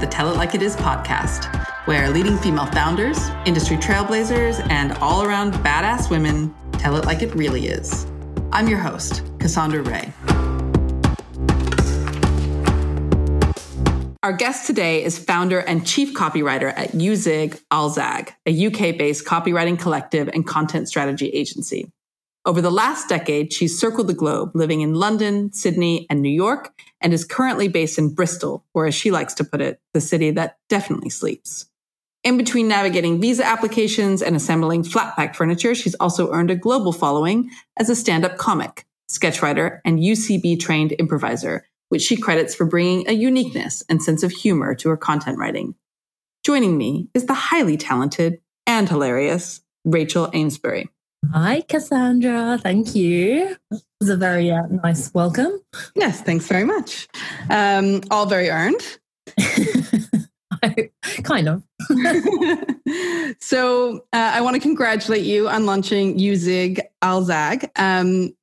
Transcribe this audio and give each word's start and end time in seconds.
the 0.00 0.06
Tell 0.06 0.30
It 0.30 0.36
Like 0.36 0.54
It 0.54 0.60
Is 0.60 0.76
podcast, 0.76 1.46
where 1.86 2.10
leading 2.10 2.36
female 2.36 2.66
founders, 2.66 3.18
industry 3.46 3.76
trailblazers, 3.76 4.60
and 4.70 4.92
all 4.98 5.22
around 5.22 5.54
badass 5.54 6.10
women 6.10 6.54
tell 6.72 6.96
it 6.96 7.06
like 7.06 7.22
it 7.22 7.34
really 7.34 7.68
is. 7.68 8.06
I'm 8.52 8.68
your 8.68 8.78
host, 8.78 9.22
Cassandra 9.38 9.82
Ray. 9.82 10.12
Our 14.22 14.32
guest 14.32 14.66
today 14.66 15.04
is 15.04 15.18
founder 15.18 15.60
and 15.60 15.86
chief 15.86 16.12
copywriter 16.12 16.72
at 16.76 16.90
Uzig 16.92 17.60
Alzag, 17.70 18.30
a 18.44 18.66
UK 18.66 18.98
based 18.98 19.24
copywriting 19.24 19.78
collective 19.78 20.28
and 20.28 20.46
content 20.46 20.88
strategy 20.88 21.28
agency. 21.28 21.90
Over 22.46 22.60
the 22.60 22.70
last 22.70 23.08
decade, 23.08 23.52
she's 23.52 23.76
circled 23.76 24.06
the 24.06 24.14
globe, 24.14 24.52
living 24.54 24.80
in 24.80 24.94
London, 24.94 25.52
Sydney, 25.52 26.06
and 26.08 26.22
New 26.22 26.30
York, 26.30 26.72
and 27.00 27.12
is 27.12 27.24
currently 27.24 27.66
based 27.66 27.98
in 27.98 28.14
Bristol, 28.14 28.64
or 28.72 28.86
as 28.86 28.94
she 28.94 29.10
likes 29.10 29.34
to 29.34 29.44
put 29.44 29.60
it, 29.60 29.80
the 29.94 30.00
city 30.00 30.30
that 30.30 30.56
definitely 30.68 31.10
sleeps. 31.10 31.66
In 32.22 32.36
between 32.36 32.68
navigating 32.68 33.20
visa 33.20 33.44
applications 33.44 34.22
and 34.22 34.36
assembling 34.36 34.84
flat 34.84 35.16
pack 35.16 35.34
furniture, 35.34 35.74
she's 35.74 35.96
also 35.96 36.30
earned 36.32 36.52
a 36.52 36.56
global 36.56 36.92
following 36.92 37.50
as 37.76 37.90
a 37.90 37.96
stand 37.96 38.24
up 38.24 38.36
comic, 38.36 38.86
sketch 39.08 39.42
writer, 39.42 39.82
and 39.84 39.98
UCB 39.98 40.60
trained 40.60 40.92
improviser, 40.92 41.66
which 41.88 42.02
she 42.02 42.16
credits 42.16 42.54
for 42.54 42.64
bringing 42.64 43.08
a 43.08 43.12
uniqueness 43.12 43.82
and 43.88 44.00
sense 44.00 44.22
of 44.22 44.30
humor 44.30 44.72
to 44.76 44.88
her 44.88 44.96
content 44.96 45.36
writing. 45.36 45.74
Joining 46.44 46.78
me 46.78 47.08
is 47.12 47.26
the 47.26 47.34
highly 47.34 47.76
talented 47.76 48.40
and 48.68 48.88
hilarious 48.88 49.62
Rachel 49.84 50.30
Amesbury. 50.32 50.90
Hi, 51.32 51.62
Cassandra. 51.62 52.58
Thank 52.58 52.94
you. 52.94 53.56
It 53.70 53.82
was 54.00 54.08
a 54.08 54.16
very 54.16 54.50
uh, 54.50 54.66
nice 54.82 55.12
welcome. 55.14 55.60
Yes, 55.94 56.20
thanks 56.20 56.46
very 56.46 56.64
much. 56.64 57.08
Um, 57.50 58.02
all 58.10 58.26
very 58.26 58.50
earned. 58.50 58.98
kind 61.22 61.48
of. 61.48 61.62
so 63.40 64.04
uh, 64.12 64.32
I 64.34 64.40
want 64.40 64.54
to 64.54 64.60
congratulate 64.60 65.24
you 65.24 65.48
on 65.48 65.66
launching 65.66 66.18
Uzig 66.18 66.80
Alzag. 67.02 67.68
Um, 67.76 68.34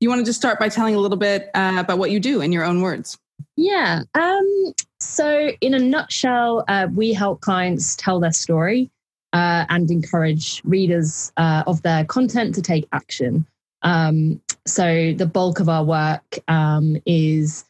you 0.00 0.08
want 0.08 0.20
to 0.20 0.24
just 0.24 0.38
start 0.38 0.58
by 0.58 0.68
telling 0.68 0.94
a 0.94 0.98
little 0.98 1.16
bit 1.16 1.50
uh, 1.54 1.76
about 1.78 1.98
what 1.98 2.10
you 2.10 2.20
do 2.20 2.40
in 2.40 2.52
your 2.52 2.64
own 2.64 2.82
words? 2.82 3.18
Yeah. 3.56 4.02
Um, 4.14 4.72
so, 5.00 5.50
in 5.60 5.74
a 5.74 5.78
nutshell, 5.78 6.64
uh, 6.68 6.88
we 6.92 7.12
help 7.12 7.40
clients 7.40 7.96
tell 7.96 8.20
their 8.20 8.32
story 8.32 8.90
uh, 9.32 9.64
and 9.68 9.90
encourage 9.90 10.62
readers 10.64 11.32
uh, 11.36 11.62
of 11.66 11.82
their 11.82 12.04
content 12.04 12.54
to 12.54 12.62
take 12.62 12.86
action. 12.92 13.46
Um, 13.82 14.40
so 14.66 15.12
the 15.12 15.26
bulk 15.26 15.60
of 15.60 15.68
our 15.68 15.84
work 15.84 16.38
um, 16.48 16.96
is 17.06 17.64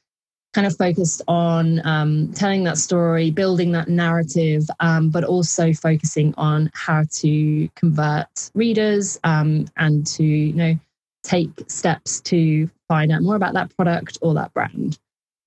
kind 0.54 0.66
of 0.66 0.76
focused 0.76 1.22
on 1.28 1.84
um, 1.86 2.32
telling 2.32 2.64
that 2.64 2.78
story, 2.78 3.30
building 3.30 3.72
that 3.72 3.88
narrative, 3.88 4.66
um, 4.80 5.10
but 5.10 5.24
also 5.24 5.72
focusing 5.72 6.34
on 6.36 6.70
how 6.74 7.04
to 7.10 7.68
convert 7.76 8.50
readers 8.54 9.20
um, 9.24 9.66
and 9.76 10.06
to 10.06 10.24
you 10.24 10.52
know 10.54 10.78
take 11.22 11.50
steps 11.68 12.20
to 12.22 12.68
find 12.88 13.12
out 13.12 13.22
more 13.22 13.36
about 13.36 13.54
that 13.54 13.74
product 13.76 14.18
or 14.22 14.34
that 14.34 14.52
brand. 14.54 14.98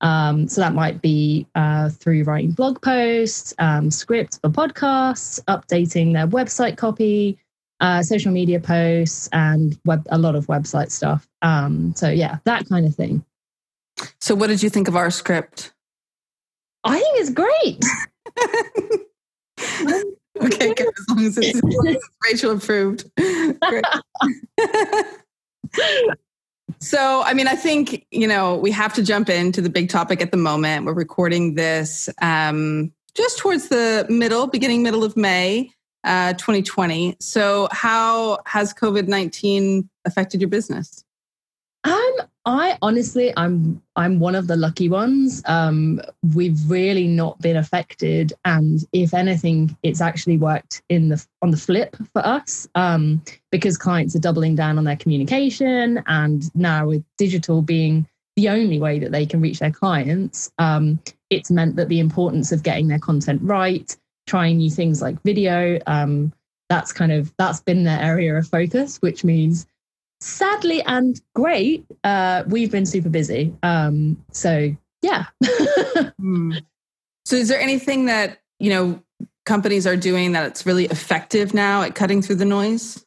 Um, 0.01 0.47
so 0.47 0.61
that 0.61 0.73
might 0.73 1.01
be 1.01 1.45
uh, 1.55 1.89
through 1.89 2.23
writing 2.23 2.51
blog 2.51 2.81
posts, 2.81 3.53
um, 3.59 3.91
scripts 3.91 4.37
for 4.39 4.49
podcasts, 4.49 5.39
updating 5.45 6.13
their 6.13 6.27
website 6.27 6.77
copy, 6.77 7.37
uh, 7.79 8.01
social 8.01 8.31
media 8.31 8.59
posts, 8.59 9.29
and 9.31 9.79
web, 9.85 10.05
a 10.11 10.17
lot 10.17 10.35
of 10.35 10.47
website 10.47 10.91
stuff. 10.91 11.27
Um, 11.41 11.93
so 11.95 12.09
yeah, 12.09 12.37
that 12.45 12.67
kind 12.67 12.85
of 12.85 12.95
thing. 12.95 13.23
So, 14.19 14.33
what 14.33 14.47
did 14.47 14.63
you 14.63 14.69
think 14.69 14.87
of 14.87 14.95
our 14.95 15.11
script? 15.11 15.73
I 16.83 16.99
think 16.99 17.19
it's 17.19 17.29
great. 17.29 17.83
okay, 20.41 20.73
good. 20.73 20.87
As 20.87 21.05
long 21.09 21.25
as 21.25 21.37
it's 21.37 21.61
Rachel 22.25 22.51
approved. 22.51 23.05
Great. 23.15 23.85
So, 26.79 27.23
I 27.23 27.33
mean, 27.33 27.47
I 27.47 27.55
think, 27.55 28.05
you 28.11 28.27
know, 28.27 28.55
we 28.55 28.71
have 28.71 28.93
to 28.93 29.03
jump 29.03 29.29
into 29.29 29.61
the 29.61 29.69
big 29.69 29.89
topic 29.89 30.21
at 30.21 30.31
the 30.31 30.37
moment. 30.37 30.85
We're 30.85 30.93
recording 30.93 31.55
this 31.55 32.09
um, 32.21 32.91
just 33.15 33.39
towards 33.39 33.69
the 33.69 34.05
middle, 34.09 34.47
beginning 34.47 34.83
middle 34.83 35.03
of 35.03 35.17
May, 35.17 35.71
uh, 36.03 36.33
2020. 36.33 37.17
So, 37.19 37.67
how 37.71 38.39
has 38.45 38.73
COVID 38.73 39.07
19 39.07 39.89
affected 40.05 40.41
your 40.41 40.49
business? 40.49 41.03
I 42.45 42.77
honestly, 42.81 43.31
I'm 43.37 43.81
I'm 43.95 44.19
one 44.19 44.33
of 44.33 44.47
the 44.47 44.55
lucky 44.55 44.89
ones. 44.89 45.43
Um, 45.45 46.01
we've 46.33 46.59
really 46.69 47.07
not 47.07 47.39
been 47.39 47.55
affected, 47.55 48.33
and 48.45 48.83
if 48.93 49.13
anything, 49.13 49.77
it's 49.83 50.01
actually 50.01 50.37
worked 50.37 50.81
in 50.89 51.09
the 51.09 51.23
on 51.43 51.51
the 51.51 51.57
flip 51.57 51.95
for 52.13 52.25
us 52.25 52.67
um, 52.73 53.21
because 53.51 53.77
clients 53.77 54.15
are 54.15 54.19
doubling 54.19 54.55
down 54.55 54.79
on 54.79 54.85
their 54.85 54.95
communication, 54.95 56.01
and 56.07 56.53
now 56.55 56.87
with 56.87 57.03
digital 57.17 57.61
being 57.61 58.07
the 58.35 58.49
only 58.49 58.79
way 58.79 58.97
that 58.97 59.11
they 59.11 59.25
can 59.25 59.39
reach 59.39 59.59
their 59.59 59.71
clients, 59.71 60.51
um, 60.57 60.99
it's 61.29 61.51
meant 61.51 61.75
that 61.75 61.89
the 61.89 61.99
importance 61.99 62.51
of 62.51 62.63
getting 62.63 62.87
their 62.87 62.99
content 62.99 63.39
right, 63.43 63.95
trying 64.25 64.57
new 64.57 64.71
things 64.71 64.99
like 64.99 65.21
video, 65.21 65.77
um, 65.85 66.33
that's 66.69 66.91
kind 66.91 67.11
of 67.11 67.31
that's 67.37 67.59
been 67.59 67.83
their 67.83 67.99
area 68.01 68.35
of 68.35 68.47
focus, 68.47 68.97
which 69.01 69.23
means 69.23 69.67
sadly 70.21 70.81
and 70.83 71.19
great, 71.35 71.85
uh, 72.03 72.43
we've 72.47 72.71
been 72.71 72.85
super 72.85 73.09
busy. 73.09 73.53
Um, 73.63 74.23
so 74.31 74.75
yeah. 75.01 75.25
Hmm. 76.17 76.53
So 77.25 77.35
is 77.35 77.47
there 77.47 77.59
anything 77.59 78.05
that, 78.05 78.39
you 78.59 78.69
know, 78.69 79.03
companies 79.45 79.85
are 79.85 79.95
doing 79.95 80.31
that 80.31 80.45
it's 80.45 80.65
really 80.65 80.85
effective 80.85 81.53
now 81.53 81.81
at 81.81 81.95
cutting 81.95 82.21
through 82.21 82.35
the 82.35 82.45
noise? 82.45 83.03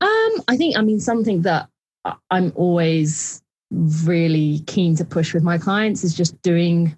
Um, 0.00 0.32
I 0.48 0.56
think, 0.56 0.76
I 0.76 0.82
mean, 0.82 1.00
something 1.00 1.42
that 1.42 1.68
I'm 2.30 2.52
always 2.54 3.42
really 3.70 4.60
keen 4.66 4.96
to 4.96 5.04
push 5.04 5.34
with 5.34 5.42
my 5.42 5.58
clients 5.58 6.04
is 6.04 6.14
just 6.14 6.40
doing 6.42 6.96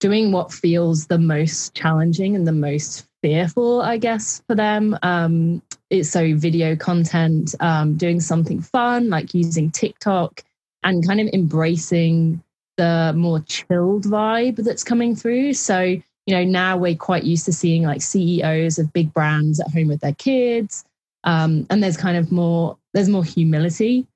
doing 0.00 0.30
what 0.30 0.52
feels 0.52 1.06
the 1.06 1.18
most 1.18 1.74
challenging 1.74 2.36
and 2.36 2.46
the 2.46 2.52
most 2.52 3.04
fearful, 3.20 3.80
I 3.80 3.98
guess, 3.98 4.42
for 4.46 4.54
them. 4.54 4.96
Um, 5.02 5.60
so 6.02 6.34
video 6.36 6.76
content, 6.76 7.54
um, 7.60 7.96
doing 7.96 8.20
something 8.20 8.60
fun 8.60 9.08
like 9.08 9.34
using 9.34 9.70
TikTok 9.70 10.44
and 10.82 11.06
kind 11.06 11.20
of 11.20 11.28
embracing 11.32 12.42
the 12.76 13.12
more 13.16 13.40
chilled 13.40 14.04
vibe 14.04 14.56
that's 14.56 14.84
coming 14.84 15.16
through. 15.16 15.52
So, 15.54 15.80
you 15.80 16.02
know, 16.34 16.44
now 16.44 16.76
we're 16.76 16.94
quite 16.94 17.24
used 17.24 17.44
to 17.46 17.52
seeing 17.52 17.82
like 17.82 18.02
CEOs 18.02 18.78
of 18.78 18.92
big 18.92 19.12
brands 19.12 19.60
at 19.60 19.70
home 19.72 19.88
with 19.88 20.00
their 20.00 20.14
kids. 20.14 20.84
Um, 21.24 21.66
and 21.70 21.82
there's 21.82 21.96
kind 21.96 22.16
of 22.16 22.30
more, 22.30 22.78
there's 22.94 23.08
more 23.08 23.24
humility 23.24 24.06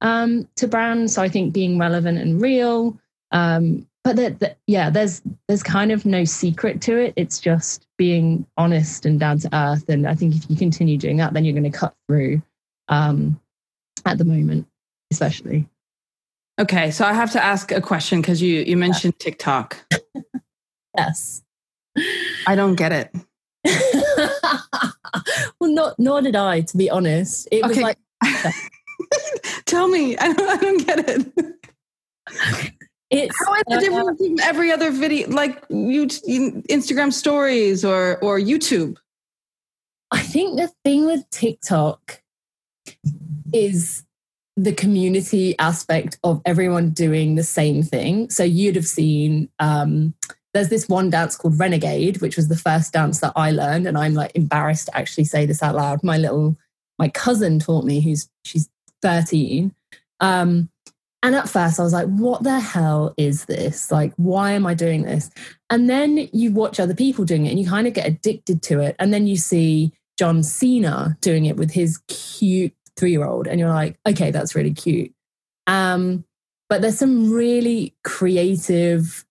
um, 0.00 0.48
to 0.56 0.68
brands. 0.68 1.14
So 1.14 1.22
I 1.22 1.28
think 1.28 1.52
being 1.52 1.78
relevant 1.78 2.18
and 2.18 2.40
real, 2.40 2.98
um, 3.32 3.86
but 4.04 4.16
that, 4.16 4.40
that, 4.40 4.58
yeah 4.66 4.90
there's 4.90 5.22
there's 5.48 5.62
kind 5.62 5.92
of 5.92 6.04
no 6.04 6.24
secret 6.24 6.80
to 6.82 6.96
it. 6.96 7.14
It's 7.16 7.38
just 7.38 7.86
being 7.96 8.46
honest 8.56 9.06
and 9.06 9.18
down 9.20 9.38
to 9.40 9.48
earth. 9.54 9.88
And 9.88 10.06
i 10.06 10.14
think 10.14 10.34
if 10.34 10.48
you 10.50 10.56
continue 10.56 10.98
doing 10.98 11.16
that 11.18 11.32
then 11.34 11.44
you're 11.44 11.58
going 11.58 11.70
to 11.70 11.78
cut 11.78 11.94
through 12.08 12.42
um 12.88 13.40
at 14.04 14.18
the 14.18 14.24
moment 14.24 14.66
especially. 15.10 15.68
Okay 16.60 16.90
so 16.90 17.04
i 17.04 17.12
have 17.12 17.30
to 17.32 17.42
ask 17.42 17.70
a 17.72 17.80
question 17.80 18.20
because 18.20 18.42
you 18.42 18.62
you 18.62 18.76
mentioned 18.76 19.14
yeah. 19.18 19.24
tiktok. 19.24 19.84
Yes. 20.94 21.42
I 22.46 22.54
don't 22.54 22.74
get 22.74 22.92
it. 22.92 23.14
Well 25.58 25.70
not 25.70 25.98
nor 25.98 26.20
did 26.20 26.36
i 26.36 26.60
to 26.60 26.76
be 26.76 26.90
honest. 26.90 27.48
It 27.52 27.64
was 27.64 27.78
like 27.78 27.96
tell 29.64 29.88
me. 29.88 30.16
I 30.18 30.32
don't, 30.32 30.48
I 30.48 30.56
don't 30.56 30.86
get 30.86 31.08
it 31.08 31.52
it's 33.12 33.36
how 33.46 33.54
is 33.54 33.62
it 33.66 33.80
different 33.80 34.08
uh, 34.08 34.24
from 34.24 34.40
every 34.42 34.72
other 34.72 34.90
video, 34.90 35.28
like 35.28 35.62
you, 35.68 36.06
Instagram 36.06 37.12
stories 37.12 37.84
or 37.84 38.18
or 38.18 38.38
YouTube? 38.38 38.96
I 40.10 40.20
think 40.20 40.58
the 40.58 40.70
thing 40.84 41.06
with 41.06 41.28
TikTok 41.30 42.22
is 43.52 44.04
the 44.56 44.72
community 44.72 45.58
aspect 45.58 46.18
of 46.24 46.42
everyone 46.44 46.90
doing 46.90 47.34
the 47.34 47.42
same 47.42 47.82
thing. 47.82 48.28
So 48.30 48.44
you'd 48.44 48.76
have 48.76 48.86
seen 48.86 49.48
um, 49.58 50.14
there's 50.54 50.68
this 50.68 50.88
one 50.88 51.10
dance 51.10 51.36
called 51.36 51.58
Renegade, 51.58 52.20
which 52.20 52.36
was 52.36 52.48
the 52.48 52.56
first 52.56 52.92
dance 52.92 53.20
that 53.20 53.32
I 53.36 53.50
learned, 53.50 53.86
and 53.86 53.96
I'm 53.96 54.14
like 54.14 54.32
embarrassed 54.34 54.86
to 54.86 54.96
actually 54.96 55.24
say 55.24 55.46
this 55.46 55.62
out 55.62 55.74
loud. 55.74 56.02
My 56.02 56.18
little 56.18 56.56
my 56.98 57.08
cousin 57.08 57.58
taught 57.58 57.84
me, 57.84 58.00
who's 58.00 58.28
she's 58.44 58.68
13. 59.02 59.74
Um, 60.20 60.70
and 61.22 61.36
at 61.36 61.48
first, 61.48 61.78
I 61.78 61.84
was 61.84 61.92
like, 61.92 62.08
what 62.08 62.42
the 62.42 62.58
hell 62.58 63.14
is 63.16 63.44
this? 63.44 63.92
Like, 63.92 64.12
why 64.16 64.52
am 64.52 64.66
I 64.66 64.74
doing 64.74 65.02
this? 65.02 65.30
And 65.70 65.88
then 65.88 66.28
you 66.32 66.52
watch 66.52 66.80
other 66.80 66.94
people 66.94 67.24
doing 67.24 67.46
it 67.46 67.50
and 67.50 67.60
you 67.60 67.68
kind 67.68 67.86
of 67.86 67.94
get 67.94 68.08
addicted 68.08 68.60
to 68.64 68.80
it. 68.80 68.96
And 68.98 69.14
then 69.14 69.28
you 69.28 69.36
see 69.36 69.92
John 70.18 70.42
Cena 70.42 71.16
doing 71.20 71.46
it 71.46 71.56
with 71.56 71.70
his 71.70 71.98
cute 72.08 72.74
three 72.96 73.12
year 73.12 73.24
old. 73.24 73.46
And 73.46 73.60
you're 73.60 73.68
like, 73.68 73.98
okay, 74.06 74.32
that's 74.32 74.56
really 74.56 74.74
cute. 74.74 75.14
Um, 75.68 76.24
but 76.68 76.82
there's 76.82 76.98
some 76.98 77.32
really 77.32 77.94
creative 78.02 79.24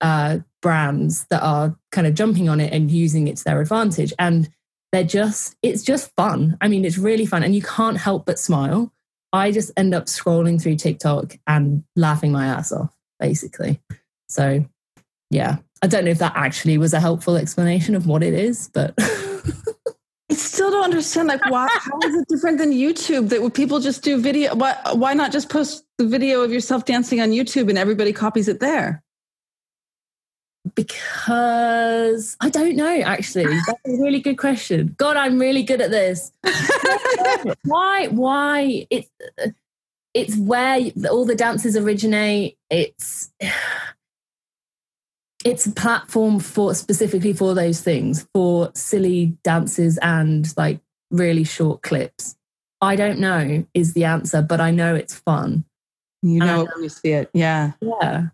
uh, 0.00 0.38
brands 0.60 1.26
that 1.30 1.42
are 1.42 1.76
kind 1.90 2.06
of 2.06 2.14
jumping 2.14 2.48
on 2.48 2.60
it 2.60 2.72
and 2.72 2.90
using 2.90 3.26
it 3.26 3.38
to 3.38 3.44
their 3.44 3.60
advantage. 3.60 4.12
And 4.18 4.48
they're 4.92 5.02
just, 5.02 5.56
it's 5.62 5.82
just 5.82 6.14
fun. 6.14 6.56
I 6.60 6.68
mean, 6.68 6.84
it's 6.84 6.98
really 6.98 7.26
fun. 7.26 7.42
And 7.42 7.54
you 7.54 7.62
can't 7.62 7.96
help 7.96 8.26
but 8.26 8.38
smile. 8.38 8.92
I 9.32 9.50
just 9.50 9.70
end 9.76 9.94
up 9.94 10.06
scrolling 10.06 10.60
through 10.60 10.76
TikTok 10.76 11.38
and 11.46 11.84
laughing 11.96 12.32
my 12.32 12.46
ass 12.46 12.72
off, 12.72 12.94
basically. 13.18 13.80
So, 14.28 14.64
yeah, 15.30 15.58
I 15.82 15.86
don't 15.86 16.04
know 16.04 16.10
if 16.10 16.18
that 16.18 16.34
actually 16.36 16.78
was 16.78 16.92
a 16.92 17.00
helpful 17.00 17.36
explanation 17.36 17.94
of 17.94 18.06
what 18.06 18.22
it 18.22 18.34
is, 18.34 18.70
but. 18.72 18.94
I 18.98 20.34
still 20.34 20.70
don't 20.70 20.84
understand. 20.84 21.28
Like, 21.28 21.44
why? 21.50 21.68
How 21.70 21.98
is 22.04 22.14
it 22.14 22.26
different 22.28 22.56
than 22.58 22.72
YouTube? 22.72 23.28
That 23.28 23.42
would 23.42 23.52
people 23.52 23.80
just 23.80 24.02
do 24.02 24.18
video? 24.18 24.54
Why? 24.54 24.76
Why 24.94 25.12
not 25.12 25.30
just 25.30 25.50
post 25.50 25.84
the 25.98 26.06
video 26.06 26.40
of 26.40 26.50
yourself 26.50 26.86
dancing 26.86 27.20
on 27.20 27.30
YouTube 27.30 27.68
and 27.68 27.76
everybody 27.76 28.12
copies 28.14 28.48
it 28.48 28.60
there? 28.60 29.02
Because 30.74 32.36
I 32.40 32.48
don't 32.48 32.76
know. 32.76 33.00
Actually, 33.00 33.46
that's 33.66 33.80
a 33.86 34.00
really 34.00 34.20
good 34.20 34.38
question. 34.38 34.94
God, 34.96 35.16
I'm 35.16 35.38
really 35.38 35.64
good 35.64 35.80
at 35.80 35.90
this. 35.90 36.32
why? 37.64 38.06
Why? 38.08 38.86
It's 38.88 39.10
it's 40.14 40.36
where 40.36 40.78
all 41.10 41.24
the 41.24 41.34
dances 41.34 41.76
originate. 41.76 42.56
It's 42.70 43.32
it's 45.44 45.66
a 45.66 45.72
platform 45.72 46.38
for 46.38 46.74
specifically 46.74 47.32
for 47.32 47.54
those 47.54 47.80
things 47.80 48.26
for 48.34 48.70
silly 48.74 49.36
dances 49.42 49.98
and 50.02 50.56
like 50.56 50.80
really 51.10 51.44
short 51.44 51.82
clips 51.82 52.36
i 52.80 52.96
don't 52.96 53.18
know 53.18 53.64
is 53.74 53.94
the 53.94 54.04
answer 54.04 54.42
but 54.42 54.60
i 54.60 54.70
know 54.70 54.94
it's 54.94 55.14
fun 55.14 55.64
you 56.22 56.38
know 56.38 56.64
when 56.64 56.82
you 56.82 56.88
see 56.88 57.12
it 57.12 57.30
yeah 57.32 57.72
yeah 57.80 58.28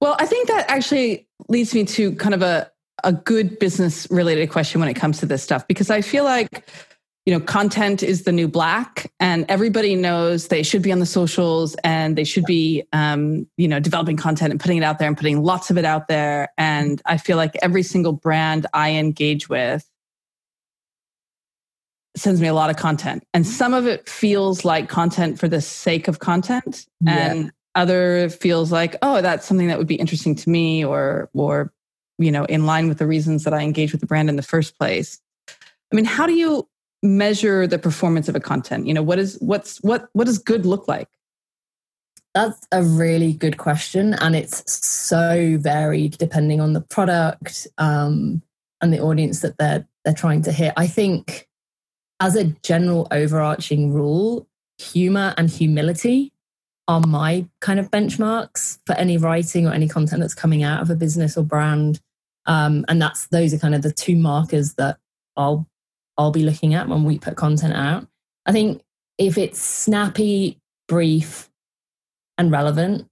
well 0.00 0.16
i 0.18 0.26
think 0.26 0.48
that 0.48 0.64
actually 0.68 1.26
leads 1.48 1.74
me 1.74 1.84
to 1.84 2.12
kind 2.16 2.34
of 2.34 2.42
a 2.42 2.70
a 3.04 3.12
good 3.12 3.58
business 3.58 4.06
related 4.10 4.50
question 4.50 4.80
when 4.80 4.88
it 4.88 4.94
comes 4.94 5.18
to 5.18 5.26
this 5.26 5.42
stuff 5.42 5.66
because 5.68 5.90
i 5.90 6.00
feel 6.00 6.24
like 6.24 6.64
you 7.26 7.32
know, 7.32 7.40
content 7.40 8.04
is 8.04 8.22
the 8.22 8.30
new 8.30 8.46
black, 8.46 9.12
and 9.18 9.44
everybody 9.48 9.96
knows 9.96 10.46
they 10.46 10.62
should 10.62 10.80
be 10.80 10.92
on 10.92 11.00
the 11.00 11.06
socials 11.06 11.74
and 11.82 12.16
they 12.16 12.22
should 12.22 12.44
be, 12.44 12.84
um, 12.92 13.48
you 13.56 13.66
know, 13.66 13.80
developing 13.80 14.16
content 14.16 14.52
and 14.52 14.60
putting 14.60 14.78
it 14.78 14.84
out 14.84 15.00
there 15.00 15.08
and 15.08 15.16
putting 15.16 15.42
lots 15.42 15.68
of 15.68 15.76
it 15.76 15.84
out 15.84 16.06
there. 16.06 16.52
And 16.56 17.02
I 17.04 17.16
feel 17.16 17.36
like 17.36 17.56
every 17.62 17.82
single 17.82 18.12
brand 18.12 18.66
I 18.72 18.92
engage 18.92 19.48
with 19.48 19.90
sends 22.16 22.40
me 22.40 22.46
a 22.46 22.54
lot 22.54 22.70
of 22.70 22.76
content, 22.76 23.24
and 23.34 23.44
some 23.44 23.74
of 23.74 23.88
it 23.88 24.08
feels 24.08 24.64
like 24.64 24.88
content 24.88 25.40
for 25.40 25.48
the 25.48 25.60
sake 25.60 26.06
of 26.06 26.20
content, 26.20 26.86
yeah. 27.00 27.30
and 27.32 27.52
other 27.76 28.28
feels 28.28 28.72
like, 28.72 28.96
oh, 29.02 29.20
that's 29.20 29.46
something 29.46 29.68
that 29.68 29.78
would 29.78 29.86
be 29.86 29.94
interesting 29.94 30.34
to 30.34 30.50
me, 30.50 30.84
or 30.84 31.30
or 31.34 31.72
you 32.18 32.32
know, 32.32 32.44
in 32.46 32.66
line 32.66 32.88
with 32.88 32.98
the 32.98 33.06
reasons 33.06 33.44
that 33.44 33.54
I 33.54 33.60
engage 33.60 33.92
with 33.92 34.00
the 34.00 34.06
brand 34.06 34.28
in 34.28 34.36
the 34.36 34.42
first 34.42 34.78
place. 34.78 35.20
I 35.48 35.94
mean, 35.94 36.06
how 36.06 36.26
do 36.26 36.32
you 36.32 36.68
measure 37.02 37.66
the 37.66 37.78
performance 37.78 38.28
of 38.28 38.34
a 38.34 38.40
content? 38.40 38.86
You 38.86 38.94
know, 38.94 39.02
what 39.02 39.18
is 39.18 39.36
what's 39.40 39.78
what 39.82 40.08
what 40.12 40.24
does 40.24 40.38
good 40.38 40.66
look 40.66 40.88
like? 40.88 41.08
That's 42.34 42.66
a 42.72 42.82
really 42.82 43.32
good 43.32 43.56
question, 43.56 44.14
and 44.14 44.34
it's 44.34 44.70
so 44.74 45.56
varied 45.60 46.18
depending 46.18 46.60
on 46.60 46.72
the 46.72 46.82
product 46.82 47.66
um, 47.78 48.42
and 48.80 48.92
the 48.92 49.00
audience 49.00 49.40
that 49.40 49.58
they're 49.58 49.86
they're 50.04 50.14
trying 50.14 50.42
to 50.42 50.52
hit. 50.52 50.72
I 50.76 50.86
think, 50.86 51.48
as 52.20 52.36
a 52.36 52.44
general 52.62 53.08
overarching 53.10 53.92
rule, 53.92 54.48
humor 54.78 55.34
and 55.38 55.48
humility 55.48 56.32
are 56.88 57.00
my 57.00 57.46
kind 57.60 57.80
of 57.80 57.90
benchmarks 57.90 58.78
for 58.86 58.94
any 58.94 59.18
writing 59.18 59.66
or 59.66 59.72
any 59.72 59.88
content 59.88 60.20
that's 60.20 60.34
coming 60.34 60.62
out 60.62 60.80
of 60.80 60.90
a 60.90 60.94
business 60.94 61.36
or 61.36 61.42
brand. 61.42 62.00
Um, 62.46 62.84
and 62.88 63.02
that's 63.02 63.26
those 63.28 63.52
are 63.52 63.58
kind 63.58 63.74
of 63.74 63.82
the 63.82 63.92
two 63.92 64.16
markers 64.16 64.74
that 64.74 64.98
I'll 65.36 65.66
I'll 66.16 66.30
be 66.30 66.44
looking 66.44 66.74
at 66.74 66.88
when 66.88 67.04
we 67.04 67.18
put 67.18 67.36
content 67.36 67.74
out. 67.74 68.06
I 68.46 68.52
think 68.52 68.82
if 69.18 69.36
it's 69.36 69.60
snappy, 69.60 70.58
brief, 70.88 71.50
and 72.38 72.50
relevant 72.50 73.08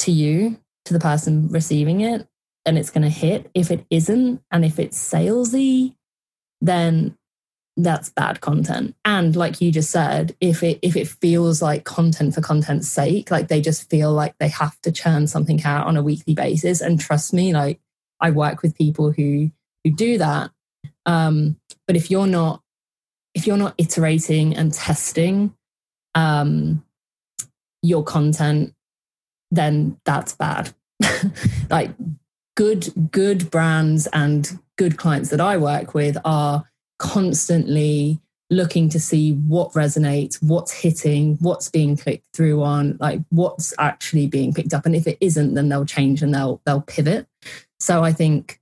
to 0.00 0.12
you, 0.12 0.58
to 0.86 0.92
the 0.92 1.00
person 1.00 1.48
receiving 1.48 2.00
it, 2.00 2.26
and 2.64 2.78
it's 2.78 2.90
going 2.90 3.02
to 3.02 3.08
hit. 3.08 3.50
If 3.54 3.70
it 3.70 3.84
isn't, 3.90 4.42
and 4.50 4.64
if 4.64 4.78
it's 4.78 4.98
salesy, 4.98 5.94
then 6.60 7.16
that's 7.76 8.10
bad 8.10 8.40
content. 8.40 8.94
And 9.04 9.34
like 9.34 9.60
you 9.60 9.72
just 9.72 9.90
said, 9.90 10.36
if 10.40 10.62
it 10.62 10.78
if 10.82 10.96
it 10.96 11.08
feels 11.08 11.62
like 11.62 11.84
content 11.84 12.34
for 12.34 12.40
content's 12.40 12.88
sake, 12.88 13.30
like 13.30 13.48
they 13.48 13.60
just 13.60 13.88
feel 13.88 14.12
like 14.12 14.36
they 14.38 14.48
have 14.48 14.80
to 14.82 14.92
churn 14.92 15.26
something 15.26 15.62
out 15.64 15.86
on 15.86 15.96
a 15.96 16.02
weekly 16.02 16.34
basis. 16.34 16.80
And 16.80 17.00
trust 17.00 17.32
me, 17.32 17.54
like 17.54 17.80
I 18.20 18.30
work 18.30 18.62
with 18.62 18.76
people 18.76 19.12
who 19.12 19.50
who 19.84 19.90
do 19.90 20.18
that. 20.18 20.50
Um, 21.06 21.56
but 21.86 21.96
if 21.96 22.10
you're 22.10 22.26
not, 22.26 22.62
if 23.34 23.46
you're 23.46 23.56
not 23.56 23.74
iterating 23.78 24.54
and 24.54 24.72
testing 24.72 25.54
um, 26.14 26.84
your 27.82 28.04
content, 28.04 28.74
then 29.50 29.98
that's 30.04 30.34
bad. 30.34 30.74
like 31.70 31.90
good, 32.56 33.10
good 33.10 33.50
brands 33.50 34.06
and 34.12 34.58
good 34.76 34.96
clients 34.96 35.30
that 35.30 35.40
I 35.40 35.56
work 35.56 35.94
with 35.94 36.16
are 36.24 36.64
constantly 36.98 38.20
looking 38.50 38.88
to 38.90 39.00
see 39.00 39.32
what 39.32 39.72
resonates, 39.72 40.42
what's 40.42 40.72
hitting, 40.72 41.36
what's 41.40 41.70
being 41.70 41.96
clicked 41.96 42.26
through 42.34 42.62
on, 42.62 42.96
like 43.00 43.20
what's 43.30 43.72
actually 43.78 44.26
being 44.26 44.52
picked 44.52 44.74
up. 44.74 44.84
And 44.84 44.94
if 44.94 45.06
it 45.06 45.18
isn't, 45.20 45.54
then 45.54 45.68
they'll 45.68 45.86
change 45.86 46.22
and 46.22 46.34
they'll 46.34 46.60
they'll 46.66 46.82
pivot. 46.82 47.26
So 47.80 48.04
I 48.04 48.12
think 48.12 48.60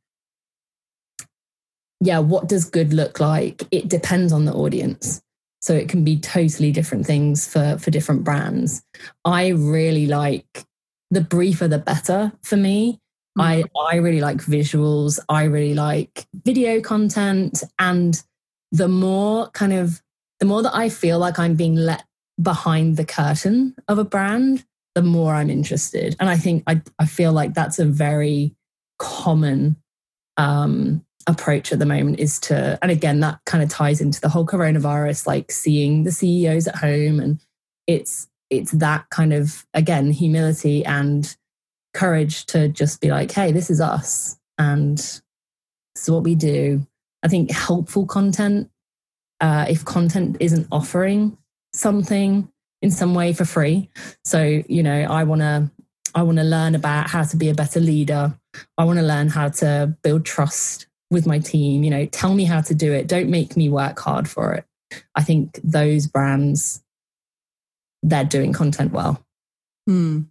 yeah, 2.01 2.19
what 2.19 2.49
does 2.49 2.65
good 2.65 2.93
look 2.93 3.21
like? 3.21 3.65
It 3.71 3.89
depends 3.89 4.33
on 4.33 4.47
the 4.47 4.55
audience. 4.55 5.23
So 5.61 5.75
it 5.75 5.89
can 5.89 6.05
be 6.05 6.19
totally 6.19 6.73
different 6.73 7.05
things 7.05 7.47
for, 7.47 7.77
for 7.79 7.91
different 7.91 8.25
brands. 8.25 8.83
I 9.25 9.49
really 9.49 10.07
like 10.07 10.65
the 11.11 11.21
briefer, 11.21 11.69
the 11.69 11.79
better 11.79 12.33
for 12.43 12.57
me. 12.57 13.00
Mm-hmm. 13.39 13.67
I, 13.77 13.93
I 13.93 13.97
really 13.97 14.21
like 14.21 14.39
visuals. 14.39 15.19
I 15.29 15.45
really 15.45 15.75
like 15.75 16.27
video 16.45 16.81
content. 16.81 17.63
And 17.79 18.21
the 18.73 18.89
more 18.89 19.51
kind 19.51 19.73
of, 19.73 20.03
the 20.41 20.47
more 20.47 20.63
that 20.63 20.75
I 20.75 20.89
feel 20.89 21.19
like 21.19 21.39
I'm 21.39 21.55
being 21.55 21.77
let 21.77 22.05
behind 22.41 22.97
the 22.97 23.05
curtain 23.05 23.75
of 23.89 23.99
a 23.99 24.05
brand, 24.05 24.65
the 24.95 25.03
more 25.03 25.35
I'm 25.35 25.51
interested. 25.51 26.17
And 26.19 26.29
I 26.29 26.37
think 26.37 26.65
I, 26.67 26.83
I 26.99 27.07
feel 27.07 27.33
like 27.33 27.55
that's 27.55 27.79
a 27.79 27.85
very 27.85 28.55
common 28.99 29.77
um, 30.37 31.05
approach 31.27 31.73
at 31.73 31.79
the 31.79 31.87
moment 31.87 32.19
is 32.19 32.39
to, 32.41 32.79
and 32.83 32.91
again, 32.91 33.21
that 33.21 33.41
kind 33.47 33.63
of 33.63 33.69
ties 33.69 34.01
into 34.01 34.21
the 34.21 34.29
whole 34.29 34.47
coronavirus, 34.47 35.27
like 35.27 35.53
seeing 35.53 36.05
the 36.05 36.13
CEOs 36.13 36.67
at 36.67 36.77
home. 36.77 37.21
And 37.21 37.41
it's, 37.87 38.29
it's 38.49 38.73
that 38.73 39.09
kind 39.11 39.33
of, 39.33 39.67
again, 39.75 40.11
humility 40.11 40.85
and 40.85 41.37
courage 41.95 42.47
to 42.47 42.69
just 42.69 43.01
be 43.01 43.11
like, 43.11 43.31
hey, 43.33 43.53
this 43.53 43.71
is 43.71 43.81
us. 43.81 44.39
And 44.59 44.99
this 44.99 45.23
is 45.97 46.11
what 46.11 46.23
we 46.23 46.35
do. 46.35 46.87
I 47.23 47.29
think 47.29 47.51
helpful 47.51 48.07
content, 48.07 48.71
uh, 49.41 49.67
if 49.69 49.85
content 49.85 50.37
isn't 50.41 50.69
offering 50.71 51.37
something 51.75 52.51
in 52.83 52.91
some 52.91 53.15
way 53.15 53.33
for 53.33 53.45
free. 53.45 53.91
So, 54.25 54.63
you 54.69 54.83
know, 54.83 55.03
I 55.03 55.25
want 55.25 55.41
to, 55.43 55.71
I 56.15 56.23
want 56.23 56.39
to 56.39 56.45
learn 56.45 56.75
about 56.75 57.09
how 57.09 57.25
to 57.25 57.37
be 57.37 57.49
a 57.49 57.55
better 57.55 57.81
leader. 57.81 58.35
I 58.79 58.85
want 58.85 58.99
to 58.99 59.05
learn 59.05 59.29
how 59.29 59.49
to 59.49 59.95
build 60.03 60.25
trust 60.25 60.87
with 61.11 61.27
my 61.27 61.39
team. 61.39 61.85
You 61.85 61.91
know, 61.91 62.07
tell 62.07 62.35
me 62.35 62.45
how 62.45 62.61
to 62.63 62.75
do 62.75 62.93
it. 62.93 63.07
Don't 63.07 63.31
make 63.31 63.57
me 63.57 63.69
work 63.69 63.99
hard 63.99 64.29
for 64.29 64.55
it. 64.55 64.65
I 65.15 65.23
think 65.23 65.61
those 65.63 66.07
brands, 66.07 66.83
they're 68.03 68.25
doing 68.25 68.53
content 68.53 68.93
well. 68.93 69.25
Hmm. 69.87 70.23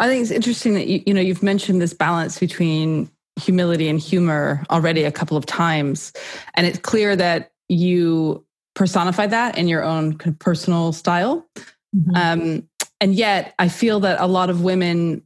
I 0.00 0.06
think 0.06 0.22
it's 0.22 0.30
interesting 0.30 0.74
that 0.74 0.86
you, 0.86 1.02
you 1.06 1.14
know 1.14 1.20
you've 1.20 1.42
mentioned 1.42 1.80
this 1.80 1.94
balance 1.94 2.38
between 2.38 3.10
humility 3.36 3.88
and 3.88 4.00
humor 4.00 4.64
already 4.70 5.04
a 5.04 5.12
couple 5.12 5.36
of 5.36 5.46
times, 5.46 6.12
and 6.54 6.66
it's 6.66 6.78
clear 6.78 7.16
that 7.16 7.52
you 7.68 8.44
personify 8.74 9.26
that 9.26 9.58
in 9.58 9.68
your 9.68 9.82
own 9.82 10.16
personal 10.16 10.92
style. 10.92 11.46
Mm-hmm. 11.94 12.14
Um, 12.14 12.68
and 13.00 13.14
yet, 13.14 13.54
I 13.58 13.68
feel 13.68 14.00
that 14.00 14.20
a 14.20 14.26
lot 14.26 14.50
of 14.50 14.62
women 14.62 15.22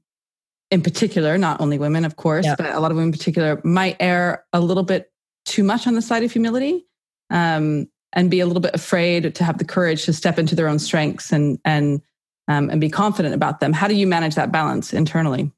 in 0.73 0.81
particular, 0.81 1.37
not 1.37 1.61
only 1.61 1.79
women, 1.79 2.05
of 2.07 2.17
course, 2.17 2.47
yeah. 2.47 2.55
but 2.57 2.75
a 2.75 2.81
lot 2.81 2.91
of 2.91 2.97
women 2.97 3.09
in 3.09 3.13
particular 3.13 3.61
might 3.63 3.97
err 4.01 4.43
a 4.55 4.61
little 4.61 4.83
bit 4.83 5.13
too 5.45 5.63
much 5.63 5.87
on 5.87 5.95
the 5.95 6.03
side 6.03 6.25
of 6.25 6.33
humility 6.33 6.87
um, 7.29 7.87
and 8.15 8.31
be 8.31 8.41
a 8.41 8.47
little 8.47 8.61
bit 8.63 8.75
afraid 8.75 9.35
to 9.35 9.45
have 9.45 9.59
the 9.59 9.67
courage 9.67 10.05
to 10.07 10.15
step 10.15 10.39
into 10.39 10.55
their 10.55 10.69
own 10.69 10.79
strengths 10.79 11.31
and 11.31 11.59
and 11.65 12.01
um, 12.49 12.71
and 12.71 12.81
be 12.81 12.89
confident 12.89 13.35
about 13.35 13.61
them. 13.61 13.73
How 13.73 13.89
do 13.89 13.95
you 13.95 14.07
manage 14.07 14.35
that 14.35 14.53
balance 14.53 14.93
internally? 14.93 15.51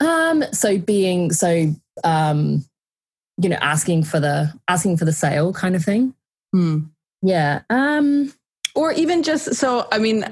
Um, 0.00 0.44
so 0.52 0.78
being 0.78 1.32
so 1.32 1.74
um, 2.04 2.64
you 3.38 3.48
know 3.48 3.58
asking 3.60 4.04
for 4.04 4.20
the 4.20 4.52
asking 4.68 4.96
for 4.96 5.04
the 5.04 5.12
sale 5.12 5.52
kind 5.52 5.76
of 5.76 5.84
thing. 5.84 6.14
Hmm. 6.52 6.80
Yeah. 7.22 7.62
Um, 7.70 8.32
or 8.74 8.92
even 8.92 9.22
just 9.22 9.54
so 9.54 9.88
I 9.90 9.98
mean, 9.98 10.24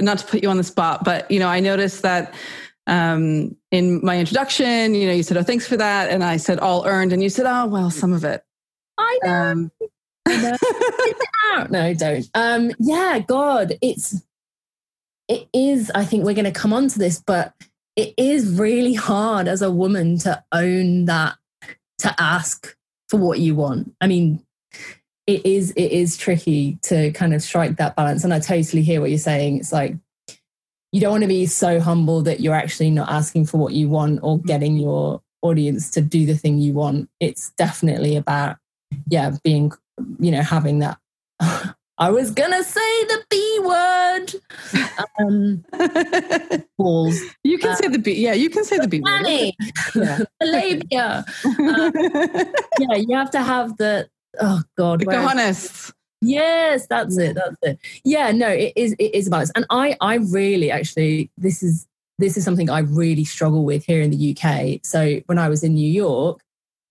not 0.00 0.18
to 0.18 0.26
put 0.26 0.42
you 0.42 0.50
on 0.50 0.56
the 0.56 0.64
spot, 0.64 1.04
but 1.04 1.30
you 1.30 1.38
know, 1.38 1.48
I 1.48 1.60
noticed 1.60 2.02
that 2.02 2.34
um, 2.86 3.56
in 3.70 4.04
my 4.04 4.18
introduction, 4.18 4.94
you 4.94 5.06
know, 5.06 5.12
you 5.12 5.22
said, 5.22 5.36
"Oh, 5.36 5.42
thanks 5.42 5.66
for 5.66 5.76
that," 5.76 6.10
and 6.10 6.22
I 6.22 6.36
said, 6.36 6.58
"All 6.58 6.86
earned," 6.86 7.12
and 7.12 7.22
you 7.22 7.28
said, 7.28 7.46
"Oh, 7.46 7.66
well, 7.66 7.90
some 7.90 8.12
of 8.12 8.24
it." 8.24 8.44
I 8.98 9.18
know. 9.22 9.30
Um, 9.30 9.70
no, 11.70 11.94
don't. 11.94 12.28
Um, 12.34 12.72
yeah, 12.78 13.18
God, 13.26 13.74
it's 13.82 14.22
it 15.28 15.48
is. 15.52 15.90
I 15.94 16.04
think 16.04 16.24
we're 16.24 16.34
going 16.34 16.44
to 16.44 16.52
come 16.52 16.72
on 16.72 16.88
to 16.88 16.98
this, 16.98 17.22
but 17.24 17.52
it 17.96 18.14
is 18.16 18.58
really 18.58 18.94
hard 18.94 19.48
as 19.48 19.62
a 19.62 19.70
woman 19.70 20.18
to 20.20 20.42
own 20.52 21.06
that, 21.06 21.36
to 21.98 22.14
ask 22.18 22.76
for 23.08 23.18
what 23.18 23.38
you 23.38 23.54
want. 23.54 23.94
I 24.00 24.06
mean, 24.06 24.44
it 25.26 25.44
is 25.44 25.72
it 25.72 25.90
is 25.90 26.16
tricky 26.16 26.78
to 26.82 27.10
kind 27.12 27.34
of 27.34 27.42
strike 27.42 27.76
that 27.76 27.96
balance, 27.96 28.22
and 28.22 28.32
I 28.32 28.38
totally 28.38 28.82
hear 28.82 29.00
what 29.00 29.10
you're 29.10 29.18
saying. 29.18 29.58
It's 29.58 29.72
like 29.72 29.96
you 30.92 31.00
don't 31.00 31.12
want 31.12 31.22
to 31.22 31.28
be 31.28 31.46
so 31.46 31.80
humble 31.80 32.22
that 32.22 32.40
you're 32.40 32.54
actually 32.54 32.90
not 32.90 33.10
asking 33.10 33.46
for 33.46 33.58
what 33.58 33.72
you 33.72 33.88
want 33.88 34.20
or 34.22 34.38
mm-hmm. 34.38 34.46
getting 34.46 34.76
your 34.76 35.20
audience 35.42 35.90
to 35.92 36.00
do 36.00 36.26
the 36.26 36.36
thing 36.36 36.58
you 36.58 36.72
want. 36.72 37.08
It's 37.20 37.50
definitely 37.58 38.16
about 38.16 38.58
yeah, 39.08 39.36
being 39.42 39.72
you 40.20 40.30
know 40.30 40.42
having 40.42 40.78
that 40.80 40.98
I 41.98 42.10
was 42.10 42.30
gonna 42.30 42.62
say 42.62 43.04
the 43.04 43.24
B 43.30 43.58
word. 43.62 44.26
Um, 45.18 45.64
balls. 46.78 47.18
You 47.42 47.58
can 47.58 47.70
uh, 47.70 47.76
say 47.76 47.88
the 47.88 47.98
B. 47.98 48.12
Yeah, 48.12 48.34
you 48.34 48.50
can 48.50 48.64
say 48.64 48.78
the 48.78 48.88
B 48.88 49.00
word. 49.00 49.26
Yeah. 50.90 51.22
Um, 51.44 51.92
yeah, 52.78 52.96
you 52.96 53.16
have 53.16 53.30
to 53.30 53.42
have 53.42 53.76
the. 53.78 54.08
Oh 54.40 54.62
God. 54.76 55.00
The 55.00 55.06
cojones. 55.06 55.92
Yes, 56.20 56.86
that's 56.86 57.16
it. 57.18 57.34
That's 57.34 57.56
it. 57.62 57.78
Yeah, 58.04 58.32
no, 58.32 58.48
it 58.48 58.72
is. 58.76 58.94
It 58.98 59.14
is 59.14 59.26
about 59.26 59.40
this, 59.40 59.52
and 59.54 59.66
I, 59.70 59.96
I 60.00 60.16
really 60.16 60.70
actually, 60.70 61.30
this 61.36 61.62
is 61.62 61.86
this 62.18 62.36
is 62.36 62.44
something 62.44 62.70
I 62.70 62.80
really 62.80 63.24
struggle 63.24 63.64
with 63.64 63.84
here 63.84 64.00
in 64.00 64.10
the 64.10 64.36
UK. 64.36 64.80
So 64.82 65.20
when 65.26 65.38
I 65.38 65.48
was 65.48 65.62
in 65.62 65.74
New 65.74 65.90
York, 65.90 66.40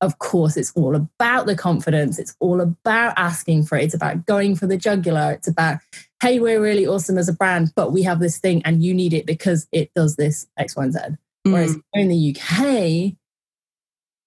of 0.06 0.20
course, 0.20 0.56
it's 0.56 0.72
all 0.76 0.96
about 0.96 1.48
the 1.48 1.56
confidence. 1.56 2.20
It's 2.20 2.36
all 2.40 2.62
about 2.62 3.16
asking 3.18 3.64
for 3.66 3.78
it. 3.78 3.86
It's 3.86 3.94
about 3.94 4.26
going 4.26 4.56
for 4.56 4.68
the 4.68 4.78
jugular. 4.78 5.32
It's 5.32 5.48
about, 5.48 5.80
hey, 6.22 6.40
we're 6.40 6.62
really 6.62 6.86
awesome 6.86 7.18
as 7.18 7.28
a 7.28 7.34
brand, 7.34 7.74
but 7.76 7.92
we 7.92 8.04
have 8.04 8.20
this 8.20 8.38
thing 8.38 8.62
and 8.64 8.84
you 8.84 8.94
need 8.94 9.14
it 9.14 9.26
because 9.26 9.68
it 9.72 9.92
does 9.96 10.16
this 10.16 10.48
X, 10.58 10.76
Y, 10.76 10.84
and 10.84 10.94
Z. 10.94 11.00
Mm. 11.48 11.54
Whereas 11.54 11.76
in 11.94 12.08
the 12.08 12.36
UK, 12.36 13.16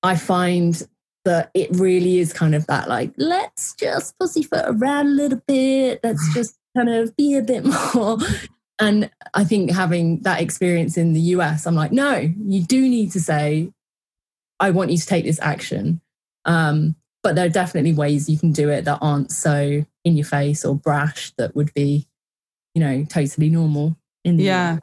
I 0.02 0.16
find 0.16 0.87
that 1.25 1.50
it 1.54 1.68
really 1.73 2.18
is 2.18 2.32
kind 2.32 2.54
of 2.54 2.66
that 2.66 2.88
like, 2.88 3.12
let's 3.16 3.75
just 3.75 4.18
pussyfoot 4.18 4.64
around 4.66 5.06
a 5.06 5.11
little 5.11 5.42
bit. 5.47 6.00
Let's 6.02 6.23
just 6.35 6.58
kind 6.76 6.88
of 6.88 7.16
be 7.16 7.37
a 7.37 7.42
bit 7.42 7.64
more. 7.94 8.18
And 8.80 9.11
I 9.35 9.44
think 9.44 9.70
having 9.70 10.23
that 10.23 10.40
experience 10.40 10.97
in 10.97 11.12
the 11.12 11.20
US, 11.20 11.66
I'm 11.66 11.75
like, 11.75 11.92
no, 11.92 12.16
you 12.16 12.64
do 12.64 12.88
need 12.88 13.12
to 13.12 13.20
say, 13.20 13.73
I 14.61 14.71
want 14.71 14.91
you 14.91 14.99
to 14.99 15.07
take 15.07 15.25
this 15.25 15.41
action. 15.41 16.00
Um, 16.45 16.97
but 17.23 17.35
there 17.35 17.47
are 17.47 17.50
definitely 17.50 17.93
ways 17.93 18.29
you 18.29 18.38
can 18.38 18.53
do 18.53 18.69
it 18.69 18.85
that 18.85 18.99
aren't 19.00 19.33
so 19.33 19.85
in 20.05 20.17
your 20.17 20.25
face 20.25 20.65
or 20.65 20.75
brash 20.75 21.33
that 21.37 21.55
would 21.57 21.73
be, 21.75 22.07
you 22.75 22.81
know, 22.81 23.05
totally 23.05 23.50
normal. 23.50 23.97
In 24.25 24.37
the 24.37 24.45
yeah. 24.45 24.79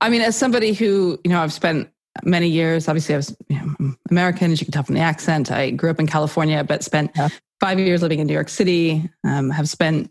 I 0.00 0.08
mean, 0.08 0.22
as 0.22 0.36
somebody 0.36 0.72
who, 0.72 1.20
you 1.22 1.30
know, 1.30 1.40
I've 1.40 1.52
spent 1.52 1.90
many 2.24 2.48
years, 2.48 2.88
obviously 2.88 3.14
I 3.14 3.18
was 3.18 3.36
you 3.48 3.56
know, 3.78 3.94
American, 4.10 4.52
as 4.52 4.60
you 4.60 4.64
can 4.64 4.72
tell 4.72 4.82
from 4.82 4.94
the 4.94 5.00
accent. 5.00 5.52
I 5.52 5.70
grew 5.70 5.90
up 5.90 6.00
in 6.00 6.06
California, 6.06 6.64
but 6.64 6.82
spent 6.82 7.12
yeah. 7.14 7.28
five 7.60 7.78
years 7.78 8.02
living 8.02 8.18
in 8.18 8.26
New 8.26 8.32
York 8.32 8.48
City, 8.48 9.08
um, 9.24 9.50
have 9.50 9.68
spent 9.68 10.10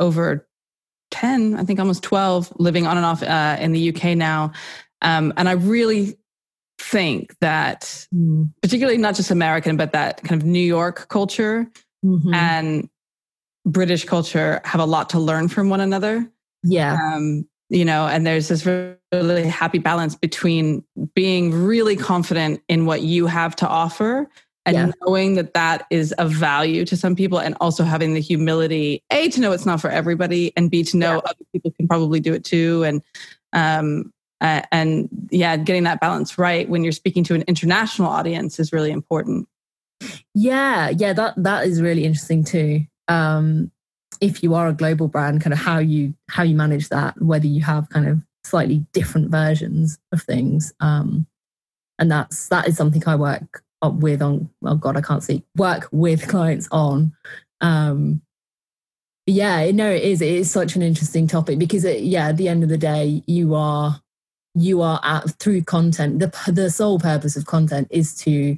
over 0.00 0.48
10, 1.10 1.54
I 1.56 1.64
think 1.64 1.80
almost 1.80 2.02
12 2.02 2.52
living 2.58 2.86
on 2.86 2.96
and 2.96 3.06
off 3.06 3.22
uh, 3.22 3.56
in 3.60 3.72
the 3.72 3.94
UK 3.94 4.16
now. 4.16 4.52
Um, 5.02 5.32
and 5.36 5.48
I 5.48 5.52
really 5.52 6.16
think 6.78 7.36
that 7.40 8.06
mm. 8.14 8.50
particularly 8.62 8.98
not 8.98 9.14
just 9.14 9.30
American, 9.30 9.76
but 9.76 9.92
that 9.92 10.22
kind 10.22 10.40
of 10.40 10.46
New 10.46 10.58
York 10.60 11.08
culture 11.08 11.70
mm-hmm. 12.04 12.34
and 12.34 12.88
British 13.66 14.04
culture 14.04 14.60
have 14.64 14.80
a 14.80 14.86
lot 14.86 15.10
to 15.10 15.18
learn 15.18 15.48
from 15.48 15.68
one 15.68 15.80
another. 15.80 16.30
Yeah. 16.62 16.94
Um, 16.94 17.46
you 17.70 17.84
know, 17.84 18.06
and 18.06 18.26
there's 18.26 18.48
this 18.48 18.64
really 18.64 19.46
happy 19.46 19.78
balance 19.78 20.14
between 20.14 20.82
being 21.14 21.52
really 21.52 21.96
confident 21.96 22.62
in 22.68 22.86
what 22.86 23.02
you 23.02 23.26
have 23.26 23.54
to 23.56 23.68
offer 23.68 24.28
and 24.64 24.76
yeah. 24.76 24.90
knowing 25.02 25.34
that 25.34 25.54
that 25.54 25.86
is 25.90 26.12
of 26.12 26.30
value 26.30 26.84
to 26.84 26.96
some 26.96 27.16
people 27.16 27.38
and 27.38 27.56
also 27.60 27.84
having 27.84 28.14
the 28.14 28.20
humility 28.20 29.02
a 29.10 29.28
to 29.30 29.40
know 29.40 29.52
it's 29.52 29.64
not 29.64 29.80
for 29.80 29.88
everybody 29.88 30.52
and 30.56 30.70
b 30.70 30.82
to 30.82 30.96
know 30.96 31.14
yeah. 31.14 31.18
other 31.24 31.44
people 31.52 31.70
can 31.72 31.88
probably 31.88 32.20
do 32.20 32.34
it 32.34 32.44
too 32.44 32.82
and 32.84 33.02
um, 33.54 34.12
uh, 34.40 34.62
and 34.70 35.08
yeah, 35.30 35.56
getting 35.56 35.84
that 35.84 36.00
balance 36.00 36.38
right 36.38 36.68
when 36.68 36.82
you're 36.82 36.92
speaking 36.92 37.24
to 37.24 37.34
an 37.34 37.42
international 37.48 38.08
audience 38.08 38.58
is 38.58 38.72
really 38.72 38.90
important. 38.90 39.48
Yeah, 40.34 40.90
yeah, 40.90 41.12
that 41.12 41.34
that 41.42 41.66
is 41.66 41.82
really 41.82 42.04
interesting 42.04 42.44
too. 42.44 42.82
Um, 43.08 43.70
if 44.20 44.42
you 44.42 44.54
are 44.54 44.68
a 44.68 44.72
global 44.72 45.08
brand, 45.08 45.40
kind 45.40 45.52
of 45.52 45.58
how 45.58 45.78
you 45.78 46.14
how 46.28 46.42
you 46.42 46.54
manage 46.54 46.88
that, 46.90 47.20
whether 47.20 47.46
you 47.46 47.62
have 47.62 47.88
kind 47.88 48.06
of 48.06 48.20
slightly 48.44 48.86
different 48.92 49.30
versions 49.30 49.98
of 50.12 50.22
things, 50.22 50.72
um, 50.80 51.26
and 51.98 52.10
that's 52.10 52.48
that 52.48 52.68
is 52.68 52.76
something 52.76 53.02
I 53.06 53.16
work 53.16 53.62
up 53.82 53.94
with 53.94 54.22
on. 54.22 54.48
Oh 54.64 54.76
God, 54.76 54.96
I 54.96 55.00
can't 55.00 55.22
see 55.22 55.42
work 55.56 55.88
with 55.90 56.28
clients 56.28 56.68
on. 56.70 57.12
Um, 57.60 58.22
yeah, 59.26 59.70
no, 59.72 59.90
it 59.90 60.02
is. 60.02 60.22
It 60.22 60.32
is 60.32 60.50
such 60.50 60.74
an 60.74 60.82
interesting 60.82 61.26
topic 61.26 61.58
because, 61.58 61.84
it, 61.84 62.02
yeah, 62.02 62.28
at 62.28 62.38
the 62.38 62.48
end 62.48 62.62
of 62.62 62.70
the 62.70 62.78
day, 62.78 63.22
you 63.26 63.54
are 63.54 64.00
you 64.60 64.82
are 64.82 65.00
at 65.02 65.30
through 65.38 65.62
content 65.62 66.18
the 66.18 66.32
the 66.52 66.70
sole 66.70 66.98
purpose 66.98 67.36
of 67.36 67.46
content 67.46 67.88
is 67.90 68.14
to 68.14 68.56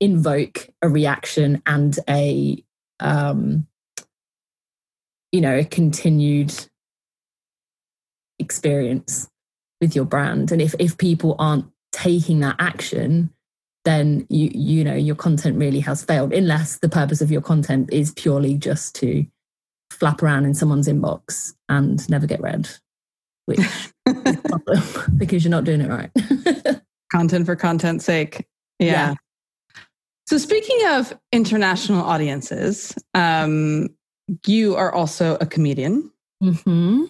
invoke 0.00 0.68
a 0.82 0.88
reaction 0.88 1.62
and 1.66 1.98
a 2.08 2.62
um 3.00 3.66
you 5.32 5.40
know 5.40 5.58
a 5.58 5.64
continued 5.64 6.52
experience 8.38 9.28
with 9.80 9.94
your 9.94 10.04
brand. 10.04 10.52
And 10.52 10.62
if 10.62 10.74
if 10.78 10.98
people 10.98 11.36
aren't 11.38 11.66
taking 11.92 12.40
that 12.40 12.56
action 12.58 13.30
then 13.84 14.26
you 14.28 14.50
you 14.52 14.84
know 14.84 14.94
your 14.94 15.14
content 15.14 15.56
really 15.56 15.80
has 15.80 16.04
failed 16.04 16.32
unless 16.32 16.78
the 16.78 16.88
purpose 16.88 17.20
of 17.22 17.30
your 17.30 17.40
content 17.40 17.88
is 17.92 18.12
purely 18.12 18.54
just 18.54 18.94
to 18.96 19.24
flap 19.90 20.22
around 20.22 20.44
in 20.44 20.52
someone's 20.52 20.88
inbox 20.88 21.54
and 21.68 22.08
never 22.10 22.26
get 22.26 22.40
read 22.40 22.68
which 23.46 23.60
because 25.16 25.44
you're 25.44 25.50
not 25.50 25.64
doing 25.64 25.80
it 25.80 25.88
right. 25.88 26.10
Content 27.12 27.46
for 27.46 27.56
content's 27.56 28.04
sake. 28.04 28.46
Yeah. 28.78 28.86
yeah. 28.86 29.14
So, 30.26 30.38
speaking 30.38 30.78
of 30.88 31.16
international 31.32 32.02
audiences, 32.02 32.94
um, 33.14 33.88
you 34.46 34.74
are 34.74 34.92
also 34.92 35.36
a 35.40 35.46
comedian. 35.46 36.10
Mm-hmm. 36.42 37.04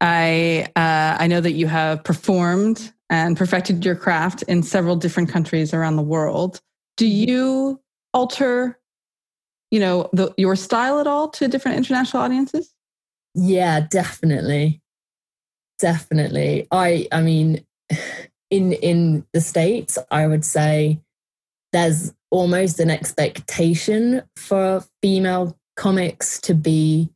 I 0.00 0.66
uh, 0.76 1.16
I 1.18 1.26
know 1.26 1.40
that 1.40 1.52
you 1.52 1.66
have 1.66 2.04
performed 2.04 2.92
and 3.08 3.36
perfected 3.36 3.84
your 3.84 3.96
craft 3.96 4.42
in 4.42 4.62
several 4.62 4.96
different 4.96 5.30
countries 5.30 5.72
around 5.72 5.96
the 5.96 6.02
world. 6.02 6.60
Do 6.96 7.06
mm-hmm. 7.06 7.30
you 7.30 7.80
alter, 8.12 8.78
you 9.70 9.80
know, 9.80 10.10
the, 10.12 10.32
your 10.36 10.56
style 10.56 11.00
at 11.00 11.06
all 11.06 11.28
to 11.30 11.48
different 11.48 11.78
international 11.78 12.22
audiences? 12.22 12.74
Yeah, 13.34 13.80
definitely 13.90 14.82
definitely. 15.78 16.66
I 16.70 17.08
I 17.12 17.22
mean, 17.22 17.64
in 18.50 18.72
in 18.72 19.26
the 19.32 19.40
states, 19.40 19.98
I 20.10 20.26
would 20.26 20.44
say 20.44 21.00
there's 21.72 22.14
almost 22.30 22.80
an 22.80 22.90
expectation 22.90 24.22
for 24.36 24.84
female 25.02 25.58
comics 25.76 26.40
to 26.42 26.54
be 26.54 27.10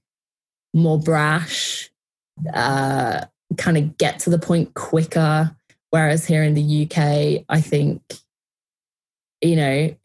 more 0.74 0.98
brash, 0.98 1.90
uh, 2.52 3.24
kind 3.56 3.76
of 3.76 3.96
get 3.98 4.18
to 4.20 4.30
the 4.30 4.38
point 4.38 4.74
quicker. 4.74 5.54
Whereas 5.90 6.26
here 6.26 6.42
in 6.42 6.54
the 6.54 6.84
UK, 6.84 7.44
I 7.48 7.60
think, 7.60 8.02
you 9.40 9.56
know, 9.56 9.96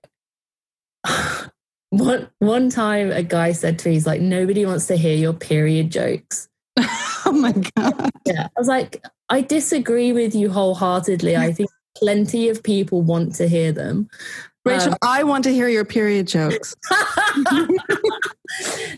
one 1.89 2.29
one 2.39 2.69
time 2.69 3.12
a 3.12 3.24
guy 3.24 3.51
said 3.51 3.79
to 3.79 3.89
me, 3.89 3.95
he's 3.95 4.07
like, 4.07 4.22
nobody 4.22 4.65
wants 4.65 4.88
to 4.88 4.95
hear 4.95 5.15
your 5.15 5.33
period 5.33 5.91
jokes. 5.91 6.48
oh 7.25 7.32
my 7.32 7.51
God. 7.51 8.12
Yeah. 8.25 8.48
I 8.56 8.60
was 8.60 8.68
like, 8.68 9.03
I 9.30 9.42
disagree 9.42 10.13
with 10.13 10.36
you 10.36 10.50
wholeheartedly. 10.50 11.38
I 11.38 11.51
think 11.51 11.70
plenty 11.98 12.50
of 12.50 12.63
people 12.63 13.01
want 13.01 13.36
to 13.36 13.48
hear 13.48 13.72
them. 13.72 14.10
Rachel, 14.65 14.94
um, 14.94 14.98
I 15.01 15.24
want 15.24 15.44
to 15.46 15.51
hear 15.51 15.68
your 15.68 15.86
period 15.86 16.27
jokes. 16.27 16.75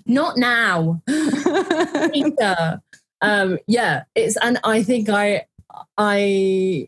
Not 0.06 0.38
now. 0.38 1.02
um, 3.22 3.58
yeah, 3.68 4.04
it's 4.14 4.38
and 4.38 4.60
I 4.64 4.84
think 4.84 5.10
I 5.10 5.46
I 5.98 6.88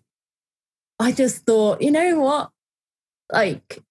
I 0.99 1.11
just 1.11 1.45
thought, 1.45 1.81
you 1.81 1.91
know 1.91 2.19
what? 2.19 2.51
Like 3.31 3.81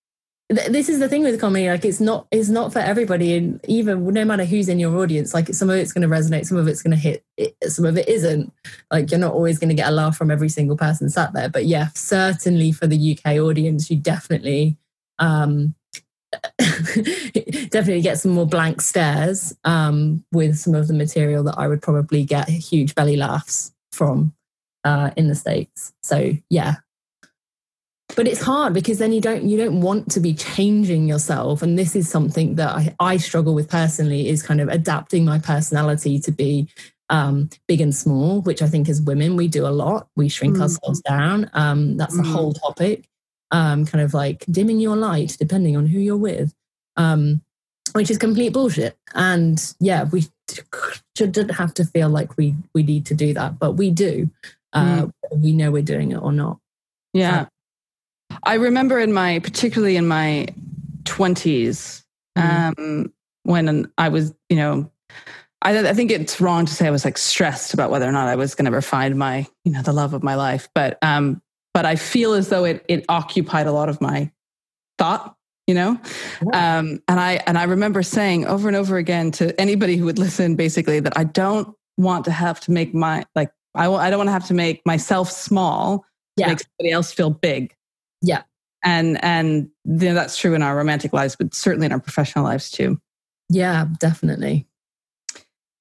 this 0.48 0.88
is 0.88 1.00
the 1.00 1.08
thing 1.08 1.24
with 1.24 1.40
comedy 1.40 1.68
like 1.68 1.84
it's 1.84 2.00
not 2.00 2.28
it's 2.30 2.48
not 2.48 2.72
for 2.72 2.78
everybody 2.78 3.36
and 3.36 3.60
even 3.66 4.06
no 4.06 4.24
matter 4.24 4.44
who's 4.44 4.68
in 4.68 4.78
your 4.78 4.96
audience 4.96 5.34
like 5.34 5.48
some 5.48 5.68
of 5.68 5.76
it's 5.76 5.92
going 5.92 6.08
to 6.08 6.14
resonate 6.14 6.46
some 6.46 6.56
of 6.56 6.68
it's 6.68 6.82
going 6.82 6.92
to 6.92 6.96
hit 6.96 7.24
some 7.64 7.84
of 7.84 7.98
it 7.98 8.08
isn't. 8.08 8.52
Like 8.90 9.10
you're 9.10 9.20
not 9.20 9.34
always 9.34 9.58
going 9.58 9.70
to 9.70 9.74
get 9.74 9.88
a 9.88 9.92
laugh 9.92 10.16
from 10.16 10.30
every 10.30 10.48
single 10.48 10.76
person 10.76 11.10
sat 11.10 11.32
there 11.32 11.48
but 11.48 11.66
yeah 11.66 11.88
certainly 11.94 12.70
for 12.70 12.86
the 12.86 13.12
uk 13.12 13.26
audience 13.26 13.90
you 13.90 13.96
definitely 13.96 14.76
um 15.18 15.74
definitely 16.58 18.02
get 18.02 18.18
some 18.18 18.32
more 18.32 18.46
blank 18.46 18.80
stares 18.80 19.56
um 19.64 20.24
with 20.32 20.56
some 20.56 20.74
of 20.74 20.86
the 20.86 20.94
material 20.94 21.42
that 21.42 21.58
i 21.58 21.66
would 21.66 21.82
probably 21.82 22.24
get 22.24 22.48
huge 22.48 22.94
belly 22.94 23.16
laughs 23.16 23.72
from 23.90 24.32
uh 24.84 25.10
in 25.16 25.26
the 25.28 25.34
states. 25.34 25.92
So 26.02 26.32
yeah 26.50 26.76
but 28.14 28.28
it's 28.28 28.40
hard 28.40 28.72
because 28.72 28.98
then 28.98 29.12
you 29.12 29.20
don't 29.20 29.44
you 29.44 29.56
don't 29.56 29.80
want 29.80 30.10
to 30.12 30.20
be 30.20 30.32
changing 30.32 31.08
yourself. 31.08 31.62
And 31.62 31.78
this 31.78 31.96
is 31.96 32.08
something 32.08 32.54
that 32.54 32.70
I, 32.70 32.94
I 33.00 33.16
struggle 33.16 33.54
with 33.54 33.68
personally 33.68 34.28
is 34.28 34.42
kind 34.42 34.60
of 34.60 34.68
adapting 34.68 35.24
my 35.24 35.38
personality 35.38 36.20
to 36.20 36.30
be 36.30 36.68
um, 37.08 37.48
big 37.68 37.80
and 37.80 37.94
small 37.94 38.42
which 38.42 38.62
i 38.62 38.66
think 38.66 38.88
as 38.88 39.00
women 39.00 39.36
we 39.36 39.48
do 39.48 39.66
a 39.66 39.68
lot. 39.68 40.08
We 40.16 40.28
shrink 40.28 40.56
mm. 40.56 40.62
ourselves 40.62 41.00
down. 41.00 41.50
Um, 41.52 41.96
that's 41.96 42.14
mm. 42.14 42.22
the 42.22 42.28
whole 42.28 42.52
topic. 42.52 43.08
Um, 43.52 43.86
kind 43.86 44.02
of 44.02 44.12
like 44.12 44.44
dimming 44.50 44.80
your 44.80 44.96
light 44.96 45.36
depending 45.38 45.76
on 45.76 45.86
who 45.86 46.00
you're 46.00 46.16
with 46.16 46.52
um, 46.96 47.42
which 47.92 48.10
is 48.10 48.18
complete 48.18 48.52
bullshit. 48.52 48.96
And 49.14 49.74
yeah 49.80 50.04
we 50.04 50.26
shouldn't 51.16 51.50
have 51.50 51.74
to 51.74 51.84
feel 51.84 52.08
like 52.08 52.36
we 52.36 52.54
we 52.72 52.84
need 52.84 53.04
to 53.06 53.14
do 53.14 53.34
that 53.34 53.58
but 53.58 53.72
we 53.72 53.90
do 53.90 54.30
uh, 54.72 55.02
mm. 55.02 55.12
we 55.32 55.52
know 55.52 55.72
we're 55.72 55.82
doing 55.82 56.12
it 56.12 56.22
or 56.22 56.32
not. 56.32 56.58
Yeah 57.12 57.46
I 58.42 58.54
remember 58.54 58.98
in 58.98 59.12
my, 59.12 59.38
particularly 59.40 59.96
in 59.96 60.06
my 60.06 60.48
20s, 61.04 62.02
mm-hmm. 62.36 62.80
um, 62.80 63.12
when 63.44 63.90
I 63.96 64.08
was, 64.08 64.34
you 64.48 64.56
know, 64.56 64.90
I, 65.62 65.88
I, 65.88 65.94
think 65.94 66.10
it's 66.10 66.40
wrong 66.40 66.66
to 66.66 66.72
say 66.72 66.86
I 66.86 66.90
was 66.90 67.04
like 67.04 67.18
stressed 67.18 67.74
about 67.74 67.90
whether 67.90 68.06
or 68.06 68.12
not 68.12 68.28
I 68.28 68.36
was 68.36 68.54
going 68.54 68.66
to 68.66 68.70
ever 68.70 68.82
find 68.82 69.16
my, 69.16 69.46
you 69.64 69.72
know, 69.72 69.82
the 69.82 69.92
love 69.92 70.14
of 70.14 70.22
my 70.22 70.34
life. 70.34 70.68
But, 70.74 70.98
um, 71.02 71.42
but 71.72 71.86
I 71.86 71.96
feel 71.96 72.34
as 72.34 72.48
though 72.48 72.64
it, 72.64 72.84
it 72.88 73.04
occupied 73.08 73.66
a 73.66 73.72
lot 73.72 73.88
of 73.88 74.00
my 74.00 74.30
thought, 74.98 75.36
you 75.66 75.74
know? 75.74 76.00
Yeah. 76.52 76.78
Um, 76.78 77.02
and 77.08 77.20
I, 77.20 77.42
and 77.46 77.56
I 77.58 77.64
remember 77.64 78.02
saying 78.02 78.46
over 78.46 78.68
and 78.68 78.76
over 78.76 78.96
again 78.96 79.30
to 79.32 79.58
anybody 79.60 79.96
who 79.96 80.04
would 80.04 80.18
listen, 80.18 80.56
basically 80.56 81.00
that 81.00 81.16
I 81.16 81.24
don't 81.24 81.74
want 81.96 82.24
to 82.26 82.30
have 82.32 82.60
to 82.60 82.70
make 82.70 82.94
my, 82.94 83.24
like, 83.34 83.50
I, 83.74 83.90
I 83.90 84.10
don't 84.10 84.18
want 84.18 84.28
to 84.28 84.32
have 84.32 84.46
to 84.46 84.54
make 84.54 84.84
myself 84.86 85.30
small 85.30 86.04
yeah. 86.36 86.46
to 86.46 86.50
make 86.52 86.60
somebody 86.60 86.92
else 86.92 87.12
feel 87.12 87.30
big. 87.30 87.75
Yeah. 88.26 88.42
And 88.84 89.22
and 89.24 89.70
you 89.84 90.08
know, 90.08 90.14
that's 90.14 90.36
true 90.36 90.54
in 90.54 90.62
our 90.62 90.76
romantic 90.76 91.12
lives, 91.12 91.36
but 91.36 91.54
certainly 91.54 91.86
in 91.86 91.92
our 91.92 92.00
professional 92.00 92.44
lives 92.44 92.70
too. 92.70 93.00
Yeah, 93.48 93.86
definitely. 94.00 94.66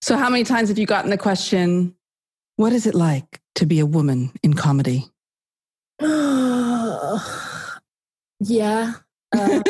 So 0.02 0.18
how 0.18 0.30
many 0.30 0.44
times 0.44 0.70
have 0.70 0.78
you 0.78 0.86
gotten 0.86 1.10
the 1.10 1.18
question, 1.18 1.96
what 2.58 2.74
is 2.74 2.86
it 2.86 2.94
like 2.94 3.42
to 3.56 3.66
be 3.66 3.80
a 3.80 3.86
woman 3.86 4.32
in 4.44 4.54
comedy? 4.54 5.06
yeah. 6.02 7.18
Uh, 9.36 9.64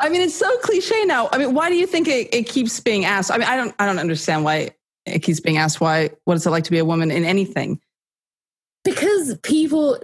I 0.00 0.08
mean, 0.08 0.22
it's 0.22 0.36
so 0.36 0.56
cliche 0.58 1.04
now. 1.04 1.28
I 1.32 1.38
mean, 1.38 1.52
why 1.52 1.68
do 1.68 1.74
you 1.74 1.86
think 1.86 2.06
it, 2.06 2.32
it 2.32 2.44
keeps 2.44 2.78
being 2.78 3.04
asked? 3.04 3.32
I 3.32 3.38
mean, 3.38 3.48
I 3.48 3.56
don't, 3.56 3.74
I 3.80 3.86
don't 3.86 3.98
understand 3.98 4.44
why 4.44 4.70
it 5.04 5.20
keeps 5.20 5.40
being 5.40 5.58
asked. 5.58 5.80
Why? 5.80 6.10
What 6.24 6.36
is 6.36 6.46
it 6.46 6.50
like 6.50 6.64
to 6.64 6.70
be 6.70 6.78
a 6.78 6.84
woman 6.84 7.10
in 7.10 7.24
anything? 7.24 7.80
Because 8.84 9.36
people 9.38 9.98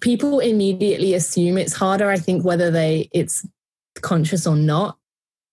people 0.00 0.40
immediately 0.40 1.14
assume 1.14 1.58
it's 1.58 1.74
harder 1.74 2.08
i 2.10 2.16
think 2.16 2.44
whether 2.44 2.70
they 2.70 3.08
it's 3.12 3.46
conscious 4.00 4.46
or 4.46 4.56
not. 4.56 4.98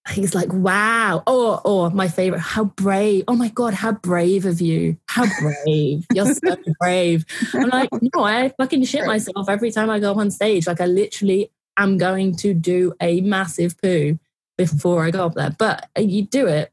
He's 0.09 0.35
like 0.35 0.51
wow. 0.51 1.23
Or 1.25 1.61
or 1.63 1.89
my 1.89 2.09
favorite 2.09 2.41
how 2.41 2.65
brave 2.65 3.23
oh 3.27 3.35
my 3.35 3.47
god 3.49 3.73
how 3.73 3.93
brave 3.93 4.45
of 4.45 4.59
you. 4.59 4.97
How 5.07 5.25
brave. 5.39 6.05
You're 6.13 6.33
so 6.33 6.55
brave. 6.79 7.25
I'm 7.53 7.69
like 7.69 7.89
no 8.13 8.23
i 8.23 8.49
fucking 8.57 8.83
shit 8.83 9.05
myself 9.05 9.47
every 9.47 9.71
time 9.71 9.89
i 9.89 9.99
go 9.99 10.11
up 10.11 10.17
on 10.17 10.29
stage. 10.29 10.67
Like 10.67 10.81
i 10.81 10.85
literally 10.85 11.51
am 11.77 11.97
going 11.97 12.35
to 12.37 12.53
do 12.53 12.93
a 13.01 13.21
massive 13.21 13.79
poo 13.81 14.19
before 14.57 15.05
i 15.05 15.11
go 15.11 15.25
up 15.25 15.35
there. 15.35 15.55
But 15.57 15.89
uh, 15.97 16.01
you 16.01 16.23
do 16.23 16.47
it 16.47 16.71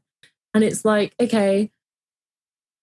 and 0.53 0.63
it's 0.63 0.83
like 0.83 1.15
okay 1.19 1.71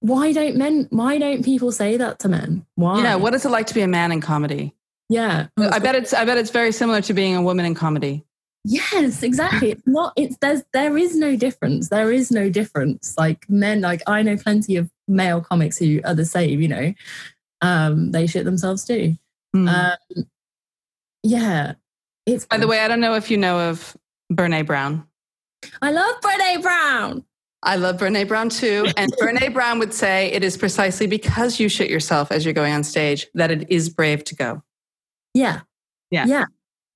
why 0.01 0.33
don't 0.33 0.57
men 0.57 0.87
why 0.91 1.19
don't 1.19 1.45
people 1.45 1.73
say 1.73 1.97
that 1.97 2.19
to 2.21 2.29
men? 2.29 2.65
Why? 2.77 3.03
Yeah 3.03 3.15
what 3.17 3.35
is 3.35 3.45
it 3.45 3.51
like 3.51 3.67
to 3.69 3.75
be 3.75 3.83
a 3.83 3.89
man 3.89 4.13
in 4.13 4.21
comedy? 4.21 4.75
Yeah. 5.09 5.49
I 5.59 5.79
bet 5.79 5.95
it's 5.95 6.15
i 6.15 6.25
bet 6.25 6.39
it's 6.39 6.51
very 6.51 6.73
similar 6.73 7.01
to 7.03 7.15
being 7.15 7.35
a 7.37 7.43
woman 7.43 7.67
in 7.67 7.75
comedy. 7.75 8.25
Yes 8.65 9.23
exactly. 9.23 9.73
It's 9.73 9.87
not 9.87 10.13
it's 10.17 10.37
there's 10.41 10.63
there 10.73 10.97
is 10.97 11.17
no 11.17 11.37
difference. 11.37 11.89
There 11.89 12.13
is 12.13 12.31
no 12.31 12.49
difference. 12.51 13.15
Like 13.19 13.49
men 13.49 13.81
like 13.81 14.03
i 14.07 14.23
know 14.23 14.37
plenty 14.37 14.77
of 14.77 14.91
male 15.09 15.41
comics 15.41 15.79
who 15.79 16.01
are 16.05 16.15
the 16.15 16.25
same 16.25 16.61
you 16.61 16.69
know. 16.69 16.95
Um 17.61 18.13
they 18.13 18.27
shit 18.27 18.45
themselves 18.45 18.85
too. 18.85 19.17
Mm. 19.55 19.69
um 19.69 20.25
yeah. 21.23 21.73
It's 22.27 22.45
by 22.45 22.59
the 22.59 22.69
way 22.69 22.81
i 22.81 22.89
don't 22.89 23.01
know 23.01 23.15
if 23.15 23.31
you 23.31 23.37
know 23.37 23.71
of 23.71 23.97
brene 24.33 24.65
brown. 24.67 25.07
I 25.83 25.91
love 25.91 26.21
brene 26.21 26.63
brown 26.63 27.25
I 27.63 27.77
love 27.77 27.97
Brene 27.97 28.27
Brown 28.29 28.49
too. 28.49 28.87
And 28.97 29.13
Brene 29.13 29.53
Brown 29.53 29.79
would 29.79 29.93
say 29.93 30.31
it 30.33 30.45
is 30.45 30.57
precisely 30.57 31.07
because 31.07 31.59
you 31.59 31.69
shit 31.69 31.91
yourself 31.91 32.31
as 32.31 32.45
you're 32.45 32.55
going 32.55 32.73
on 32.73 32.85
stage 32.85 33.27
that 33.35 33.51
it 33.51 33.71
is 33.71 33.89
brave 33.89 34.25
to 34.25 34.35
go. 34.35 34.63
Yeah. 35.35 35.61
Yeah. 36.11 36.27
Yeah. 36.27 36.45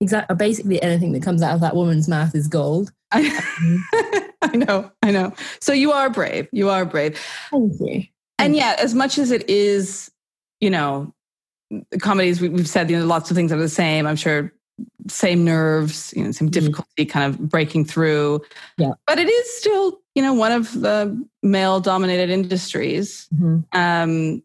Exactly. 0.00 0.36
Basically, 0.36 0.82
anything 0.82 1.12
that 1.12 1.22
comes 1.22 1.42
out 1.42 1.54
of 1.54 1.60
that 1.60 1.76
woman's 1.76 2.08
mouth 2.08 2.34
is 2.34 2.48
gold. 2.48 2.92
I, 3.12 4.30
I 4.42 4.56
know. 4.56 4.90
I 5.02 5.12
know. 5.12 5.32
So 5.60 5.72
you 5.72 5.92
are 5.92 6.10
brave. 6.10 6.48
You 6.52 6.70
are 6.70 6.84
brave. 6.84 7.20
Thank 7.50 7.72
you. 7.80 8.02
And 8.38 8.56
yet, 8.56 8.80
as 8.80 8.94
much 8.94 9.18
as 9.18 9.30
it 9.30 9.48
is, 9.48 10.10
you 10.60 10.70
know, 10.70 11.14
comedies, 12.00 12.40
we've 12.40 12.68
said, 12.68 12.90
you 12.90 12.98
know, 12.98 13.06
lots 13.06 13.30
of 13.30 13.36
things 13.36 13.52
are 13.52 13.58
the 13.58 13.68
same. 13.68 14.06
I'm 14.06 14.16
sure 14.16 14.52
same 15.08 15.44
nerves, 15.44 16.12
you 16.16 16.24
know, 16.24 16.32
same 16.32 16.48
mm-hmm. 16.48 16.52
difficulty 16.52 17.06
kind 17.06 17.32
of 17.32 17.48
breaking 17.48 17.84
through. 17.84 18.40
Yeah. 18.78 18.92
But 19.06 19.18
it 19.18 19.28
is 19.28 19.56
still, 19.56 20.00
you 20.14 20.22
know, 20.22 20.34
one 20.34 20.52
of 20.52 20.72
the 20.80 21.26
male 21.42 21.80
dominated 21.80 22.30
industries. 22.30 23.28
Mm-hmm. 23.34 23.78
Um, 23.78 24.42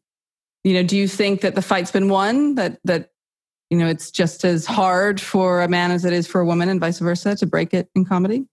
you 0.63 0.73
know, 0.73 0.83
do 0.83 0.97
you 0.97 1.07
think 1.07 1.41
that 1.41 1.55
the 1.55 1.61
fight's 1.61 1.91
been 1.91 2.09
won? 2.09 2.55
That 2.55 2.79
that 2.83 3.11
you 3.69 3.77
know 3.77 3.87
it's 3.87 4.11
just 4.11 4.43
as 4.45 4.65
hard 4.65 5.19
for 5.21 5.61
a 5.61 5.67
man 5.67 5.91
as 5.91 6.05
it 6.05 6.13
is 6.13 6.27
for 6.27 6.41
a 6.41 6.45
woman, 6.45 6.69
and 6.69 6.79
vice 6.79 6.99
versa, 6.99 7.35
to 7.35 7.45
break 7.45 7.73
it 7.73 7.89
in 7.95 8.05
comedy? 8.05 8.45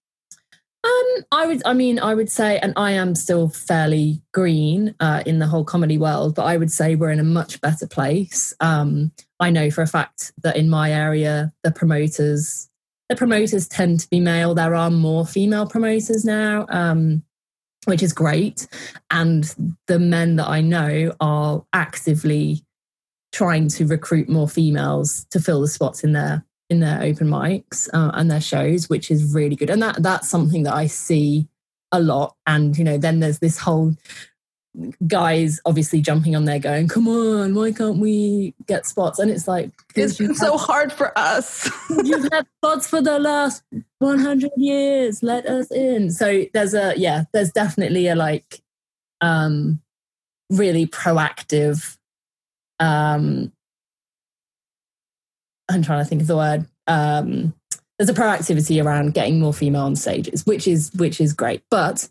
Um, 0.85 1.25
I 1.33 1.47
would, 1.47 1.63
I 1.65 1.73
mean, 1.73 1.99
I 1.99 2.15
would 2.15 2.31
say, 2.31 2.59
and 2.59 2.75
I 2.77 2.91
am 2.91 3.15
still 3.15 3.49
fairly 3.49 4.21
green 4.33 4.95
uh, 5.01 5.23
in 5.25 5.39
the 5.39 5.47
whole 5.47 5.65
comedy 5.65 5.97
world, 5.97 6.35
but 6.35 6.45
I 6.45 6.59
would 6.59 6.71
say 6.71 6.95
we're 6.95 7.11
in 7.11 7.21
a 7.21 7.25
much 7.25 7.59
better 7.63 7.87
place. 7.87 8.55
Um, 8.61 9.11
I 9.41 9.49
know 9.49 9.71
for 9.71 9.81
a 9.81 9.87
fact 9.87 10.33
that 10.43 10.57
in 10.57 10.69
my 10.69 10.93
area, 10.93 11.55
the 11.63 11.71
promoters, 11.71 12.69
the 13.09 13.17
promoters 13.17 13.69
tend 13.69 14.01
to 14.01 14.09
be 14.09 14.21
male. 14.21 14.55
There 14.55 14.75
are 14.75 14.91
more 14.91 15.27
female 15.27 15.67
promoters 15.67 16.25
now, 16.25 16.67
um, 16.69 17.23
which 17.85 18.03
is 18.03 18.13
great, 18.13 18.67
and 19.11 19.55
the 19.87 19.99
men 19.99 20.37
that 20.37 20.49
I 20.49 20.61
know 20.61 21.15
are 21.21 21.65
actively 21.73 22.65
trying 23.33 23.69
to 23.69 23.87
recruit 23.87 24.29
more 24.29 24.49
females 24.49 25.27
to 25.31 25.41
fill 25.41 25.61
the 25.61 25.69
spots 25.69 26.05
in 26.05 26.13
their 26.13 26.45
in 26.71 26.81
their 26.81 27.03
open 27.03 27.29
mics 27.29 27.89
uh, 27.93 28.11
and 28.15 28.31
their 28.31 28.41
shows, 28.41 28.89
which 28.89 29.11
is 29.11 29.35
really 29.35 29.57
good. 29.57 29.71
And 29.71 29.83
that 29.83 30.03
that's 30.03 30.29
something 30.29 30.63
that 30.63 30.75
I 30.75 30.87
see 30.87 31.49
a 31.93 32.01
lot. 32.01 32.37
And 32.47 32.77
you 32.79 32.85
know, 32.85 32.97
then 32.97 33.21
there's 33.21 33.41
this 33.41 33.59
whole 33.59 33.95
guys 35.07 35.61
obviously 35.65 36.01
jumping 36.01 36.35
on 36.35 36.45
there 36.45 36.59
going, 36.59 36.89
"Come 36.89 37.09
on, 37.09 37.55
why 37.55 37.73
can't 37.73 37.99
we 37.99 38.55
get 38.67 38.87
spots?" 38.87 39.19
And 39.19 39.31
it's 39.31 39.47
like 39.47 39.71
it's 39.95 40.19
been 40.19 40.35
so 40.35 40.57
hard 40.57 40.93
for 40.93 41.17
us. 41.19 41.71
you've 42.05 42.29
had 42.33 42.47
spots 42.59 42.87
for 42.87 43.01
the 43.01 43.19
last 43.19 43.63
100 43.99 44.51
years. 44.57 45.23
Let 45.23 45.47
us 45.47 45.71
in. 45.71 46.11
So 46.11 46.45
there's 46.53 46.75
a 46.75 46.95
yeah, 46.97 47.25
there's 47.33 47.51
definitely 47.51 48.09
a 48.09 48.15
like 48.15 48.61
um 49.21 49.81
really 50.51 50.87
proactive 50.87 51.97
um 52.81 53.53
I'm 55.69 55.83
trying 55.83 56.03
to 56.03 56.09
think 56.09 56.21
of 56.21 56.27
the 56.27 56.37
word. 56.37 56.67
Um, 56.87 57.55
there's 57.99 58.11
a 58.11 58.15
proactivity 58.15 58.85
around 58.85 59.15
getting 59.15 59.41
more 59.41 59.55
female 59.55 59.83
on 59.83 59.97
stages, 59.97 60.45
which 60.45 60.67
is 60.67 60.93
which 60.95 61.21
is 61.21 61.33
great. 61.33 61.63
But 61.71 62.09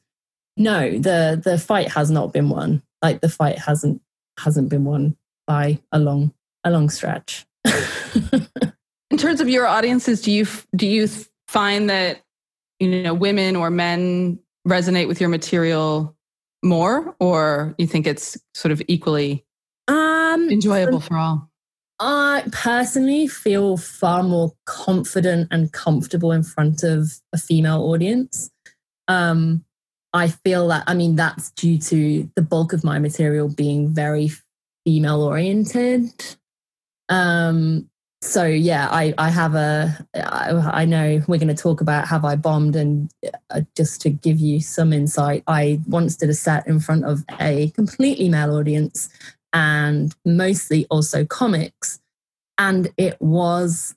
no, 0.58 0.92
the 0.92 1.42
the 1.44 1.58
fight 1.58 1.89
has 1.92 2.12
not 2.12 2.34
been 2.34 2.50
won. 2.50 2.84
Like 3.02 3.22
the 3.22 3.30
fight 3.30 3.58
hasn't 3.60 4.02
hasn't 4.39 4.70
been 4.70 4.86
won 4.86 5.16
by 5.48 5.80
a 5.92 6.00
long 6.00 6.34
a 6.63 6.72
long 6.72 6.89
stretch. 6.89 7.46
In 9.12 9.18
terms 9.18 9.42
of 9.42 9.50
your 9.50 9.68
audiences, 9.68 10.22
do 10.22 10.32
you 10.32 10.46
do 10.76 10.88
you 10.88 11.08
find 11.48 11.89
that 11.89 12.22
you 12.80 13.04
know 13.04 13.13
women 13.13 13.56
or 13.56 13.70
men 13.70 14.39
resonate 14.68 15.08
with 15.08 15.20
your 15.20 15.30
material 15.30 16.16
more, 16.63 17.16
or 17.20 17.76
you 17.78 17.88
think 17.88 18.08
it's 18.08 18.38
sort 18.54 18.72
of 18.72 18.82
equally 18.88 19.46
um, 19.88 20.50
enjoyable 20.50 21.00
for 21.00 21.18
all? 21.18 21.50
I 22.00 22.44
personally 22.52 23.28
feel 23.28 23.78
far 23.78 24.24
more 24.24 24.54
confident 24.66 25.48
and 25.52 25.72
comfortable 25.72 26.32
in 26.32 26.44
front 26.44 26.84
of 26.84 27.20
a 27.32 27.38
female 27.38 27.84
audience. 27.84 28.50
Um, 29.08 29.63
I 30.13 30.28
feel 30.28 30.67
that, 30.67 30.84
I 30.86 30.93
mean, 30.93 31.15
that's 31.15 31.49
due 31.52 31.80
to 31.80 32.30
the 32.36 32.41
bulk 32.41 32.71
of 32.71 32.84
my 32.84 32.99
material 32.99 33.49
being 33.49 33.93
very 33.93 34.32
female 34.86 35.21
oriented. 35.21 36.12
Um, 37.10 37.89
so 38.21 38.45
yeah, 38.45 38.88
I, 38.89 39.13
I 39.17 39.30
have 39.30 39.56
a, 39.56 40.06
I, 40.15 40.82
I 40.82 40.86
know 40.86 41.21
we're 41.28 41.39
going 41.39 41.54
to 41.54 41.56
talk 41.56 41.82
about 41.82 42.08
have 42.08 42.23
I 42.23 42.36
bombed 42.36 42.76
and 42.76 43.12
uh, 43.49 43.62
just 43.76 44.02
to 44.02 44.10
give 44.10 44.39
you 44.39 44.62
some 44.62 44.93
insight, 44.93 45.43
I 45.47 45.82
once 45.88 46.15
did 46.15 46.30
a 46.30 46.34
set 46.34 46.65
in 46.67 46.80
front 46.80 47.06
of 47.06 47.23
a 47.41 47.71
completely 47.71 48.30
male 48.30 48.56
audience 48.56 49.10
and 49.52 50.15
mostly 50.23 50.86
also 50.89 51.26
comics. 51.26 51.99
And 52.58 52.93
it 52.97 53.19
was 53.19 53.95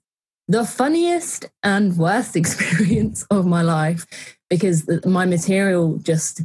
the 0.49 0.65
funniest 0.65 1.47
and 1.63 1.97
worst 1.97 2.37
experience 2.37 3.25
of 3.31 3.47
my 3.47 3.63
life 3.63 4.36
because 4.49 4.89
my 5.05 5.27
material 5.27 5.99
just, 5.99 6.43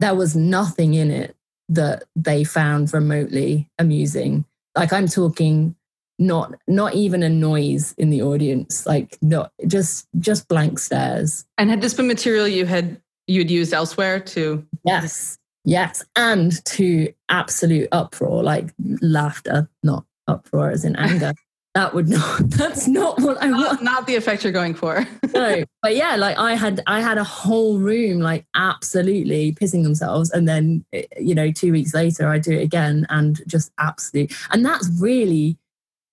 there 0.00 0.14
was 0.14 0.36
nothing 0.36 0.94
in 0.94 1.10
it 1.10 1.36
that 1.68 2.04
they 2.16 2.44
found 2.44 2.92
remotely 2.92 3.68
amusing. 3.78 4.44
Like 4.76 4.92
I'm 4.92 5.08
talking 5.08 5.74
not 6.20 6.54
not 6.66 6.94
even 6.94 7.22
a 7.22 7.28
noise 7.28 7.94
in 7.96 8.10
the 8.10 8.20
audience 8.20 8.84
like 8.86 9.16
not 9.22 9.52
just 9.68 10.08
just 10.18 10.48
blank 10.48 10.76
stares 10.76 11.46
and 11.58 11.70
had 11.70 11.80
this 11.80 11.94
been 11.94 12.08
material 12.08 12.48
you 12.48 12.66
had 12.66 13.00
you 13.28 13.40
had 13.40 13.48
used 13.52 13.72
elsewhere 13.72 14.18
to 14.18 14.66
yes 14.84 15.38
Yes, 15.68 16.02
and 16.16 16.64
to 16.64 17.12
absolute 17.28 17.88
uproar, 17.92 18.42
like 18.42 18.72
laughter, 19.02 19.68
not 19.82 20.06
uproar 20.26 20.70
as 20.70 20.82
in 20.82 20.96
anger. 20.96 21.34
That 21.74 21.94
would 21.94 22.08
not 22.08 22.38
that's 22.50 22.88
not 22.88 23.20
what 23.20 23.40
i 23.42 23.50
want. 23.50 23.82
not 23.82 24.06
the 24.06 24.16
effect 24.16 24.44
you're 24.44 24.52
going 24.52 24.74
for. 24.74 25.06
No 25.34 25.62
but 25.82 25.94
yeah 25.94 26.16
like 26.16 26.36
i 26.38 26.54
had 26.54 26.82
i 26.86 27.00
had 27.00 27.18
a 27.18 27.22
whole 27.22 27.78
room 27.78 28.18
like 28.18 28.46
absolutely 28.54 29.52
pissing 29.52 29.82
themselves 29.84 30.30
and 30.30 30.48
then 30.48 30.84
eh, 30.92 31.04
you 31.20 31.34
know 31.34 31.52
two 31.52 31.70
weeks 31.70 31.94
later 31.94 32.26
i 32.28 32.38
do 32.38 32.52
it 32.52 32.62
again 32.62 33.06
and 33.10 33.42
just 33.46 33.70
absolutely 33.78 34.34
and 34.50 34.64
that's 34.64 34.88
really 34.98 35.58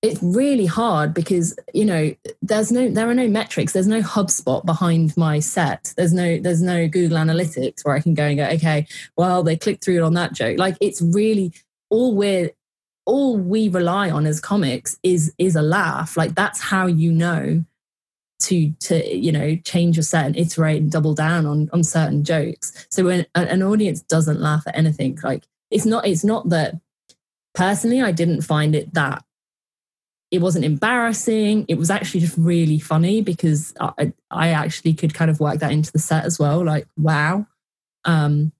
it's 0.01 0.21
really 0.21 0.65
hard 0.65 1.13
because 1.13 1.57
you 1.73 1.85
know 1.85 2.13
there's 2.41 2.71
no 2.71 2.89
there 2.89 3.09
are 3.09 3.15
no 3.15 3.27
metrics 3.27 3.73
there's 3.73 3.87
no 3.87 4.01
hubspot 4.01 4.65
behind 4.65 5.15
my 5.17 5.39
set 5.39 5.93
there's 5.97 6.13
no 6.13 6.37
there's 6.39 6.61
no 6.61 6.87
google 6.87 7.17
analytics 7.17 7.83
where 7.83 7.95
i 7.95 8.01
can 8.01 8.13
go 8.13 8.25
and 8.25 8.37
go 8.37 8.45
okay 8.45 8.85
well 9.15 9.41
they 9.41 9.55
clicked 9.55 9.83
through 9.83 9.97
it 9.97 10.03
on 10.03 10.13
that 10.13 10.33
joke. 10.33 10.59
Like 10.59 10.77
it's 10.81 11.01
really 11.01 11.53
all 11.89 12.15
we're 12.15 12.51
all 13.05 13.37
we 13.37 13.69
rely 13.69 14.09
on 14.09 14.25
as 14.25 14.39
comics 14.39 14.97
is 15.03 15.33
is 15.37 15.55
a 15.55 15.61
laugh 15.61 16.17
like 16.17 16.35
that's 16.35 16.59
how 16.59 16.85
you 16.85 17.11
know 17.11 17.63
to 18.39 18.71
to 18.79 19.15
you 19.15 19.31
know 19.31 19.55
change 19.63 19.95
your 19.95 20.03
set 20.03 20.25
and 20.25 20.37
iterate 20.37 20.81
and 20.81 20.91
double 20.91 21.13
down 21.13 21.45
on 21.45 21.69
on 21.71 21.83
certain 21.83 22.23
jokes 22.23 22.87
so 22.89 23.05
when 23.05 23.25
an 23.35 23.63
audience 23.63 24.01
doesn't 24.01 24.41
laugh 24.41 24.63
at 24.67 24.77
anything 24.77 25.17
like 25.23 25.43
it's 25.71 25.85
not 25.85 26.05
it's 26.05 26.23
not 26.23 26.49
that 26.49 26.75
personally 27.53 28.01
i 28.01 28.11
didn't 28.11 28.41
find 28.41 28.75
it 28.75 28.93
that 28.93 29.23
it 30.31 30.41
wasn't 30.41 30.65
embarrassing. 30.65 31.65
It 31.67 31.77
was 31.77 31.89
actually 31.89 32.19
just 32.21 32.37
really 32.37 32.79
funny 32.79 33.21
because 33.21 33.73
I, 33.79 34.11
I 34.29 34.49
actually 34.49 34.93
could 34.93 35.13
kind 35.13 35.31
of 35.31 35.39
work 35.39 35.59
that 35.59 35.71
into 35.71 35.91
the 35.91 35.99
set 35.99 36.25
as 36.25 36.39
well. 36.39 36.63
Like, 36.63 36.87
wow, 36.97 37.47
um, 38.05 38.51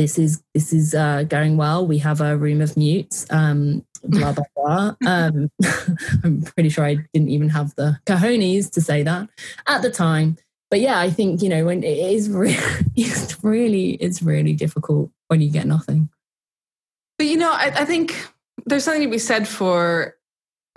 this 0.00 0.18
is 0.18 0.42
this 0.54 0.72
is 0.72 0.94
uh, 0.94 1.24
going 1.24 1.58
well. 1.58 1.86
We 1.86 1.98
have 1.98 2.22
a 2.22 2.34
room 2.36 2.62
of 2.62 2.74
mutes. 2.74 3.26
Um, 3.30 3.84
blah 4.02 4.32
blah 4.32 4.44
blah. 4.56 4.94
Um, 5.06 5.50
I'm 6.24 6.42
pretty 6.42 6.70
sure 6.70 6.86
I 6.86 6.96
didn't 7.12 7.28
even 7.28 7.50
have 7.50 7.74
the 7.74 7.98
cojones 8.06 8.70
to 8.72 8.80
say 8.80 9.02
that 9.02 9.28
at 9.66 9.82
the 9.82 9.90
time. 9.90 10.38
But 10.70 10.80
yeah, 10.80 10.98
I 10.98 11.10
think 11.10 11.42
you 11.42 11.50
know 11.50 11.66
when 11.66 11.84
it 11.84 11.98
is 11.98 12.30
really, 12.42 12.56
it's 12.96 13.44
really 13.44 13.90
it's 13.92 14.22
really 14.22 14.54
difficult 14.54 15.10
when 15.28 15.42
you 15.42 15.50
get 15.50 15.66
nothing. 15.66 16.08
But 17.18 17.26
you 17.26 17.36
know, 17.36 17.52
I, 17.52 17.70
I 17.76 17.84
think 17.84 18.16
there's 18.64 18.84
something 18.84 19.02
to 19.02 19.10
be 19.10 19.18
said 19.18 19.46
for 19.46 20.16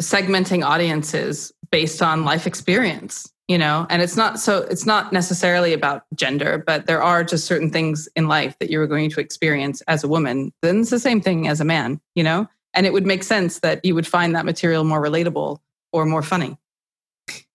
segmenting 0.01 0.65
audiences 0.65 1.53
based 1.71 2.01
on 2.01 2.25
life 2.25 2.45
experience 2.45 3.32
you 3.47 3.57
know 3.57 3.85
and 3.89 4.01
it's 4.01 4.15
not 4.15 4.39
so 4.39 4.59
it's 4.69 4.85
not 4.85 5.11
necessarily 5.11 5.73
about 5.73 6.03
gender 6.15 6.63
but 6.65 6.85
there 6.85 7.01
are 7.01 7.23
just 7.23 7.45
certain 7.45 7.69
things 7.69 8.07
in 8.15 8.27
life 8.27 8.57
that 8.59 8.69
you're 8.69 8.87
going 8.87 9.09
to 9.09 9.19
experience 9.19 9.81
as 9.81 10.03
a 10.03 10.07
woman. 10.07 10.53
Then 10.61 10.81
it's 10.81 10.89
the 10.89 10.99
same 10.99 11.21
thing 11.21 11.47
as 11.47 11.59
a 11.59 11.65
man 11.65 11.99
you 12.15 12.23
know? 12.23 12.47
And 12.73 12.85
it 12.85 12.93
would 12.93 13.05
make 13.05 13.23
sense 13.23 13.59
that 13.59 13.85
you 13.85 13.93
would 13.93 14.07
find 14.07 14.35
that 14.35 14.45
material 14.45 14.83
more 14.83 15.01
relatable 15.01 15.59
or 15.91 16.05
more 16.05 16.23
funny. 16.23 16.57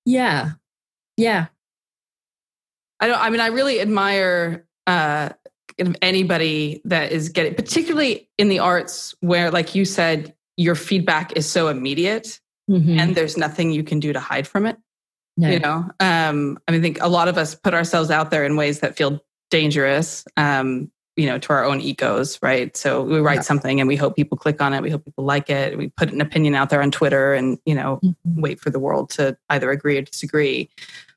Yeah. 0.05 0.53
Yeah. 1.17 1.47
I 3.01 3.07
don't 3.07 3.21
i 3.21 3.31
mean 3.31 3.41
i 3.41 3.47
really 3.47 3.81
admire 3.81 4.67
uh 4.87 5.31
anybody 6.03 6.83
that 6.85 7.13
is 7.13 7.29
getting 7.29 7.55
particularly 7.55 8.29
in 8.39 8.49
the 8.49 8.59
arts 8.59 9.15
where 9.21 9.51
like 9.51 9.75
you 9.75 9.85
said 9.85 10.35
your 10.57 10.75
feedback 10.75 11.33
is 11.37 11.47
so 11.47 11.69
immediate 11.69 12.41
mm-hmm. 12.69 12.99
and 12.99 13.15
there's 13.15 13.37
nothing 13.37 13.71
you 13.71 13.85
can 13.85 14.01
do 14.01 14.13
to 14.13 14.21
hide 14.21 14.47
from 14.47 14.67
it. 14.67 14.77
No. 15.39 15.49
You 15.49 15.61
know, 15.61 15.89
um, 16.01 16.59
I 16.67 16.73
mean, 16.73 16.81
I 16.81 16.83
think 16.83 16.99
a 17.01 17.09
lot 17.09 17.29
of 17.29 17.39
us 17.39 17.55
put 17.55 17.73
ourselves 17.73 18.11
out 18.11 18.33
there 18.33 18.45
in 18.45 18.57
ways 18.57 18.81
that 18.81 18.97
feel 18.97 19.21
dangerous, 19.51 20.25
um, 20.37 20.91
you 21.15 21.27
know, 21.27 21.39
to 21.39 21.51
our 21.51 21.65
own 21.65 21.81
egos, 21.81 22.41
right? 22.43 22.77
So 22.77 23.03
we 23.03 23.21
write 23.21 23.37
yeah. 23.37 23.43
something 23.43 23.81
and 23.81 23.87
we 23.87 23.95
hope 23.95 24.17
people 24.17 24.37
click 24.37 24.61
on 24.61 24.75
it. 24.75 24.83
We 24.83 24.91
hope 24.91 25.05
people 25.05 25.25
like 25.25 25.49
it. 25.49 25.79
We 25.79 25.91
put 25.91 26.13
an 26.13 26.21
opinion 26.21 26.57
out 26.57 26.71
there 26.71 26.83
on 26.83 26.91
Twitter 26.91 27.35
and, 27.35 27.57
you 27.65 27.77
know, 27.77 28.01
mm-hmm. 28.03 28.41
wait 28.41 28.59
for 28.59 28.71
the 28.71 28.81
world 28.81 29.11
to 29.11 29.39
either 29.49 29.71
agree 29.71 29.97
or 29.97 30.03
disagree. 30.03 30.71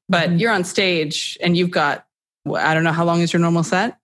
But 0.07 0.29
mm-hmm. 0.29 0.37
you're 0.37 0.51
on 0.51 0.65
stage 0.65 1.35
and 1.41 1.57
you've 1.57 1.71
got, 1.71 2.05
I 2.53 2.75
don't 2.75 2.83
know, 2.83 2.91
how 2.91 3.05
long 3.05 3.21
is 3.21 3.33
your 3.33 3.39
normal 3.39 3.63
set? 3.63 3.97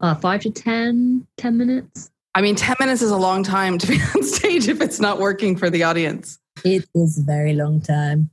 Uh, 0.00 0.14
five 0.14 0.40
to 0.42 0.50
ten, 0.50 1.26
ten 1.36 1.58
minutes. 1.58 2.10
I 2.34 2.40
mean, 2.40 2.56
10 2.56 2.76
minutes 2.80 3.02
is 3.02 3.10
a 3.10 3.16
long 3.16 3.42
time 3.42 3.76
to 3.78 3.86
be 3.86 4.00
on 4.14 4.22
stage 4.22 4.66
if 4.66 4.80
it's 4.80 4.98
not 4.98 5.20
working 5.20 5.56
for 5.56 5.68
the 5.68 5.82
audience. 5.82 6.38
It 6.64 6.88
is 6.94 7.18
a 7.18 7.22
very 7.22 7.54
long 7.54 7.80
time. 7.80 8.30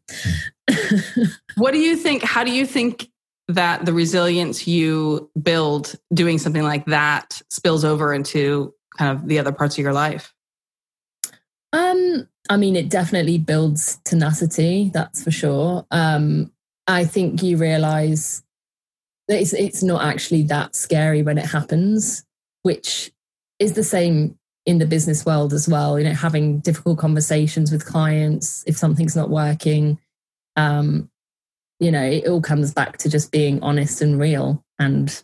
what 1.56 1.72
do 1.72 1.80
you 1.80 1.96
think? 1.96 2.24
How 2.24 2.44
do 2.44 2.52
you 2.52 2.66
think 2.66 3.10
that 3.48 3.86
the 3.86 3.94
resilience 3.94 4.68
you 4.68 5.30
build 5.42 5.96
doing 6.14 6.38
something 6.38 6.64
like 6.64 6.86
that 6.86 7.42
spills 7.50 7.84
over 7.84 8.14
into 8.14 8.74
kind 8.98 9.18
of 9.18 9.28
the 9.28 9.40
other 9.40 9.52
parts 9.52 9.78
of 9.78 9.84
your 9.84 9.94
life? 9.94 10.34
Um, 11.74 12.28
I 12.50 12.58
mean, 12.58 12.76
it 12.76 12.90
definitely 12.90 13.38
builds 13.38 13.98
tenacity, 14.04 14.92
that's 14.94 15.24
for 15.24 15.32
sure. 15.32 15.86
Um, 15.92 16.52
I 16.88 17.06
think 17.06 17.42
you 17.44 17.58
realize 17.58 18.44
that 19.28 19.40
it's, 19.40 19.54
it's 19.54 19.84
not 19.84 20.04
actually 20.04 20.44
that 20.44 20.76
scary 20.76 21.24
when 21.24 21.38
it 21.38 21.46
happens, 21.46 22.26
which 22.64 23.12
is 23.60 23.74
the 23.74 23.84
same 23.84 24.38
in 24.66 24.78
the 24.78 24.86
business 24.86 25.26
world 25.26 25.54
as 25.54 25.68
well 25.68 25.98
you 25.98 26.06
know 26.06 26.14
having 26.14 26.60
difficult 26.60 27.00
conversations 27.00 27.72
with 27.72 27.86
clients 27.86 28.64
if 28.68 28.78
something's 28.78 29.16
not 29.16 29.30
working. 29.30 29.98
Um 30.56 31.10
you 31.82 31.92
know 31.92 32.04
it 32.04 32.28
all 32.28 32.42
comes 32.42 32.74
back 32.74 32.98
to 32.98 33.10
just 33.10 33.32
being 33.32 33.62
honest 33.62 34.02
and 34.02 34.18
real 34.18 34.64
and 34.80 35.24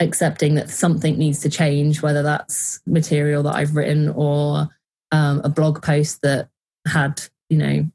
accepting 0.00 0.54
that 0.54 0.70
something 0.70 1.18
needs 1.18 1.40
to 1.40 1.50
change 1.50 2.00
whether 2.00 2.22
that's 2.22 2.80
material 2.86 3.42
that 3.42 3.56
i've 3.56 3.74
written 3.74 4.08
or 4.10 4.68
um, 5.10 5.40
a 5.42 5.48
blog 5.48 5.82
post 5.82 6.22
that 6.22 6.48
had 6.86 7.20
you 7.50 7.58
know 7.58 7.90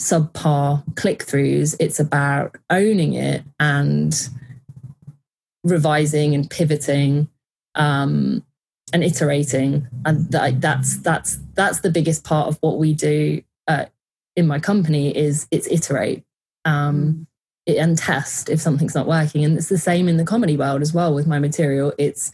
subpar 0.00 0.82
click 0.94 1.24
throughs 1.24 1.74
it's 1.80 1.98
about 1.98 2.56
owning 2.70 3.14
it 3.14 3.42
and 3.58 4.28
revising 5.64 6.34
and 6.34 6.48
pivoting 6.48 7.28
um, 7.74 8.44
and 8.92 9.04
iterating. 9.04 9.86
And 10.04 10.30
that, 10.30 10.60
that's 10.60 10.98
that's 10.98 11.38
that's 11.54 11.80
the 11.80 11.90
biggest 11.90 12.24
part 12.24 12.48
of 12.48 12.58
what 12.60 12.78
we 12.78 12.94
do 12.94 13.42
uh, 13.66 13.86
in 14.36 14.46
my 14.46 14.58
company 14.58 15.16
is 15.16 15.46
it's 15.50 15.66
iterate 15.68 16.24
um, 16.64 17.26
and 17.66 17.98
test 17.98 18.48
if 18.48 18.60
something's 18.60 18.94
not 18.94 19.06
working. 19.06 19.44
And 19.44 19.56
it's 19.56 19.68
the 19.68 19.78
same 19.78 20.08
in 20.08 20.16
the 20.16 20.24
comedy 20.24 20.56
world 20.56 20.82
as 20.82 20.94
well 20.94 21.14
with 21.14 21.26
my 21.26 21.38
material. 21.38 21.92
It's 21.98 22.32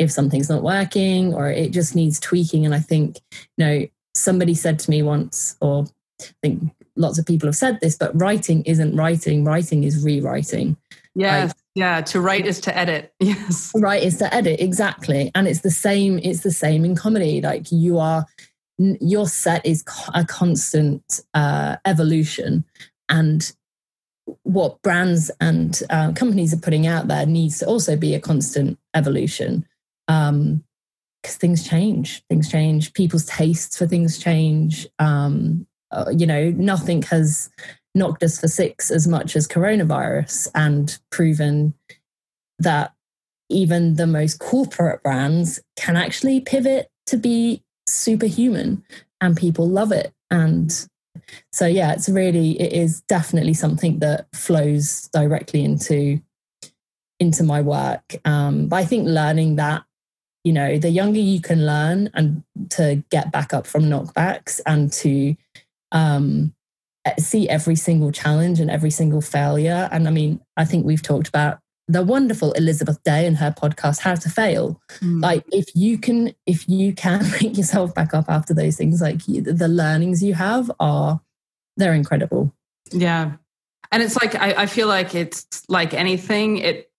if 0.00 0.10
something's 0.10 0.48
not 0.48 0.62
working 0.62 1.34
or 1.34 1.50
it 1.50 1.70
just 1.70 1.94
needs 1.94 2.18
tweaking. 2.18 2.64
And 2.64 2.74
i 2.74 2.80
think 2.80 3.20
you 3.56 3.64
know 3.64 3.86
somebody 4.14 4.54
said 4.54 4.78
to 4.80 4.90
me 4.90 5.02
once 5.02 5.56
or 5.60 5.84
i 6.20 6.24
think 6.42 6.72
lots 6.96 7.18
of 7.18 7.26
people 7.26 7.46
have 7.46 7.56
said 7.56 7.78
this 7.80 7.96
but 7.96 8.18
writing 8.20 8.62
isn't 8.64 8.96
writing 8.96 9.44
writing 9.44 9.84
is 9.84 10.02
rewriting 10.04 10.76
yes 11.20 11.54
yeah, 11.74 12.00
to 12.02 12.20
write 12.20 12.46
is 12.46 12.60
to 12.62 12.76
edit. 12.76 13.14
Yes. 13.20 13.72
Write 13.74 14.02
is 14.02 14.18
to 14.18 14.32
edit, 14.34 14.60
exactly. 14.60 15.30
And 15.34 15.46
it's 15.46 15.60
the 15.60 15.70
same, 15.70 16.18
it's 16.22 16.40
the 16.40 16.50
same 16.50 16.84
in 16.84 16.96
comedy. 16.96 17.40
Like 17.40 17.70
you 17.70 17.98
are 17.98 18.26
your 18.78 19.28
set 19.28 19.64
is 19.64 19.84
a 20.14 20.24
constant 20.24 21.20
uh, 21.34 21.76
evolution 21.84 22.64
and 23.10 23.52
what 24.44 24.80
brands 24.80 25.30
and 25.40 25.82
uh, 25.90 26.12
companies 26.12 26.54
are 26.54 26.60
putting 26.60 26.86
out 26.86 27.08
there 27.08 27.26
needs 27.26 27.58
to 27.58 27.66
also 27.66 27.94
be 27.94 28.14
a 28.14 28.20
constant 28.20 28.78
evolution 28.94 29.66
um, 30.08 30.64
because 31.22 31.36
things 31.36 31.68
change. 31.68 32.24
Things 32.28 32.50
change. 32.50 32.94
People's 32.94 33.26
tastes 33.26 33.76
for 33.76 33.86
things 33.86 34.18
change. 34.18 34.86
Um, 34.98 35.66
uh, 35.90 36.06
you 36.16 36.26
know, 36.26 36.50
nothing 36.50 37.02
has 37.02 37.50
knocked 37.94 38.22
us 38.22 38.38
for 38.40 38.48
six 38.48 38.90
as 38.90 39.06
much 39.06 39.36
as 39.36 39.48
coronavirus 39.48 40.48
and 40.54 40.98
proven 41.10 41.74
that 42.58 42.92
even 43.48 43.96
the 43.96 44.06
most 44.06 44.38
corporate 44.38 45.02
brands 45.02 45.60
can 45.76 45.96
actually 45.96 46.40
pivot 46.40 46.88
to 47.06 47.16
be 47.16 47.62
superhuman 47.86 48.84
and 49.20 49.36
people 49.36 49.68
love 49.68 49.92
it. 49.92 50.12
And 50.30 50.72
so, 51.52 51.66
yeah, 51.66 51.92
it's 51.92 52.08
really, 52.08 52.60
it 52.60 52.72
is 52.72 53.00
definitely 53.02 53.54
something 53.54 53.98
that 53.98 54.26
flows 54.34 55.08
directly 55.12 55.64
into 55.64 56.20
into 57.18 57.42
my 57.42 57.60
work. 57.60 58.14
Um, 58.24 58.68
but 58.68 58.76
I 58.76 58.84
think 58.86 59.06
learning 59.06 59.56
that, 59.56 59.84
you 60.42 60.54
know, 60.54 60.78
the 60.78 60.88
younger 60.88 61.20
you 61.20 61.42
can 61.42 61.66
learn 61.66 62.08
and 62.14 62.42
to 62.70 63.04
get 63.10 63.30
back 63.30 63.52
up 63.52 63.66
from 63.66 63.84
knockbacks 63.84 64.58
and 64.64 64.90
to 64.94 65.36
um, 65.92 66.54
see 67.18 67.48
every 67.48 67.76
single 67.76 68.12
challenge 68.12 68.60
and 68.60 68.70
every 68.70 68.90
single 68.90 69.20
failure. 69.20 69.88
And 69.92 70.06
I 70.06 70.10
mean, 70.10 70.40
I 70.56 70.64
think 70.64 70.84
we've 70.84 71.02
talked 71.02 71.28
about 71.28 71.58
the 71.88 72.04
wonderful 72.04 72.52
Elizabeth 72.52 73.02
Day 73.02 73.26
and 73.26 73.36
her 73.38 73.50
podcast, 73.50 74.00
How 74.00 74.14
to 74.14 74.28
Fail. 74.28 74.80
Mm. 75.00 75.22
Like 75.22 75.44
if 75.50 75.66
you 75.74 75.98
can, 75.98 76.32
if 76.46 76.68
you 76.68 76.92
can 76.92 77.28
make 77.42 77.56
yourself 77.56 77.94
back 77.94 78.14
up 78.14 78.26
after 78.28 78.54
those 78.54 78.76
things, 78.76 79.00
like 79.00 79.24
the 79.24 79.68
learnings 79.68 80.22
you 80.22 80.34
have 80.34 80.70
are, 80.78 81.20
they're 81.76 81.94
incredible. 81.94 82.54
Yeah. 82.92 83.32
And 83.90 84.02
it's 84.02 84.20
like, 84.20 84.36
I, 84.36 84.62
I 84.62 84.66
feel 84.66 84.86
like 84.86 85.14
it's 85.14 85.46
like 85.68 85.94
anything, 85.94 86.58
it 86.58 86.90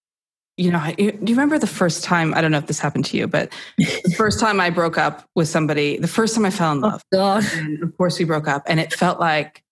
you 0.58 0.72
know, 0.72 0.94
do 0.96 1.04
you 1.04 1.22
remember 1.22 1.58
the 1.58 1.66
first 1.66 2.04
time? 2.04 2.34
I 2.34 2.42
don't 2.42 2.52
know 2.52 2.58
if 2.58 2.68
this 2.68 2.80
happened 2.80 3.06
to 3.06 3.18
you, 3.18 3.28
but 3.28 3.52
the 3.78 4.14
first 4.18 4.40
time 4.40 4.60
I 4.60 4.70
broke 4.70 4.98
up 4.98 5.28
with 5.34 5.48
somebody, 5.48 5.98
the 5.98 6.08
first 6.08 6.36
time 6.36 6.46
I 6.46 6.52
fell 6.52 6.74
in 6.74 6.84
oh, 6.84 6.90
love. 6.90 7.04
Oh, 7.14 7.18
God. 7.18 7.46
And 7.54 7.82
of 7.82 7.98
course, 7.98 8.20
we 8.20 8.26
broke 8.26 8.48
up, 8.48 8.64
and 8.68 8.80
it 8.80 8.94
felt 8.94 9.20
like 9.20 9.64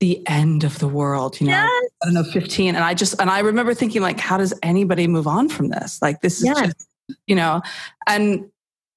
the 0.00 0.26
end 0.26 0.64
of 0.64 0.78
the 0.78 0.88
world. 0.88 1.40
You 1.40 1.48
know, 1.48 1.52
yes. 1.52 1.90
I 2.02 2.06
don't 2.06 2.14
know, 2.14 2.24
fifteen, 2.24 2.74
and 2.74 2.84
I 2.84 2.94
just 2.94 3.20
and 3.20 3.30
I 3.30 3.40
remember 3.40 3.74
thinking, 3.74 4.02
like, 4.02 4.20
how 4.20 4.36
does 4.36 4.54
anybody 4.62 5.06
move 5.06 5.26
on 5.26 5.48
from 5.48 5.68
this? 5.68 6.00
Like, 6.02 6.20
this 6.20 6.38
is 6.38 6.46
yes. 6.46 6.66
just, 6.66 6.88
you 7.26 7.34
know, 7.34 7.62
and 8.06 8.50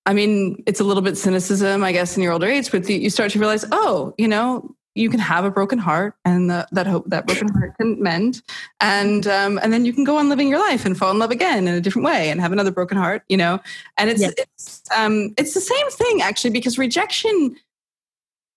I 0.06 0.14
mean, 0.14 0.64
it's 0.66 0.80
a 0.80 0.84
little 0.84 1.04
bit 1.04 1.18
cynicism, 1.18 1.84
I 1.84 1.92
guess, 1.92 2.18
in 2.18 2.24
your 2.24 2.34
older 2.34 2.48
age, 2.48 2.72
but 2.72 2.90
you 2.90 3.10
start 3.10 3.32
to 3.32 3.40
realize, 3.40 3.66
oh, 3.72 4.14
you 4.18 4.28
know, 4.28 4.76
you 4.96 5.10
can 5.10 5.20
have 5.20 5.46
a 5.46 5.52
broken 5.52 5.80
heart 5.80 6.16
and 6.26 6.50
the, 6.50 6.68
that 6.72 6.86
hope 6.86 7.06
that 7.08 7.26
broken 7.26 7.48
heart 7.50 7.78
can 7.78 8.02
mend 8.02 8.42
and 8.80 9.26
um, 9.26 9.60
and 9.64 9.72
then 9.72 9.86
you 9.86 9.94
can 9.94 10.04
go 10.04 10.18
on 10.18 10.28
living 10.28 10.50
your 10.50 10.60
life 10.60 10.86
and 10.86 10.98
fall 10.98 11.12
in 11.12 11.20
love 11.20 11.32
again 11.32 11.68
in 11.68 11.76
a 11.76 11.82
different 11.82 12.06
way 12.06 12.30
and 12.30 12.42
have 12.42 12.52
another 12.52 12.72
broken 12.72 12.98
heart 12.98 13.24
you 13.30 13.38
know 13.38 13.60
and 13.98 14.10
it's 14.10 14.22
yes. 14.22 14.34
it's 14.38 14.82
um, 14.96 15.34
it's 15.38 15.54
the 15.54 15.62
same 15.62 15.90
thing 15.92 16.22
actually 16.22 16.50
because 16.50 16.78
rejection 16.78 17.56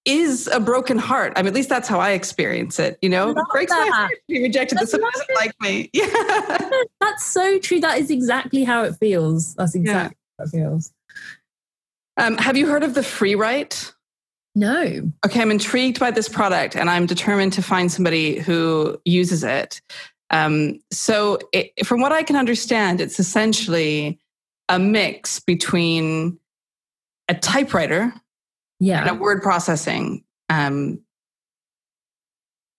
is 0.05 0.47
a 0.49 0.61
broken 0.61 0.99
heart. 0.99 1.33
I 1.37 1.43
mean 1.43 1.49
at 1.49 1.55
least 1.55 1.69
that's 1.69 1.89
how 1.89 2.01
I 2.01 2.11
experience 2.11 2.79
it 2.79 2.99
you 3.03 3.09
know? 3.09 3.31
It 3.31 3.39
breaks 3.51 3.73
that. 3.73 3.89
my 3.89 3.97
heart 3.97 4.11
to 4.11 4.35
be 4.35 4.43
rejected 4.43 4.79
that's 4.79 4.93
that 4.93 4.99
someone 4.99 5.13
doesn't 5.13 5.35
like 5.35 5.53
me. 5.61 5.91
Yeah. 5.95 6.71
That's 7.01 7.27
so 7.27 7.59
true. 7.59 7.81
That 7.81 7.99
is 7.99 8.11
exactly 8.11 8.65
how 8.65 8.85
it 8.85 8.97
feels. 8.97 9.55
That's 9.55 9.75
exactly 9.75 10.17
yeah. 10.39 10.45
how 10.45 10.45
it 10.45 10.51
feels. 10.51 10.93
Um, 12.17 12.39
have 12.39 12.57
you 12.57 12.67
heard 12.67 12.83
of 12.83 12.95
the 12.95 13.01
Freewrite 13.01 13.93
no. 14.55 15.11
Okay, 15.27 15.41
I'm 15.41 15.51
intrigued 15.51 15.99
by 15.99 16.11
this 16.11 16.29
product 16.29 16.77
and 16.77 16.89
I'm 16.89 17.07
determined 17.07 17.53
to 17.55 17.63
find 17.63 17.91
somebody 17.91 18.39
who 18.39 19.01
uses 19.05 19.43
it. 19.43 19.81
Um, 20.31 20.81
so, 20.91 21.39
it, 21.53 21.73
from 21.85 22.01
what 22.01 22.13
I 22.13 22.23
can 22.23 22.37
understand, 22.37 23.01
it's 23.01 23.19
essentially 23.19 24.19
a 24.69 24.79
mix 24.79 25.41
between 25.41 26.39
a 27.29 27.35
typewriter 27.35 28.13
yeah. 28.81 29.01
and 29.01 29.11
a 29.11 29.15
word 29.15 29.43
processing 29.43 30.25
um, 30.49 31.01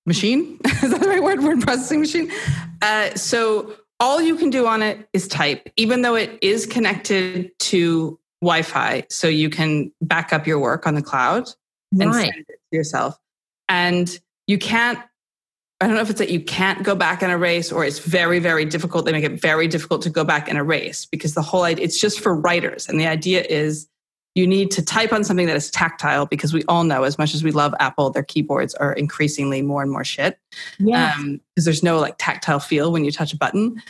machine. 0.05 0.59
is 0.65 0.91
that 0.91 1.01
the 1.01 1.07
right 1.07 1.23
word? 1.23 1.43
Word 1.43 1.61
processing 1.61 1.99
machine. 1.99 2.31
Uh, 2.81 3.13
so, 3.15 3.73
all 3.99 4.21
you 4.21 4.35
can 4.35 4.49
do 4.49 4.67
on 4.67 4.81
it 4.81 5.07
is 5.13 5.27
type, 5.27 5.69
even 5.77 6.01
though 6.01 6.15
it 6.15 6.37
is 6.41 6.65
connected 6.65 7.57
to 7.59 8.19
Wi 8.41 8.61
Fi. 8.61 9.05
So, 9.09 9.27
you 9.27 9.49
can 9.49 9.91
back 10.01 10.33
up 10.33 10.47
your 10.47 10.59
work 10.59 10.85
on 10.85 10.95
the 10.95 11.01
cloud 11.01 11.49
and 11.99 12.11
right. 12.11 12.31
send 12.31 12.45
it 12.47 12.59
to 12.71 12.77
yourself. 12.77 13.17
And 13.67 14.19
you 14.47 14.57
can't, 14.57 14.99
I 15.81 15.87
don't 15.87 15.95
know 15.95 16.01
if 16.01 16.09
it's 16.09 16.19
that 16.19 16.29
you 16.29 16.39
can't 16.39 16.83
go 16.83 16.95
back 16.95 17.21
and 17.21 17.31
erase 17.31 17.71
or 17.71 17.83
it's 17.83 17.99
very, 17.99 18.39
very 18.39 18.65
difficult. 18.65 19.05
They 19.05 19.11
make 19.11 19.23
it 19.23 19.41
very 19.41 19.67
difficult 19.67 20.01
to 20.03 20.09
go 20.09 20.23
back 20.23 20.47
and 20.47 20.57
erase 20.57 21.05
because 21.05 21.33
the 21.33 21.41
whole 21.41 21.63
idea, 21.63 21.83
it's 21.83 21.99
just 21.99 22.19
for 22.19 22.35
writers. 22.35 22.87
And 22.87 22.99
the 22.99 23.07
idea 23.07 23.43
is 23.43 23.87
you 24.35 24.45
need 24.45 24.69
to 24.71 24.83
type 24.83 25.13
on 25.13 25.23
something 25.23 25.47
that 25.47 25.55
is 25.55 25.71
tactile 25.71 26.25
because 26.25 26.53
we 26.53 26.63
all 26.67 26.83
know 26.83 27.03
as 27.03 27.17
much 27.17 27.33
as 27.33 27.43
we 27.43 27.51
love 27.51 27.73
Apple, 27.79 28.09
their 28.09 28.23
keyboards 28.23 28.75
are 28.75 28.91
increasingly 28.93 29.61
more 29.61 29.81
and 29.81 29.89
more 29.89 30.03
shit. 30.03 30.37
Yeah. 30.77 31.15
Because 31.15 31.23
um, 31.25 31.41
there's 31.55 31.83
no 31.83 31.99
like 31.99 32.15
tactile 32.17 32.59
feel 32.59 32.91
when 32.91 33.05
you 33.05 33.11
touch 33.11 33.33
a 33.33 33.37
button. 33.37 33.81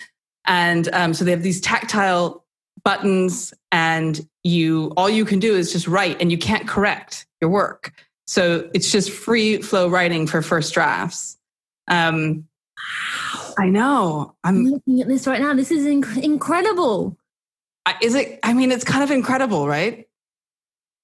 And 0.45 0.87
um, 0.93 1.15
so 1.15 1.25
they 1.25 1.31
have 1.31 1.41
these 1.41 1.59
tactile 1.59 2.45
buttons 2.83 3.55
and 3.71 4.27
you 4.43 4.93
all 4.95 5.09
you 5.09 5.25
can 5.25 5.39
do 5.39 5.55
is 5.55 5.73
just 5.73 5.87
write 5.87 6.21
and 6.21 6.31
you 6.31 6.37
can't 6.37 6.67
correct 6.67 7.25
your 7.41 7.49
work. 7.49 7.91
So 8.27 8.69
it's 8.75 8.91
just 8.91 9.09
free 9.09 9.61
flow 9.61 9.89
writing 9.89 10.27
for 10.27 10.43
first 10.43 10.73
drafts. 10.73 11.37
Um 11.87 12.47
i 13.57 13.67
know. 13.67 14.35
I'm, 14.43 14.57
I'm 14.57 14.65
looking 14.65 15.01
at 15.01 15.07
this 15.07 15.25
right 15.25 15.41
now. 15.41 15.53
This 15.55 15.71
is 15.71 15.85
inc- 15.85 16.21
incredible. 16.21 17.17
Is 18.01 18.13
it 18.13 18.39
i 18.43 18.53
mean 18.53 18.71
it's 18.71 18.83
kind 18.83 19.03
of 19.03 19.09
incredible 19.09 19.67
right 19.67 20.07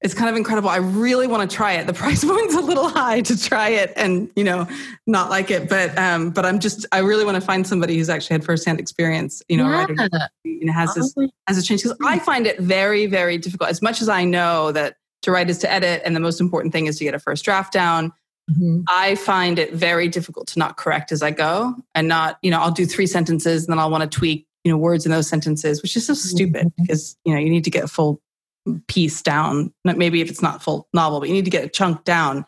it's 0.02 0.16
kind 0.16 0.30
of 0.30 0.36
incredible. 0.36 0.70
I 0.70 0.78
really 0.78 1.28
want 1.28 1.50
to 1.50 1.56
try 1.56 1.74
it. 1.74 1.86
The 1.86 1.94
price 2.02 2.24
point's 2.24 2.56
a 2.56 2.62
little 2.62 2.90
high 2.90 3.22
to 3.22 3.40
try 3.40 3.70
it 3.70 3.94
and, 3.96 4.30
you 4.36 4.44
know, 4.44 4.68
not 5.06 5.30
like 5.30 5.52
it. 5.52 5.70
But 5.70 5.98
um, 5.98 6.32
but 6.32 6.46
I'm 6.46 6.60
just 6.60 6.86
I 6.92 7.00
really 7.00 7.24
want 7.24 7.36
to 7.36 7.42
find 7.42 7.66
somebody 7.66 7.98
who's 7.98 8.10
actually 8.10 8.36
had 8.36 8.44
firsthand 8.44 8.80
experience, 8.80 9.42
you 9.48 9.58
know, 9.58 9.70
yeah. 9.70 10.28
you 10.44 10.66
know, 10.66 10.74
has 10.74 10.94
this 10.96 11.14
has 11.48 11.58
a 11.58 11.64
change. 11.64 11.84
Because 11.84 11.98
I 12.04 12.20
find 12.20 12.48
it 12.48 12.60
very, 12.60 13.06
very 13.06 13.38
difficult. 13.38 13.70
As 13.70 13.82
much 13.82 14.02
as 14.02 14.10
I 14.10 14.26
know 14.26 14.72
that 14.72 14.96
to 15.22 15.32
write 15.32 15.50
is 15.50 15.60
to 15.60 15.72
edit, 15.72 16.02
and 16.04 16.16
the 16.16 16.20
most 16.20 16.42
important 16.42 16.74
thing 16.74 16.88
is 16.88 16.98
to 16.98 17.04
get 17.04 17.14
a 17.14 17.20
first 17.20 17.46
draft 17.46 17.72
down. 17.72 18.12
Mm-hmm. 18.50 18.82
I 18.90 19.16
find 19.16 19.60
it 19.60 19.74
very 19.74 20.08
difficult 20.08 20.48
to 20.48 20.60
not 20.60 20.76
correct 20.76 21.12
as 21.12 21.22
I 21.22 21.30
go 21.30 21.76
and 21.94 22.08
not, 22.08 22.38
you 22.42 22.50
know, 22.50 22.60
I'll 22.60 22.72
do 22.72 22.88
three 22.88 23.06
sentences 23.06 23.64
and 23.64 23.72
then 23.72 23.80
I'll 23.80 23.92
want 23.92 24.02
to 24.02 24.10
tweak, 24.10 24.48
you 24.64 24.72
know, 24.72 24.78
words 24.78 25.06
in 25.06 25.12
those 25.12 25.28
sentences, 25.28 25.82
which 25.82 25.96
is 25.96 26.08
so 26.08 26.16
stupid 26.16 26.66
mm-hmm. 26.66 26.82
because, 26.82 27.16
you 27.24 27.34
know, 27.34 27.40
you 27.40 27.50
need 27.50 27.64
to 27.64 27.70
get 27.70 27.84
a 27.84 27.88
full 27.88 28.20
piece 28.88 29.22
down. 29.22 29.74
Maybe 29.84 30.22
if 30.22 30.30
it's 30.30 30.42
not 30.42 30.64
full 30.64 30.88
novel, 30.94 31.20
but 31.20 31.30
you 31.30 31.36
need 31.36 31.46
to 31.46 31.52
get 31.52 31.66
a 31.66 31.70
chunk 31.70 32.04
down 32.04 32.46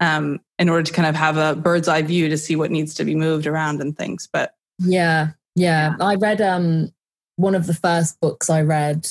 um, 0.00 0.40
in 0.58 0.68
order 0.68 0.82
to 0.82 0.92
kind 0.92 1.08
of 1.08 1.14
have 1.14 1.36
a 1.36 1.54
bird's 1.54 1.88
eye 1.88 2.02
view 2.02 2.28
to 2.28 2.38
see 2.38 2.56
what 2.56 2.70
needs 2.70 2.94
to 2.94 3.04
be 3.04 3.14
moved 3.14 3.46
around 3.46 3.80
and 3.80 3.96
things. 3.96 4.28
But 4.32 4.54
yeah, 4.78 5.28
yeah, 5.54 5.94
I 6.00 6.14
read 6.14 6.40
um, 6.40 6.92
one 7.36 7.54
of 7.54 7.66
the 7.66 7.74
first 7.74 8.20
books 8.20 8.50
I 8.50 8.62
read. 8.62 9.06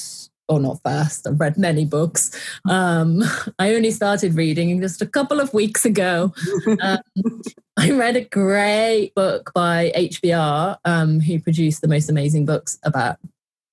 Or 0.51 0.59
not 0.59 0.79
first, 0.83 1.27
I've 1.27 1.39
read 1.39 1.59
many 1.59 1.85
books. 1.85 2.31
Um, 2.67 3.21
I 3.59 3.75
only 3.75 3.91
started 3.91 4.33
reading 4.33 4.81
just 4.81 4.99
a 4.99 5.05
couple 5.05 5.39
of 5.39 5.53
weeks 5.53 5.85
ago. 5.85 6.33
Um, 6.81 7.41
I 7.77 7.91
read 7.91 8.17
a 8.17 8.25
great 8.25 9.13
book 9.15 9.51
by 9.53 9.91
HBR, 9.95 10.77
um, 10.85 11.19
who 11.19 11.39
produced 11.39 11.81
the 11.81 11.87
most 11.87 12.09
amazing 12.09 12.45
books 12.45 12.79
about 12.83 13.17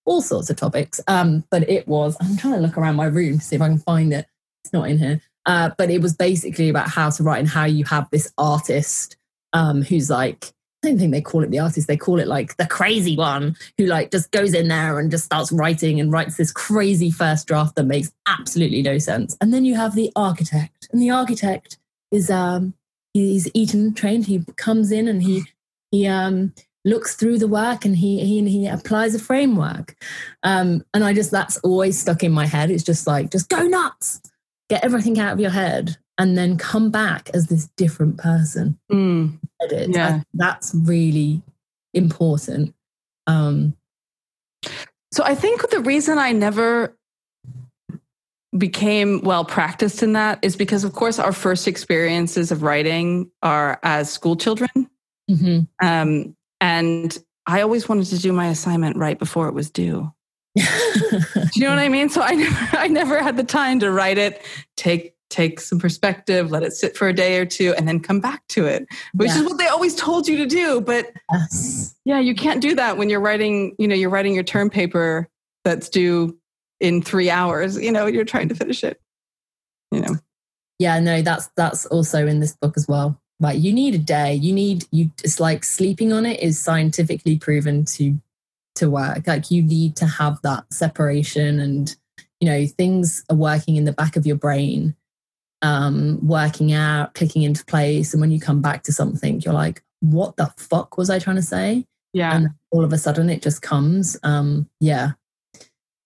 all 0.06 0.22
sorts 0.22 0.48
of 0.48 0.56
topics. 0.56 1.00
Um, 1.06 1.44
but 1.50 1.68
it 1.68 1.86
was, 1.86 2.16
I'm 2.20 2.36
trying 2.36 2.54
to 2.54 2.60
look 2.60 2.78
around 2.78 2.96
my 2.96 3.06
room 3.06 3.38
to 3.38 3.44
see 3.44 3.56
if 3.56 3.62
I 3.62 3.68
can 3.68 3.78
find 3.78 4.12
it. 4.12 4.26
It's 4.64 4.72
not 4.72 4.88
in 4.88 4.98
here. 4.98 5.20
Uh, 5.44 5.70
but 5.76 5.90
it 5.90 6.00
was 6.00 6.14
basically 6.14 6.68
about 6.68 6.88
how 6.88 7.10
to 7.10 7.22
write 7.22 7.38
and 7.38 7.48
how 7.48 7.64
you 7.64 7.84
have 7.84 8.08
this 8.10 8.32
artist 8.38 9.16
um, 9.52 9.82
who's 9.82 10.10
like, 10.10 10.52
I 10.82 10.88
don't 10.88 10.98
think 10.98 11.12
they 11.12 11.20
call 11.20 11.42
it 11.42 11.50
the 11.50 11.58
artist, 11.58 11.88
they 11.88 11.96
call 11.96 12.18
it 12.20 12.26
like 12.26 12.56
the 12.56 12.66
crazy 12.66 13.16
one 13.16 13.56
who 13.78 13.86
like 13.86 14.10
just 14.10 14.30
goes 14.30 14.54
in 14.54 14.68
there 14.68 14.98
and 14.98 15.10
just 15.10 15.24
starts 15.24 15.50
writing 15.52 16.00
and 16.00 16.12
writes 16.12 16.36
this 16.36 16.52
crazy 16.52 17.10
first 17.10 17.46
draft 17.46 17.76
that 17.76 17.84
makes 17.84 18.12
absolutely 18.26 18.82
no 18.82 18.98
sense. 18.98 19.36
And 19.40 19.52
then 19.54 19.64
you 19.64 19.74
have 19.74 19.94
the 19.94 20.12
architect, 20.14 20.88
and 20.92 21.00
the 21.00 21.10
architect 21.10 21.78
is 22.12 22.30
um 22.30 22.74
he's 23.14 23.48
Eton 23.54 23.94
trained. 23.94 24.26
He 24.26 24.44
comes 24.56 24.92
in 24.92 25.08
and 25.08 25.22
he 25.22 25.44
he 25.90 26.06
um 26.06 26.52
looks 26.86 27.16
through 27.16 27.36
the 27.36 27.48
work 27.48 27.84
and 27.84 27.96
he 27.96 28.24
he, 28.24 28.48
he 28.48 28.66
applies 28.66 29.14
a 29.14 29.18
framework. 29.18 29.94
Um, 30.42 30.84
and 30.94 31.04
I 31.04 31.12
just 31.12 31.30
that's 31.30 31.58
always 31.58 31.98
stuck 31.98 32.22
in 32.22 32.32
my 32.32 32.46
head. 32.46 32.70
It's 32.70 32.84
just 32.84 33.06
like 33.06 33.30
just 33.30 33.50
go 33.50 33.62
nuts, 33.62 34.22
get 34.70 34.84
everything 34.84 35.18
out 35.18 35.34
of 35.34 35.40
your 35.40 35.50
head, 35.50 35.98
and 36.16 36.38
then 36.38 36.56
come 36.56 36.90
back 36.90 37.28
as 37.34 37.48
this 37.48 37.66
different 37.76 38.16
person. 38.16 38.78
Mm. 38.90 39.38
Edit. 39.60 39.90
Yeah, 39.92 40.22
that's 40.32 40.74
really 40.74 41.42
important. 41.92 42.74
Um, 43.26 43.76
so 45.12 45.24
I 45.24 45.34
think 45.34 45.68
the 45.70 45.80
reason 45.80 46.18
I 46.18 46.32
never 46.32 46.96
became 48.56 49.20
well 49.22 49.44
practiced 49.44 50.02
in 50.02 50.12
that 50.12 50.38
is 50.42 50.56
because 50.56 50.84
of 50.84 50.92
course 50.92 51.18
our 51.18 51.32
first 51.32 51.68
experiences 51.68 52.50
of 52.50 52.62
writing 52.62 53.30
are 53.42 53.78
as 53.82 54.10
school 54.10 54.36
children 54.36 54.88
mm-hmm. 55.30 55.86
um, 55.86 56.35
and 56.60 57.16
I 57.46 57.62
always 57.62 57.88
wanted 57.88 58.06
to 58.06 58.18
do 58.18 58.32
my 58.32 58.48
assignment 58.48 58.96
right 58.96 59.18
before 59.18 59.48
it 59.48 59.54
was 59.54 59.70
due. 59.70 60.12
Do 60.56 60.62
you 61.54 61.62
know 61.62 61.70
what 61.70 61.78
I 61.78 61.88
mean? 61.88 62.08
So 62.08 62.22
I 62.22 62.32
never, 62.32 62.56
I 62.76 62.88
never 62.88 63.22
had 63.22 63.36
the 63.36 63.44
time 63.44 63.80
to 63.80 63.90
write 63.90 64.18
it, 64.18 64.42
take 64.76 65.14
take 65.28 65.60
some 65.60 65.80
perspective, 65.80 66.52
let 66.52 66.62
it 66.62 66.72
sit 66.72 66.96
for 66.96 67.08
a 67.08 67.12
day 67.12 67.38
or 67.38 67.44
two, 67.44 67.74
and 67.76 67.86
then 67.88 67.98
come 67.98 68.20
back 68.20 68.46
to 68.48 68.64
it, 68.64 68.86
which 69.14 69.28
yeah. 69.30 69.38
is 69.38 69.44
what 69.44 69.58
they 69.58 69.66
always 69.66 69.94
told 69.96 70.28
you 70.28 70.36
to 70.36 70.46
do. 70.46 70.80
But 70.80 71.12
yes. 71.32 71.96
yeah, 72.04 72.20
you 72.20 72.34
can't 72.34 72.62
do 72.62 72.74
that 72.76 72.96
when 72.96 73.10
you're 73.10 73.20
writing, 73.20 73.74
you 73.78 73.88
know, 73.88 73.94
you're 73.94 74.10
writing 74.10 74.34
your 74.34 74.44
term 74.44 74.70
paper 74.70 75.28
that's 75.64 75.88
due 75.88 76.38
in 76.80 77.02
three 77.02 77.28
hours, 77.28 77.76
you 77.78 77.90
know, 77.90 78.06
you're 78.06 78.24
trying 78.24 78.48
to 78.48 78.54
finish 78.54 78.84
it. 78.84 79.00
You 79.90 80.00
know. 80.00 80.16
Yeah, 80.78 81.00
no, 81.00 81.22
that's 81.22 81.48
that's 81.56 81.86
also 81.86 82.26
in 82.26 82.40
this 82.40 82.54
book 82.54 82.74
as 82.76 82.86
well. 82.86 83.20
Like 83.38 83.60
you 83.60 83.72
need 83.72 83.94
a 83.94 83.98
day. 83.98 84.34
You 84.34 84.52
need 84.52 84.84
you 84.90 85.10
it's 85.22 85.40
like 85.40 85.64
sleeping 85.64 86.12
on 86.12 86.24
it 86.26 86.40
is 86.40 86.60
scientifically 86.60 87.38
proven 87.38 87.84
to 87.96 88.18
to 88.76 88.90
work. 88.90 89.26
Like 89.26 89.50
you 89.50 89.62
need 89.62 89.96
to 89.96 90.06
have 90.06 90.40
that 90.42 90.64
separation 90.72 91.60
and 91.60 91.94
you 92.40 92.48
know, 92.48 92.66
things 92.66 93.24
are 93.30 93.36
working 93.36 93.76
in 93.76 93.84
the 93.84 93.92
back 93.92 94.16
of 94.16 94.26
your 94.26 94.36
brain 94.36 94.94
um, 95.62 96.18
working 96.26 96.72
out, 96.72 97.14
clicking 97.14 97.42
into 97.42 97.64
place. 97.64 98.12
And 98.12 98.20
when 98.20 98.30
you 98.30 98.40
come 98.40 98.62
back 98.62 98.82
to 98.84 98.92
something, 98.92 99.40
you're 99.40 99.54
like, 99.54 99.82
what 100.00 100.36
the 100.36 100.52
fuck 100.56 100.96
was 100.96 101.10
I 101.10 101.18
trying 101.18 101.36
to 101.36 101.42
say? 101.42 101.84
Yeah. 102.12 102.34
And 102.34 102.50
all 102.70 102.84
of 102.84 102.92
a 102.92 102.98
sudden 102.98 103.30
it 103.30 103.42
just 103.42 103.62
comes. 103.62 104.16
Um, 104.22 104.68
yeah. 104.80 105.12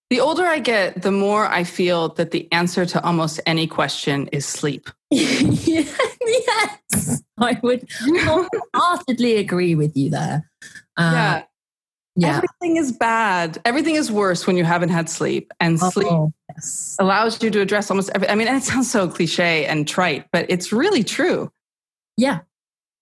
The 0.08 0.20
older 0.20 0.44
I 0.44 0.58
get, 0.58 1.02
the 1.02 1.12
more 1.12 1.46
I 1.46 1.62
feel 1.62 2.08
that 2.14 2.32
the 2.32 2.50
answer 2.52 2.84
to 2.84 3.04
almost 3.04 3.40
any 3.46 3.66
question 3.66 4.28
is 4.32 4.44
sleep. 4.44 4.90
yes, 6.30 7.22
I 7.38 7.58
would 7.62 7.88
wholeheartedly 8.00 9.36
agree 9.36 9.74
with 9.74 9.96
you 9.96 10.10
there. 10.10 10.50
Uh, 10.96 11.12
yeah. 11.12 11.42
Yeah. 12.16 12.36
Everything 12.36 12.76
is 12.76 12.92
bad. 12.92 13.58
Everything 13.64 13.94
is 13.94 14.10
worse 14.10 14.46
when 14.46 14.56
you 14.56 14.64
haven't 14.64 14.90
had 14.90 15.08
sleep. 15.08 15.52
And 15.60 15.78
oh, 15.80 15.90
sleep 15.90 16.32
yes. 16.50 16.96
allows 16.98 17.42
you 17.42 17.50
to 17.50 17.60
address 17.60 17.90
almost 17.90 18.10
every 18.14 18.28
I 18.28 18.34
mean, 18.34 18.48
and 18.48 18.56
it 18.56 18.64
sounds 18.64 18.90
so 18.90 19.08
cliche 19.08 19.64
and 19.66 19.86
trite, 19.86 20.26
but 20.32 20.44
it's 20.48 20.72
really 20.72 21.04
true. 21.04 21.50
Yeah. 22.16 22.40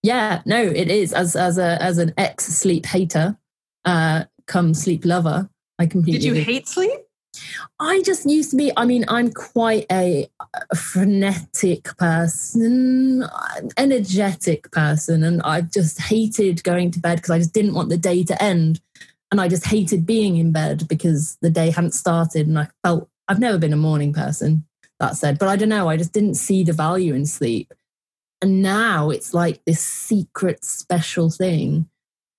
Yeah. 0.03 0.43
No, 0.47 0.63
it 0.63 0.91
is. 0.91 1.13
As 1.13 1.35
as 1.35 1.59
a 1.59 1.83
as 1.83 1.99
an 1.99 2.13
ex 2.17 2.47
sleep 2.47 2.87
hater, 2.87 3.37
uh, 3.85 4.25
come 4.47 4.75
sleep 4.75 5.05
lover. 5.05 5.49
I 5.79 5.87
completely 5.87 6.21
Did 6.21 6.25
you 6.25 6.35
hate 6.35 6.69
sleep? 6.69 7.01
I 7.81 8.03
just 8.03 8.29
used 8.29 8.51
to 8.51 8.57
be, 8.57 8.73
I 8.77 8.85
mean, 8.85 9.05
I'm 9.09 9.33
quite 9.33 9.87
a, 9.91 10.29
frenetic 10.75 11.85
person, 11.99 13.25
energetic 13.77 14.71
person, 14.71 15.23
and 15.23 15.43
I 15.43 15.61
just 15.61 16.01
hated 16.01 16.65
going 16.65 16.91
to 16.93 17.01
bed 17.01 17.17
because 17.17 17.31
I 17.31 17.39
just 17.39 17.53
didn't 17.53 17.75
want 17.75 17.91
the 17.91 17.97
day 17.99 18.25
to 18.25 18.43
end. 18.43 18.81
And 19.31 19.41
I 19.41 19.49
just 19.49 19.67
hated 19.67 20.07
being 20.07 20.37
in 20.37 20.53
bed 20.53 20.89
because 20.89 21.37
the 21.43 21.51
day 21.51 21.71
hadn't 21.71 21.93
started. 21.93 22.47
And 22.47 22.59
I 22.59 22.69
felt 22.83 23.09
I've 23.29 23.41
never 23.41 23.59
been 23.59 23.75
a 23.75 23.77
morning 23.77 24.13
person, 24.13 24.65
that 25.01 25.17
said, 25.17 25.39
but 25.39 25.49
I 25.49 25.57
don't 25.57 25.69
know. 25.69 25.89
I 25.89 25.97
just 25.97 26.13
didn't 26.13 26.35
see 26.35 26.65
the 26.65 26.73
value 26.73 27.15
in 27.15 27.27
sleep. 27.27 27.73
And 28.41 28.63
now 28.63 29.11
it's 29.11 29.35
like 29.35 29.63
this 29.65 29.81
secret 29.81 30.65
special 30.65 31.29
thing. 31.31 31.89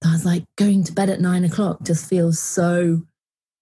I 0.04 0.14
was 0.14 0.26
like, 0.26 0.46
going 0.56 0.84
to 0.86 0.94
bed 0.94 1.10
at 1.10 1.22
nine 1.22 1.44
o'clock 1.44 1.84
just 1.84 2.10
feels 2.10 2.40
so 2.40 3.04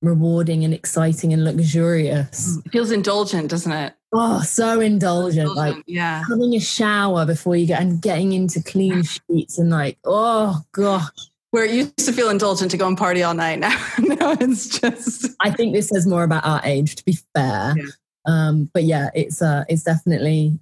rewarding 0.01 0.63
and 0.63 0.73
exciting 0.73 1.33
and 1.33 1.43
luxurious. 1.43 2.57
It 2.65 2.71
feels 2.71 2.91
indulgent, 2.91 3.49
doesn't 3.49 3.71
it? 3.71 3.93
Oh, 4.13 4.41
so 4.41 4.79
indulgent. 4.79 5.49
indulgent 5.49 5.55
like 5.55 5.83
yeah. 5.86 6.23
having 6.27 6.53
a 6.55 6.60
shower 6.60 7.25
before 7.25 7.55
you 7.55 7.65
get 7.67 7.81
and 7.81 8.01
getting 8.01 8.33
into 8.33 8.62
clean 8.63 9.03
sheets 9.03 9.57
and 9.57 9.69
like, 9.69 9.97
oh 10.05 10.62
gosh. 10.71 11.10
Where 11.51 11.65
it 11.65 11.71
used 11.71 11.97
to 11.99 12.12
feel 12.12 12.29
indulgent 12.29 12.71
to 12.71 12.77
go 12.77 12.88
and 12.88 12.97
party 12.97 13.23
all 13.23 13.33
night. 13.33 13.60
Now, 13.60 13.77
now 13.99 14.31
it's 14.39 14.79
just. 14.79 15.33
I 15.39 15.49
think 15.49 15.73
this 15.73 15.89
says 15.89 16.05
more 16.05 16.23
about 16.23 16.45
our 16.45 16.62
age, 16.63 16.95
to 16.95 17.05
be 17.05 17.17
fair. 17.36 17.73
Yeah. 17.77 17.86
Um, 18.25 18.69
but 18.73 18.83
yeah, 18.83 19.10
it's 19.15 19.41
uh, 19.41 19.63
it's 19.69 19.83
definitely 19.83 20.60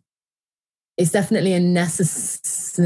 it's 0.97 1.11
definitely 1.11 1.53
a 1.53 1.59
necess- 1.59 2.79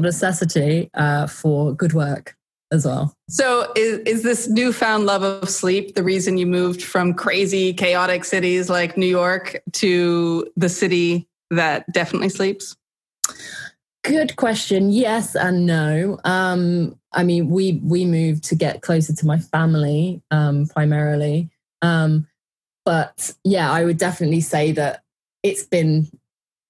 necessity 0.00 0.90
uh, 0.94 1.26
for 1.26 1.74
good 1.74 1.92
work 1.92 2.34
as 2.74 2.84
well. 2.84 3.16
So, 3.28 3.72
is, 3.76 4.00
is 4.00 4.22
this 4.22 4.48
newfound 4.48 5.06
love 5.06 5.22
of 5.22 5.48
sleep 5.48 5.94
the 5.94 6.02
reason 6.02 6.36
you 6.36 6.46
moved 6.46 6.82
from 6.82 7.14
crazy, 7.14 7.72
chaotic 7.72 8.24
cities 8.24 8.68
like 8.68 8.98
New 8.98 9.06
York 9.06 9.62
to 9.72 10.50
the 10.56 10.68
city 10.68 11.26
that 11.50 11.90
definitely 11.92 12.28
sleeps? 12.28 12.76
Good 14.02 14.36
question. 14.36 14.90
Yes 14.90 15.34
and 15.34 15.64
no. 15.64 16.18
Um, 16.24 16.98
I 17.12 17.22
mean, 17.22 17.48
we 17.48 17.80
we 17.82 18.04
moved 18.04 18.44
to 18.44 18.54
get 18.54 18.82
closer 18.82 19.14
to 19.14 19.26
my 19.26 19.38
family 19.38 20.20
um, 20.30 20.66
primarily, 20.66 21.48
um, 21.80 22.26
but 22.84 23.32
yeah, 23.44 23.72
I 23.72 23.84
would 23.84 23.96
definitely 23.96 24.42
say 24.42 24.72
that 24.72 25.02
it's 25.42 25.62
been 25.62 26.10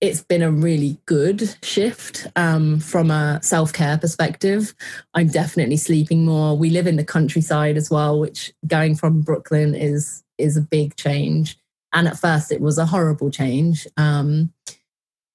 it's 0.04 0.22
been 0.22 0.42
a 0.42 0.50
really 0.50 0.98
good 1.06 1.56
shift 1.62 2.26
um, 2.36 2.78
from 2.78 3.10
a 3.10 3.40
self 3.42 3.72
care 3.72 3.96
perspective. 3.96 4.74
I'm 5.14 5.28
definitely 5.28 5.78
sleeping 5.78 6.26
more. 6.26 6.56
We 6.56 6.68
live 6.68 6.86
in 6.86 6.96
the 6.96 7.04
countryside 7.04 7.78
as 7.78 7.90
well, 7.90 8.20
which 8.20 8.52
going 8.66 8.96
from 8.96 9.22
Brooklyn 9.22 9.74
is 9.74 10.22
is 10.36 10.56
a 10.56 10.60
big 10.60 10.96
change. 10.96 11.56
And 11.94 12.06
at 12.06 12.18
first, 12.18 12.52
it 12.52 12.60
was 12.60 12.76
a 12.76 12.86
horrible 12.86 13.30
change. 13.30 13.86
Um, 13.96 14.52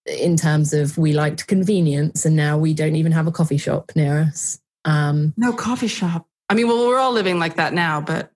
in 0.05 0.37
terms 0.37 0.73
of 0.73 0.97
we 0.97 1.13
liked 1.13 1.47
convenience 1.47 2.25
and 2.25 2.35
now 2.35 2.57
we 2.57 2.73
don't 2.73 2.95
even 2.95 3.11
have 3.11 3.27
a 3.27 3.31
coffee 3.31 3.57
shop 3.57 3.91
near 3.95 4.19
us. 4.19 4.59
Um, 4.85 5.33
no 5.37 5.53
coffee 5.53 5.87
shop. 5.87 6.27
I 6.49 6.55
mean, 6.55 6.67
well, 6.67 6.87
we're 6.87 6.97
all 6.97 7.11
living 7.11 7.37
like 7.37 7.55
that 7.55 7.73
now, 7.73 8.01
but 8.01 8.31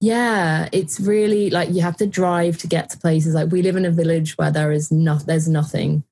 yeah, 0.00 0.68
it's 0.72 0.98
really 0.98 1.50
like 1.50 1.70
you 1.70 1.82
have 1.82 1.96
to 1.98 2.06
drive 2.06 2.58
to 2.58 2.66
get 2.66 2.90
to 2.90 2.98
places. 2.98 3.34
Like 3.34 3.52
we 3.52 3.62
live 3.62 3.76
in 3.76 3.84
a 3.84 3.90
village 3.90 4.36
where 4.38 4.50
there 4.50 4.72
is 4.72 4.90
no, 4.90 5.16
there's 5.16 5.48
nothing. 5.48 6.04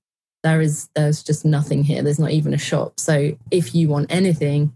There 0.43 0.61
is 0.61 0.89
there's 0.95 1.23
just 1.23 1.45
nothing 1.45 1.83
here. 1.85 2.03
There's 2.03 2.19
not 2.19 2.31
even 2.31 2.55
a 2.55 2.59
shop. 2.59 3.01
So 3.01 3.37
if 3.51 3.75
you 3.75 3.89
want 3.89 4.13
anything, 4.13 4.75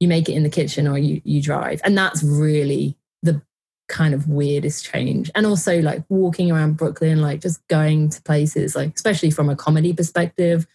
you 0.00 0.08
make 0.08 0.28
it 0.28 0.34
in 0.34 0.42
the 0.42 0.50
kitchen 0.50 0.86
or 0.86 0.96
you 0.96 1.20
you 1.24 1.42
drive, 1.42 1.80
and 1.84 1.98
that's 1.98 2.22
really 2.22 2.96
the 3.22 3.42
kind 3.88 4.14
of 4.14 4.28
weirdest 4.28 4.84
change. 4.84 5.30
And 5.34 5.44
also 5.44 5.80
like 5.80 6.04
walking 6.08 6.50
around 6.50 6.76
Brooklyn, 6.76 7.20
like 7.20 7.40
just 7.40 7.66
going 7.68 8.08
to 8.10 8.22
places, 8.22 8.74
like 8.74 8.94
especially 8.94 9.30
from 9.30 9.50
a 9.50 9.56
comedy 9.56 9.92
perspective, 9.92 10.66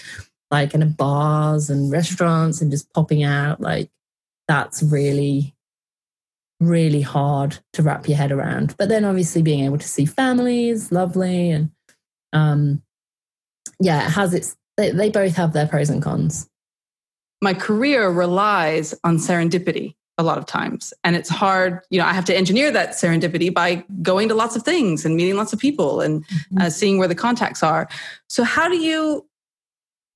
like 0.51 0.73
in 0.73 0.91
bars 0.91 1.69
and 1.69 1.91
restaurants 1.91 2.61
and 2.61 2.69
just 2.69 2.93
popping 2.93 3.23
out, 3.23 3.59
like 3.59 3.89
that's 4.47 4.83
really, 4.83 5.55
really 6.59 7.01
hard 7.01 7.59
to 7.73 7.83
wrap 7.83 8.07
your 8.07 8.17
head 8.17 8.31
around. 8.31 8.75
But 8.77 8.89
then 8.89 9.05
obviously 9.05 9.41
being 9.41 9.65
able 9.65 9.77
to 9.77 9.87
see 9.87 10.05
families, 10.05 10.91
lovely. 10.91 11.51
And 11.51 11.71
um 12.33 12.81
yeah, 13.79 14.07
it 14.07 14.11
has 14.11 14.33
its 14.33 14.55
they, 14.77 14.91
they 14.91 15.09
both 15.09 15.35
have 15.35 15.53
their 15.53 15.67
pros 15.67 15.89
and 15.89 16.01
cons. 16.01 16.49
My 17.41 17.53
career 17.53 18.09
relies 18.09 18.93
on 19.03 19.17
serendipity 19.17 19.95
a 20.17 20.23
lot 20.23 20.37
of 20.37 20.45
times. 20.45 20.93
And 21.03 21.15
it's 21.15 21.29
hard, 21.29 21.81
you 21.89 21.99
know, 21.99 22.05
I 22.05 22.13
have 22.13 22.25
to 22.25 22.35
engineer 22.35 22.71
that 22.71 22.91
serendipity 22.91 23.53
by 23.53 23.83
going 24.01 24.27
to 24.29 24.35
lots 24.35 24.55
of 24.55 24.63
things 24.63 25.05
and 25.05 25.15
meeting 25.15 25.35
lots 25.35 25.53
of 25.53 25.59
people 25.59 26.01
and 26.01 26.25
mm-hmm. 26.25 26.61
uh, 26.61 26.69
seeing 26.69 26.97
where 26.97 27.07
the 27.07 27.15
contacts 27.15 27.61
are. 27.61 27.87
So, 28.27 28.43
how 28.43 28.67
do 28.67 28.77
you? 28.77 29.26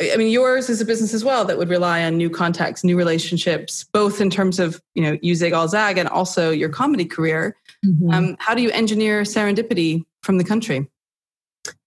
I 0.01 0.17
mean, 0.17 0.31
yours 0.31 0.69
is 0.69 0.81
a 0.81 0.85
business 0.85 1.13
as 1.13 1.23
well 1.23 1.45
that 1.45 1.57
would 1.57 1.69
rely 1.69 2.03
on 2.03 2.17
new 2.17 2.29
contacts, 2.29 2.83
new 2.83 2.97
relationships, 2.97 3.85
both 3.91 4.21
in 4.21 4.29
terms 4.29 4.59
of 4.59 4.81
you 4.95 5.03
know 5.03 5.17
you 5.21 5.35
zig 5.35 5.53
all 5.53 5.67
zag 5.67 5.97
and 5.97 6.09
also 6.09 6.49
your 6.49 6.69
comedy 6.69 7.05
career. 7.05 7.55
Mm-hmm. 7.85 8.11
Um, 8.11 8.37
how 8.39 8.55
do 8.55 8.61
you 8.61 8.71
engineer 8.71 9.23
serendipity 9.23 10.03
from 10.23 10.37
the 10.37 10.43
country? 10.43 10.89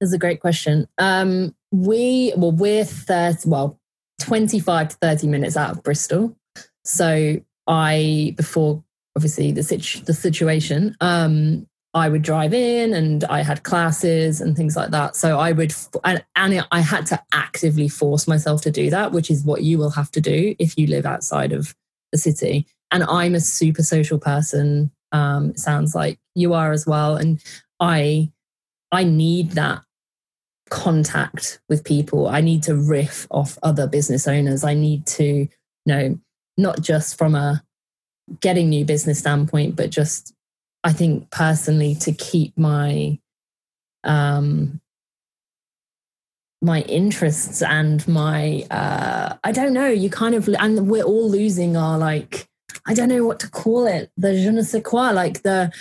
That's 0.00 0.12
a 0.12 0.18
great 0.18 0.40
question. 0.40 0.86
Um, 0.98 1.54
we 1.72 2.32
well, 2.36 2.52
we're 2.52 2.84
30, 2.84 3.48
well, 3.48 3.80
twenty 4.20 4.60
five 4.60 4.90
to 4.90 4.96
thirty 4.96 5.26
minutes 5.26 5.56
out 5.56 5.70
of 5.70 5.82
Bristol, 5.82 6.36
so 6.84 7.40
I 7.66 8.34
before 8.36 8.82
obviously 9.16 9.52
the 9.52 9.62
situ- 9.62 10.04
the 10.04 10.14
situation, 10.14 10.96
um, 11.00 11.66
I 11.94 12.08
would 12.08 12.22
drive 12.22 12.52
in 12.52 12.92
and 12.92 13.22
I 13.24 13.42
had 13.42 13.62
classes 13.62 14.40
and 14.40 14.56
things 14.56 14.74
like 14.74 14.90
that. 14.90 15.14
So 15.14 15.38
I 15.38 15.52
would, 15.52 15.72
and, 16.02 16.24
and 16.34 16.66
I 16.72 16.80
had 16.80 17.06
to 17.06 17.22
actively 17.32 17.88
force 17.88 18.26
myself 18.26 18.62
to 18.62 18.70
do 18.72 18.90
that, 18.90 19.12
which 19.12 19.30
is 19.30 19.44
what 19.44 19.62
you 19.62 19.78
will 19.78 19.90
have 19.90 20.10
to 20.12 20.20
do 20.20 20.56
if 20.58 20.76
you 20.76 20.88
live 20.88 21.06
outside 21.06 21.52
of 21.52 21.72
the 22.10 22.18
city. 22.18 22.66
And 22.90 23.04
I'm 23.04 23.36
a 23.36 23.40
super 23.40 23.84
social 23.84 24.18
person. 24.18 24.90
Um, 25.12 25.56
sounds 25.56 25.94
like 25.94 26.18
you 26.34 26.52
are 26.52 26.72
as 26.72 26.84
well. 26.84 27.14
And 27.14 27.40
I, 27.78 28.32
I 28.90 29.04
need 29.04 29.52
that 29.52 29.82
contact 30.70 31.60
with 31.68 31.84
people. 31.84 32.26
I 32.26 32.40
need 32.40 32.64
to 32.64 32.74
riff 32.74 33.28
off 33.30 33.56
other 33.62 33.86
business 33.86 34.26
owners. 34.26 34.64
I 34.64 34.74
need 34.74 35.06
to, 35.06 35.24
you 35.24 35.48
know, 35.86 36.18
not 36.56 36.80
just 36.80 37.16
from 37.16 37.36
a 37.36 37.62
getting 38.40 38.68
new 38.68 38.84
business 38.84 39.20
standpoint, 39.20 39.76
but 39.76 39.90
just 39.90 40.34
I 40.84 40.92
think 40.92 41.30
personally 41.30 41.94
to 41.96 42.12
keep 42.12 42.56
my 42.56 43.18
um 44.04 44.80
my 46.62 46.82
interests 46.82 47.62
and 47.62 48.06
my 48.06 48.66
uh 48.70 49.36
I 49.42 49.52
don't 49.52 49.72
know, 49.72 49.88
you 49.88 50.10
kind 50.10 50.34
of 50.34 50.48
and 50.48 50.88
we're 50.88 51.02
all 51.02 51.28
losing 51.28 51.76
our 51.76 51.98
like 51.98 52.46
I 52.86 52.94
don't 52.94 53.08
know 53.08 53.24
what 53.24 53.40
to 53.40 53.50
call 53.50 53.86
it, 53.86 54.10
the 54.16 54.34
je 54.34 54.50
ne 54.50 54.62
sais 54.62 54.82
quoi, 54.82 55.10
like 55.10 55.42
the 55.42 55.72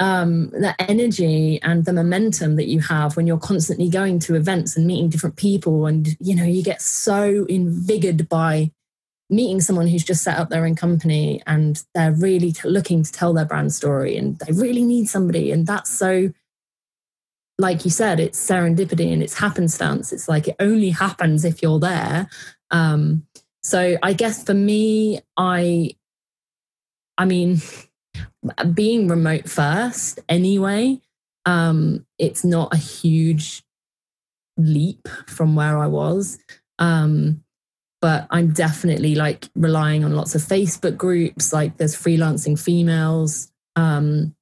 um, 0.00 0.50
the 0.50 0.74
energy 0.80 1.60
and 1.62 1.84
the 1.84 1.92
momentum 1.92 2.56
that 2.56 2.66
you 2.66 2.80
have 2.80 3.16
when 3.16 3.26
you're 3.26 3.38
constantly 3.38 3.88
going 3.88 4.18
to 4.20 4.34
events 4.34 4.76
and 4.76 4.86
meeting 4.86 5.08
different 5.08 5.36
people, 5.36 5.86
and 5.86 6.16
you 6.20 6.34
know 6.34 6.44
you 6.44 6.62
get 6.62 6.82
so 6.82 7.46
invigorated 7.48 8.28
by 8.28 8.72
meeting 9.30 9.60
someone 9.60 9.86
who's 9.86 10.04
just 10.04 10.22
set 10.22 10.38
up 10.38 10.50
their 10.50 10.66
own 10.66 10.74
company 10.74 11.42
and 11.46 11.82
they're 11.94 12.12
really 12.12 12.52
t- 12.52 12.68
looking 12.68 13.02
to 13.02 13.12
tell 13.12 13.32
their 13.32 13.44
brand 13.44 13.72
story 13.72 14.16
and 14.16 14.38
they 14.38 14.52
really 14.52 14.82
need 14.82 15.08
somebody, 15.08 15.50
and 15.50 15.66
that's 15.66 15.90
so. 15.90 16.32
Like 17.56 17.84
you 17.84 17.90
said, 17.92 18.18
it's 18.18 18.44
serendipity 18.44 19.12
and 19.12 19.22
it's 19.22 19.38
happenstance. 19.38 20.12
It's 20.12 20.28
like 20.28 20.48
it 20.48 20.56
only 20.58 20.90
happens 20.90 21.44
if 21.44 21.62
you're 21.62 21.78
there. 21.78 22.28
Um, 22.72 23.28
so 23.62 23.96
I 24.02 24.12
guess 24.12 24.42
for 24.42 24.54
me, 24.54 25.20
I, 25.36 25.90
I 27.16 27.26
mean, 27.26 27.62
being 28.74 29.06
remote 29.06 29.48
first 29.48 30.18
anyway, 30.28 31.00
um, 31.46 32.04
it's 32.18 32.44
not 32.44 32.74
a 32.74 32.76
huge 32.76 33.62
leap 34.56 35.08
from 35.26 35.54
where 35.54 35.78
I 35.78 35.86
was. 35.86 36.38
Um, 36.80 37.43
but 38.04 38.26
I'm 38.28 38.52
definitely 38.52 39.14
like 39.14 39.48
relying 39.54 40.04
on 40.04 40.14
lots 40.14 40.34
of 40.34 40.42
Facebook 40.42 40.94
groups, 40.94 41.54
like 41.54 41.78
there's 41.78 41.96
freelancing 41.96 42.60
females, 42.60 43.50
um, 43.76 44.34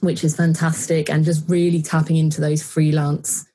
which 0.00 0.24
is 0.24 0.34
fantastic, 0.34 1.08
and 1.08 1.24
just 1.24 1.48
really 1.48 1.82
tapping 1.82 2.16
into 2.16 2.40
those 2.40 2.64
freelance 2.64 3.46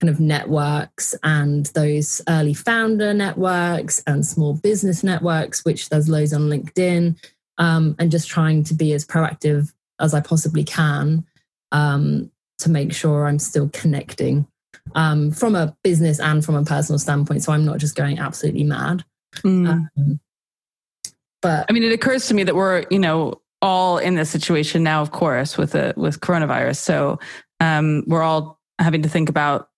kind 0.00 0.08
of 0.08 0.20
networks 0.20 1.16
and 1.24 1.66
those 1.74 2.22
early 2.28 2.54
founder 2.54 3.12
networks 3.12 4.00
and 4.06 4.24
small 4.24 4.54
business 4.54 5.02
networks, 5.02 5.64
which 5.64 5.88
there's 5.88 6.08
loads 6.08 6.32
on 6.32 6.42
LinkedIn 6.42 7.16
um, 7.58 7.96
and 7.98 8.12
just 8.12 8.28
trying 8.28 8.62
to 8.62 8.72
be 8.72 8.92
as 8.92 9.04
proactive 9.04 9.72
as 9.98 10.14
I 10.14 10.20
possibly 10.20 10.62
can 10.62 11.26
um, 11.72 12.30
to 12.58 12.70
make 12.70 12.92
sure 12.92 13.26
I'm 13.26 13.40
still 13.40 13.68
connecting 13.72 14.46
um, 14.94 15.30
from 15.30 15.54
a 15.54 15.76
business 15.82 16.20
and 16.20 16.44
from 16.44 16.54
a 16.54 16.64
personal 16.64 16.98
standpoint. 16.98 17.42
So 17.42 17.52
I'm 17.52 17.64
not 17.64 17.78
just 17.78 17.94
going 17.94 18.18
absolutely 18.18 18.64
mad. 18.64 19.04
Mm. 19.36 19.88
but 21.40 21.66
I 21.68 21.72
mean, 21.72 21.82
it 21.82 21.92
occurs 21.92 22.26
to 22.26 22.34
me 22.34 22.42
that 22.44 22.54
we're, 22.54 22.84
you 22.90 22.98
know, 22.98 23.40
all 23.62 23.98
in 23.98 24.16
this 24.16 24.28
situation 24.28 24.82
now, 24.82 25.00
of 25.00 25.12
course, 25.12 25.56
with 25.56 25.72
the 25.72 25.94
with 25.96 26.20
coronavirus. 26.20 26.76
So 26.76 27.18
um, 27.60 28.04
we're 28.06 28.22
all 28.22 28.60
having 28.78 29.02
to 29.02 29.08
think 29.08 29.28
about, 29.28 29.70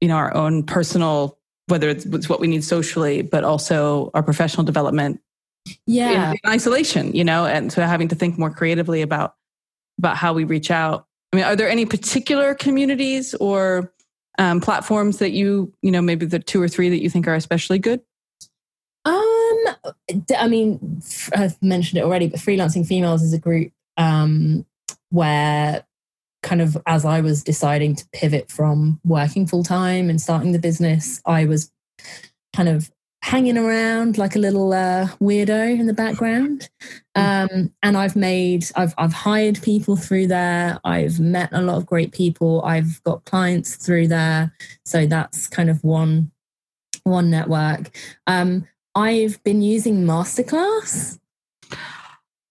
you 0.00 0.08
know, 0.08 0.16
our 0.16 0.34
own 0.34 0.62
personal, 0.64 1.38
whether 1.66 1.88
it's, 1.88 2.04
it's 2.04 2.28
what 2.28 2.40
we 2.40 2.46
need 2.46 2.62
socially, 2.62 3.22
but 3.22 3.42
also 3.42 4.10
our 4.14 4.22
professional 4.22 4.64
development 4.64 5.20
yeah 5.86 6.30
in, 6.30 6.38
in 6.44 6.50
isolation 6.50 7.12
you 7.12 7.24
know 7.24 7.46
and 7.46 7.72
so 7.72 7.82
having 7.82 8.08
to 8.08 8.14
think 8.14 8.38
more 8.38 8.50
creatively 8.50 9.02
about 9.02 9.34
about 9.98 10.16
how 10.16 10.32
we 10.32 10.44
reach 10.44 10.70
out 10.70 11.06
i 11.32 11.36
mean 11.36 11.44
are 11.44 11.56
there 11.56 11.68
any 11.68 11.86
particular 11.86 12.54
communities 12.54 13.34
or 13.34 13.92
um, 14.38 14.60
platforms 14.60 15.18
that 15.18 15.32
you 15.32 15.72
you 15.82 15.90
know 15.90 16.02
maybe 16.02 16.26
the 16.26 16.38
two 16.38 16.62
or 16.62 16.68
three 16.68 16.88
that 16.88 17.02
you 17.02 17.10
think 17.10 17.26
are 17.26 17.34
especially 17.34 17.78
good? 17.78 18.00
Um 19.04 19.42
i 20.38 20.48
mean 20.48 21.02
i've 21.34 21.60
mentioned 21.62 21.98
it 21.98 22.04
already 22.04 22.28
but 22.28 22.40
freelancing 22.40 22.86
females 22.86 23.22
is 23.22 23.32
a 23.32 23.38
group 23.38 23.72
um 23.96 24.64
where 25.10 25.84
kind 26.42 26.60
of 26.60 26.76
as 26.86 27.04
i 27.04 27.20
was 27.20 27.42
deciding 27.42 27.94
to 27.94 28.06
pivot 28.12 28.50
from 28.50 29.00
working 29.04 29.46
full 29.46 29.62
time 29.62 30.08
and 30.08 30.20
starting 30.20 30.52
the 30.52 30.58
business 30.58 31.20
i 31.26 31.44
was 31.44 31.70
kind 32.54 32.68
of 32.68 32.90
hanging 33.22 33.56
around 33.56 34.18
like 34.18 34.34
a 34.34 34.38
little 34.38 34.72
uh, 34.72 35.06
weirdo 35.20 35.78
in 35.78 35.86
the 35.86 35.94
background. 35.94 36.68
Mm. 37.16 37.52
Um, 37.52 37.72
and 37.82 37.96
I've 37.96 38.16
made, 38.16 38.66
I've, 38.74 38.94
I've 38.98 39.12
hired 39.12 39.62
people 39.62 39.96
through 39.96 40.26
there. 40.26 40.78
I've 40.84 41.20
met 41.20 41.48
a 41.52 41.62
lot 41.62 41.76
of 41.76 41.86
great 41.86 42.12
people. 42.12 42.62
I've 42.62 43.02
got 43.04 43.24
clients 43.24 43.76
through 43.76 44.08
there. 44.08 44.52
So 44.84 45.06
that's 45.06 45.46
kind 45.46 45.70
of 45.70 45.82
one, 45.84 46.32
one 47.04 47.30
network. 47.30 47.90
Um, 48.26 48.66
I've 48.94 49.42
been 49.44 49.62
using 49.62 50.04
Masterclass. 50.04 51.18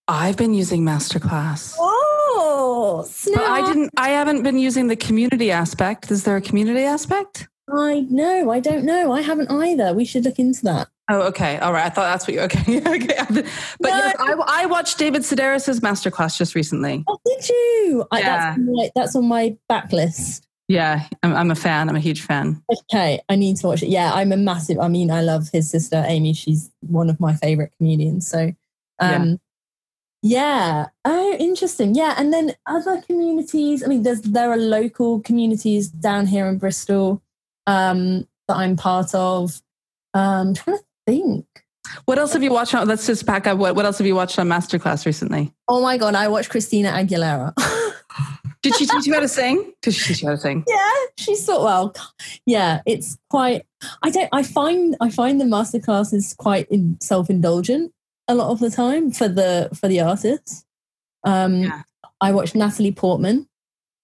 I've 0.08 0.36
been 0.36 0.54
using 0.54 0.82
Masterclass. 0.82 1.76
Oh, 1.78 3.04
snap. 3.06 3.40
But 3.40 3.50
I 3.50 3.66
didn't. 3.66 3.90
I 3.96 4.08
haven't 4.08 4.42
been 4.42 4.58
using 4.58 4.88
the 4.88 4.96
community 4.96 5.50
aspect. 5.50 6.10
Is 6.10 6.24
there 6.24 6.36
a 6.36 6.40
community 6.40 6.82
aspect? 6.82 7.48
I 7.70 8.06
know. 8.10 8.50
I 8.50 8.60
don't 8.60 8.84
know. 8.84 9.12
I 9.12 9.20
haven't 9.20 9.50
either. 9.50 9.94
We 9.94 10.04
should 10.04 10.24
look 10.24 10.38
into 10.38 10.62
that. 10.64 10.88
Oh, 11.10 11.22
okay. 11.22 11.58
All 11.58 11.72
right. 11.72 11.86
I 11.86 11.88
thought 11.90 12.10
that's 12.10 12.26
what 12.26 12.34
you. 12.34 12.40
Okay. 12.40 12.78
okay. 12.86 13.42
But 13.80 13.88
no. 13.88 13.96
yes, 13.96 14.16
I, 14.18 14.34
I, 14.46 14.66
watched 14.66 14.98
David 14.98 15.22
Sedaris's 15.22 15.80
masterclass 15.80 16.38
just 16.38 16.54
recently. 16.54 17.04
Oh, 17.06 17.18
did 17.24 17.48
you? 17.48 18.06
Yeah. 18.12 18.18
I, 18.18 18.22
that's, 18.22 18.58
on 18.58 18.74
my, 18.74 18.90
that's 18.94 19.16
on 19.16 19.28
my 19.28 19.56
backlist. 19.70 20.46
Yeah, 20.68 21.06
I'm, 21.22 21.34
I'm 21.34 21.50
a 21.50 21.54
fan. 21.54 21.88
I'm 21.88 21.96
a 21.96 22.00
huge 22.00 22.22
fan. 22.22 22.62
Okay, 22.70 23.20
I 23.28 23.36
need 23.36 23.56
to 23.58 23.66
watch 23.66 23.82
it. 23.82 23.88
Yeah, 23.88 24.12
I'm 24.14 24.32
a 24.32 24.36
massive. 24.36 24.78
I 24.78 24.88
mean, 24.88 25.10
I 25.10 25.20
love 25.20 25.48
his 25.52 25.70
sister 25.70 26.02
Amy. 26.06 26.32
She's 26.32 26.70
one 26.80 27.10
of 27.10 27.20
my 27.20 27.34
favorite 27.34 27.72
comedians. 27.76 28.26
So, 28.26 28.52
um, 28.98 29.38
yeah. 30.22 30.84
yeah. 30.84 30.86
Oh, 31.04 31.36
interesting. 31.38 31.94
Yeah, 31.94 32.14
and 32.16 32.32
then 32.32 32.54
other 32.66 33.02
communities. 33.02 33.82
I 33.82 33.88
mean, 33.88 34.02
there's 34.02 34.22
there 34.22 34.50
are 34.50 34.56
local 34.56 35.20
communities 35.20 35.88
down 35.88 36.26
here 36.26 36.46
in 36.46 36.58
Bristol 36.58 37.21
um, 37.66 38.26
that 38.48 38.56
I'm 38.56 38.76
part 38.76 39.14
of. 39.14 39.62
Um, 40.14 40.48
I'm 40.48 40.54
trying 40.54 40.78
to 40.78 40.84
think. 41.06 41.46
What 42.04 42.18
else 42.18 42.32
have 42.32 42.42
you 42.42 42.52
watched 42.52 42.74
on? 42.74 42.86
Let's 42.86 43.06
just 43.06 43.26
back 43.26 43.46
up. 43.46 43.58
What, 43.58 43.74
what 43.74 43.84
else 43.84 43.98
have 43.98 44.06
you 44.06 44.14
watched 44.14 44.38
on 44.38 44.48
Masterclass 44.48 45.04
recently? 45.04 45.52
Oh 45.68 45.82
my 45.82 45.98
God, 45.98 46.14
I 46.14 46.28
watched 46.28 46.50
Christina 46.50 46.90
Aguilera. 46.90 47.52
Did 48.62 48.76
she 48.76 48.86
teach 48.86 49.06
you 49.06 49.14
how 49.14 49.20
to 49.20 49.28
sing? 49.28 49.72
Did 49.82 49.94
she 49.94 50.14
teach 50.14 50.22
you 50.22 50.28
how 50.28 50.34
to 50.34 50.40
sing? 50.40 50.64
Yeah, 50.68 50.92
she's 51.18 51.44
so 51.44 51.64
well. 51.64 51.94
Yeah, 52.46 52.80
it's 52.86 53.18
quite. 53.28 53.66
I 54.02 54.10
don't. 54.10 54.28
I 54.32 54.44
find 54.44 54.96
I 55.00 55.10
find 55.10 55.40
the 55.40 55.44
masterclass 55.44 56.14
is 56.14 56.34
quite 56.34 56.70
in, 56.70 56.96
self-indulgent 57.00 57.92
a 58.28 58.34
lot 58.34 58.50
of 58.50 58.60
the 58.60 58.70
time 58.70 59.10
for 59.10 59.28
the 59.28 59.68
for 59.74 59.88
the 59.88 60.00
artists. 60.00 60.64
Um, 61.24 61.62
yeah. 61.62 61.82
I 62.20 62.32
watched 62.32 62.54
Natalie 62.54 62.92
Portman. 62.92 63.48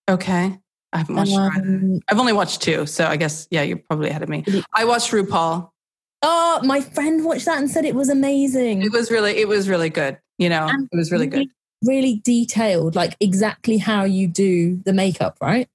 Okay. 0.09 0.59
I 0.93 0.99
haven't 0.99 1.17
watched 1.17 1.33
um, 1.33 2.01
I've 2.09 2.19
only 2.19 2.33
watched 2.33 2.63
two, 2.63 2.87
so 2.87 3.07
I 3.07 3.17
guess 3.17 3.47
yeah, 3.51 3.63
you're 3.63 3.79
probably 3.79 4.09
ahead 4.09 4.23
of 4.23 4.29
me. 4.29 4.45
I 4.75 4.85
watched 4.85 5.11
RuPaul. 5.11 5.71
Oh, 6.23 6.61
my 6.65 6.81
friend 6.81 7.25
watched 7.25 7.45
that 7.45 7.59
and 7.59 7.71
said 7.71 7.85
it 7.85 7.95
was 7.95 8.09
amazing. 8.09 8.83
It 8.83 8.93
was 8.93 9.11
really, 9.11 9.33
it 9.39 9.49
was 9.49 9.69
really 9.69 9.91
good. 9.91 10.19
You 10.39 10.49
know, 10.49 10.67
and 10.69 10.89
it 10.91 10.97
was 10.97 11.11
really, 11.13 11.29
really 11.29 11.45
good. 11.45 11.55
Really 11.85 12.21
detailed, 12.25 12.97
like 12.97 13.17
exactly 13.21 13.77
how 13.79 14.05
you 14.05 14.27
do 14.27 14.81
the 14.85 14.93
makeup, 14.93 15.37
right? 15.41 15.69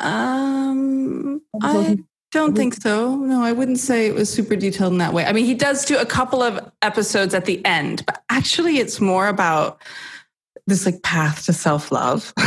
Um, 0.00 1.40
I 1.62 1.98
don't 2.32 2.54
think 2.54 2.74
so. 2.74 3.16
No, 3.16 3.42
I 3.42 3.52
wouldn't 3.52 3.78
say 3.78 4.06
it 4.06 4.14
was 4.14 4.30
super 4.30 4.56
detailed 4.56 4.92
in 4.92 4.98
that 4.98 5.12
way. 5.12 5.24
I 5.24 5.32
mean, 5.32 5.46
he 5.46 5.54
does 5.54 5.84
do 5.84 5.98
a 5.98 6.06
couple 6.06 6.42
of 6.42 6.70
episodes 6.82 7.34
at 7.34 7.46
the 7.46 7.64
end, 7.64 8.04
but 8.06 8.22
actually, 8.28 8.78
it's 8.78 9.00
more 9.00 9.28
about 9.28 9.82
this 10.66 10.86
like 10.86 11.02
path 11.02 11.44
to 11.46 11.52
self 11.52 11.92
love. 11.92 12.32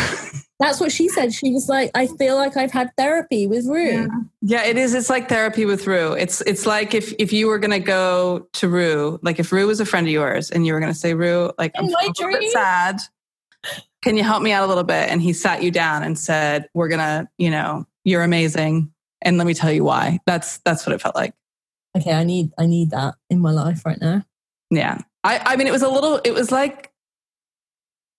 That's 0.60 0.82
what 0.82 0.92
she 0.92 1.08
said. 1.08 1.34
She 1.34 1.54
was 1.54 1.70
like, 1.70 1.90
I 1.96 2.08
feel 2.08 2.36
like 2.36 2.58
I've 2.58 2.72
had 2.72 2.92
therapy 2.98 3.48
with 3.48 3.66
Ru. 3.66 3.92
Yeah. 3.92 4.08
yeah, 4.42 4.64
it 4.66 4.78
is. 4.78 4.94
It's 4.94 5.10
like 5.10 5.30
therapy 5.30 5.64
with 5.64 5.88
Ru. 5.88 6.12
It's 6.14 6.42
it's 6.42 6.66
like 6.66 6.94
if 6.94 7.14
if 7.18 7.32
you 7.32 7.48
were 7.48 7.60
gonna 7.60 7.80
go 7.80 8.48
to 8.54 8.68
Ru, 8.68 9.20
like 9.22 9.40
if 9.40 9.54
Ru 9.54 9.68
was 9.68 9.80
a 9.80 9.86
friend 9.86 10.06
of 10.06 10.12
yours 10.12 10.52
and 10.52 10.68
you 10.68 10.74
were 10.74 10.82
gonna 10.82 10.94
say, 10.94 11.14
Ru, 11.14 11.52
like 11.58 11.72
I'm 11.78 11.86
a 11.86 11.88
little 11.88 12.28
bit 12.28 12.52
sad. 12.52 13.00
Can 14.02 14.18
you 14.18 14.24
help 14.24 14.42
me 14.42 14.52
out 14.52 14.66
a 14.66 14.68
little 14.68 14.84
bit? 14.84 15.10
And 15.10 15.22
he 15.22 15.32
sat 15.32 15.64
you 15.64 15.72
down 15.72 16.04
and 16.04 16.20
said, 16.20 16.68
We're 16.74 16.90
gonna, 16.90 17.30
you 17.38 17.50
know, 17.50 17.86
you're 18.04 18.24
amazing. 18.24 18.92
And 19.22 19.38
let 19.38 19.48
me 19.48 19.54
tell 19.54 19.72
you 19.72 19.86
why. 19.86 20.20
That's 20.26 20.58
that's 20.60 20.86
what 20.86 20.94
it 20.94 21.02
felt 21.02 21.16
like. 21.16 21.34
Okay, 21.98 22.12
I 22.12 22.26
need 22.26 22.52
I 22.58 22.66
need 22.66 22.92
that 22.92 23.16
in 23.30 23.40
my 23.40 23.52
life 23.52 23.86
right 23.86 24.00
now. 24.00 24.26
Yeah. 24.70 25.00
I, 25.24 25.42
I 25.46 25.56
mean 25.56 25.68
it 25.68 25.72
was 25.72 25.84
a 25.84 25.90
little 25.90 26.20
it 26.26 26.32
was 26.32 26.52
like 26.52 26.89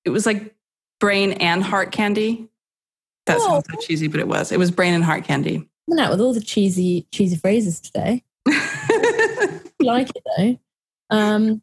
it 0.04 0.10
was 0.10 0.26
like 0.26 0.54
brain 0.98 1.32
and 1.32 1.62
heart 1.62 1.92
candy. 1.92 2.48
That 3.26 3.38
oh. 3.40 3.48
sounds 3.48 3.66
so 3.70 3.86
cheesy, 3.86 4.08
but 4.08 4.20
it 4.20 4.28
was. 4.28 4.52
It 4.52 4.58
was 4.58 4.70
brain 4.70 4.94
and 4.94 5.04
heart 5.04 5.24
candy. 5.24 5.68
Coming 5.88 6.04
out 6.04 6.10
with 6.10 6.20
all 6.20 6.32
the 6.32 6.40
cheesy, 6.40 7.06
cheesy 7.12 7.36
phrases 7.36 7.80
today. 7.80 8.22
like 9.80 10.10
it 10.10 10.22
though. 10.36 10.58
Um, 11.10 11.62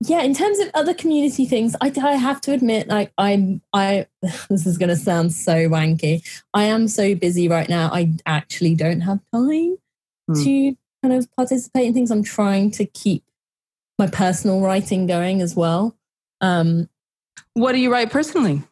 yeah, 0.00 0.20
in 0.22 0.34
terms 0.34 0.58
of 0.58 0.70
other 0.74 0.92
community 0.92 1.46
things, 1.46 1.74
I, 1.80 1.90
I 2.02 2.12
have 2.12 2.40
to 2.42 2.52
admit, 2.52 2.88
like 2.88 3.12
I'm, 3.16 3.62
I 3.72 4.06
this 4.50 4.66
is 4.66 4.76
going 4.76 4.90
to 4.90 4.96
sound 4.96 5.32
so 5.32 5.68
wanky. 5.68 6.22
I 6.52 6.64
am 6.64 6.88
so 6.88 7.14
busy 7.14 7.48
right 7.48 7.68
now. 7.68 7.90
I 7.92 8.12
actually 8.26 8.74
don't 8.74 9.00
have 9.00 9.20
time 9.32 9.78
hmm. 10.28 10.44
to 10.44 10.76
kind 11.02 11.14
of 11.14 11.28
participate 11.36 11.86
in 11.86 11.94
things. 11.94 12.10
I'm 12.10 12.22
trying 12.22 12.70
to 12.72 12.84
keep 12.84 13.24
my 13.98 14.06
personal 14.06 14.60
writing 14.60 15.06
going 15.06 15.40
as 15.40 15.56
well. 15.56 15.96
Um, 16.42 16.90
what 17.54 17.72
do 17.72 17.78
you 17.78 17.90
write 17.90 18.10
personally? 18.10 18.62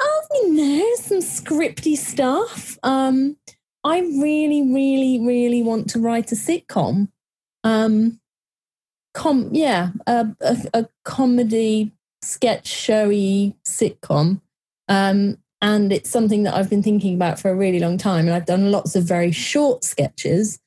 Oh, 0.00 0.22
you 0.34 0.52
know, 0.54 0.94
some 0.96 1.18
scripty 1.18 1.96
stuff. 1.96 2.78
Um, 2.82 3.36
I 3.84 4.00
really, 4.00 4.62
really, 4.62 5.20
really 5.20 5.62
want 5.62 5.90
to 5.90 6.00
write 6.00 6.32
a 6.32 6.36
sitcom. 6.36 7.08
Um, 7.64 8.20
com 9.14 9.48
yeah 9.52 9.90
a, 10.06 10.28
a, 10.42 10.56
a 10.74 10.88
comedy 11.04 11.90
sketch 12.22 12.68
showy 12.68 13.56
sitcom 13.66 14.40
um, 14.88 15.38
and 15.60 15.92
it's 15.92 16.10
something 16.10 16.44
that 16.44 16.54
I've 16.54 16.70
been 16.70 16.82
thinking 16.82 17.14
about 17.14 17.38
for 17.38 17.50
a 17.50 17.54
really 17.54 17.80
long 17.80 17.98
time. 17.98 18.26
And 18.26 18.34
I've 18.34 18.46
done 18.46 18.70
lots 18.70 18.94
of 18.96 19.04
very 19.04 19.32
short 19.32 19.84
sketches, 19.84 20.60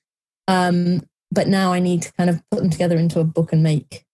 um, 0.48 1.08
but 1.32 1.48
now 1.48 1.74
I 1.74 1.80
need 1.80 2.02
to 2.04 2.14
kind 2.14 2.30
of 2.30 2.42
put 2.52 2.60
them 2.60 2.70
together 2.70 2.98
into 2.98 3.20
a 3.20 3.24
book 3.24 3.54
and 3.54 3.64
make 3.64 4.06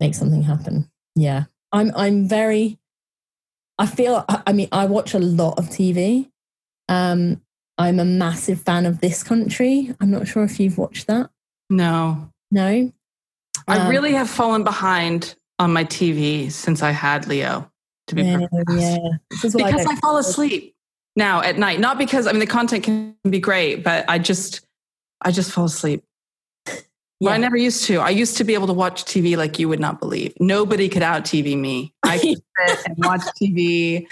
make 0.00 0.14
something 0.14 0.42
happen. 0.42 0.90
Yeah, 1.14 1.44
I'm 1.74 1.92
I'm 1.96 2.28
very. 2.28 2.78
I 3.78 3.86
feel. 3.86 4.24
I 4.28 4.52
mean, 4.52 4.68
I 4.72 4.86
watch 4.86 5.12
a 5.12 5.18
lot 5.18 5.58
of 5.58 5.66
TV. 5.66 6.30
Um, 6.88 7.42
I'm 7.76 7.98
a 7.98 8.04
massive 8.04 8.60
fan 8.62 8.86
of 8.86 9.00
this 9.00 9.24
country. 9.24 9.92
I'm 10.00 10.10
not 10.10 10.28
sure 10.28 10.44
if 10.44 10.60
you've 10.60 10.78
watched 10.78 11.08
that. 11.08 11.30
No. 11.68 12.30
No. 12.52 12.92
I 13.66 13.78
um, 13.78 13.88
really 13.88 14.12
have 14.12 14.30
fallen 14.30 14.62
behind 14.62 15.34
on 15.58 15.72
my 15.72 15.84
TV 15.84 16.52
since 16.52 16.82
I 16.82 16.92
had 16.92 17.26
Leo 17.26 17.68
to 18.06 18.14
be 18.14 18.22
yeah, 18.22 18.46
yeah. 18.68 18.98
because 19.30 19.56
I, 19.56 19.70
I 19.70 19.96
fall 19.96 20.18
asleep 20.18 20.76
now 21.16 21.40
at 21.42 21.58
night. 21.58 21.80
Not 21.80 21.98
because 21.98 22.28
I 22.28 22.32
mean 22.32 22.40
the 22.40 22.46
content 22.46 22.84
can 22.84 23.16
be 23.28 23.40
great, 23.40 23.82
but 23.82 24.04
I 24.08 24.18
just 24.18 24.64
I 25.22 25.32
just 25.32 25.50
fall 25.50 25.64
asleep. 25.64 26.04
Yeah. 27.20 27.26
Well, 27.26 27.34
I 27.34 27.38
never 27.38 27.56
used 27.56 27.84
to. 27.84 27.98
I 27.98 28.10
used 28.10 28.36
to 28.38 28.44
be 28.44 28.54
able 28.54 28.66
to 28.66 28.72
watch 28.72 29.04
TV 29.04 29.36
like 29.36 29.58
you 29.58 29.68
would 29.68 29.80
not 29.80 30.00
believe. 30.00 30.34
Nobody 30.40 30.88
could 30.88 31.02
out 31.02 31.24
TV 31.24 31.56
me. 31.56 31.94
I 32.02 32.18
could 32.18 32.42
sit 32.66 32.86
and 32.86 32.96
watch 32.98 33.22
TV 33.40 34.06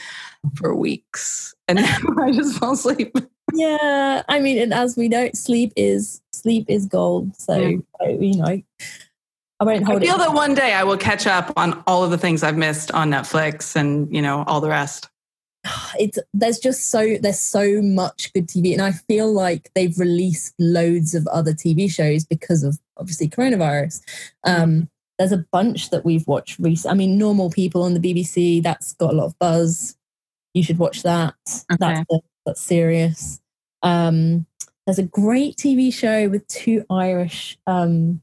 for 0.56 0.74
weeks, 0.74 1.54
and 1.68 1.78
I 2.20 2.32
just 2.32 2.58
fall 2.58 2.72
asleep. 2.72 3.16
Yeah, 3.52 4.22
I 4.28 4.40
mean, 4.40 4.58
and 4.58 4.72
as 4.72 4.96
we 4.96 5.08
know, 5.08 5.30
sleep 5.34 5.72
is 5.76 6.22
sleep 6.32 6.66
is 6.68 6.86
gold. 6.86 7.36
So 7.36 7.56
yeah. 7.56 8.08
you 8.08 8.36
know, 8.36 8.62
I 9.62 9.64
won't 9.64 9.86
hold 9.86 10.02
I 10.02 10.06
feel 10.06 10.16
it. 10.16 10.18
that 10.18 10.34
one 10.34 10.54
day 10.54 10.74
I 10.74 10.82
will 10.82 10.96
catch 10.96 11.24
up 11.24 11.52
on 11.56 11.84
all 11.86 12.02
of 12.02 12.10
the 12.10 12.18
things 12.18 12.42
I've 12.42 12.56
missed 12.56 12.90
on 12.90 13.10
Netflix 13.10 13.76
and, 13.76 14.12
you 14.12 14.20
know, 14.20 14.42
all 14.48 14.60
the 14.60 14.68
rest. 14.68 15.08
It's 15.98 16.18
there's 16.32 16.58
just 16.58 16.90
so 16.90 17.18
there's 17.20 17.38
so 17.38 17.82
much 17.82 18.32
good 18.32 18.48
TV, 18.48 18.72
and 18.72 18.80
I 18.80 18.92
feel 18.92 19.30
like 19.30 19.70
they've 19.74 19.96
released 19.98 20.54
loads 20.58 21.14
of 21.14 21.26
other 21.26 21.52
TV 21.52 21.90
shows 21.90 22.24
because 22.24 22.62
of 22.62 22.78
obviously 22.96 23.28
coronavirus. 23.28 24.00
Um, 24.44 24.88
there's 25.18 25.32
a 25.32 25.44
bunch 25.52 25.90
that 25.90 26.04
we've 26.04 26.26
watched 26.26 26.58
recently. 26.58 26.92
I 26.92 26.96
mean, 26.96 27.18
Normal 27.18 27.50
People 27.50 27.82
on 27.82 27.94
the 27.94 28.00
BBC 28.00 28.62
that's 28.62 28.94
got 28.94 29.12
a 29.12 29.16
lot 29.16 29.26
of 29.26 29.38
buzz. 29.38 29.96
You 30.54 30.62
should 30.62 30.78
watch 30.78 31.02
that. 31.02 31.34
Okay. 31.70 31.76
That's 31.78 32.24
that's 32.46 32.62
serious. 32.62 33.40
Um, 33.82 34.46
there's 34.86 34.98
a 34.98 35.04
great 35.04 35.56
TV 35.56 35.92
show 35.92 36.28
with 36.28 36.46
two 36.48 36.84
Irish 36.90 37.58
um, 37.66 38.22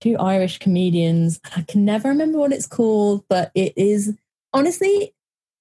two 0.00 0.16
Irish 0.18 0.58
comedians. 0.58 1.40
I 1.56 1.62
can 1.62 1.84
never 1.84 2.08
remember 2.08 2.38
what 2.38 2.52
it's 2.52 2.66
called, 2.66 3.24
but 3.28 3.50
it 3.54 3.72
is 3.76 4.14
honestly 4.52 5.14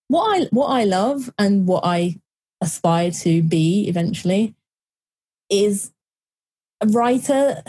what 0.08 0.42
I 0.42 0.48
what 0.52 0.68
I 0.68 0.84
love 0.84 1.32
and 1.38 1.68
what 1.68 1.84
I 1.84 2.20
aspire 2.62 3.12
to 3.12 3.42
be 3.42 3.88
eventually 3.88 4.56
is 5.50 5.92
a 6.82 6.88
writer 6.88 7.64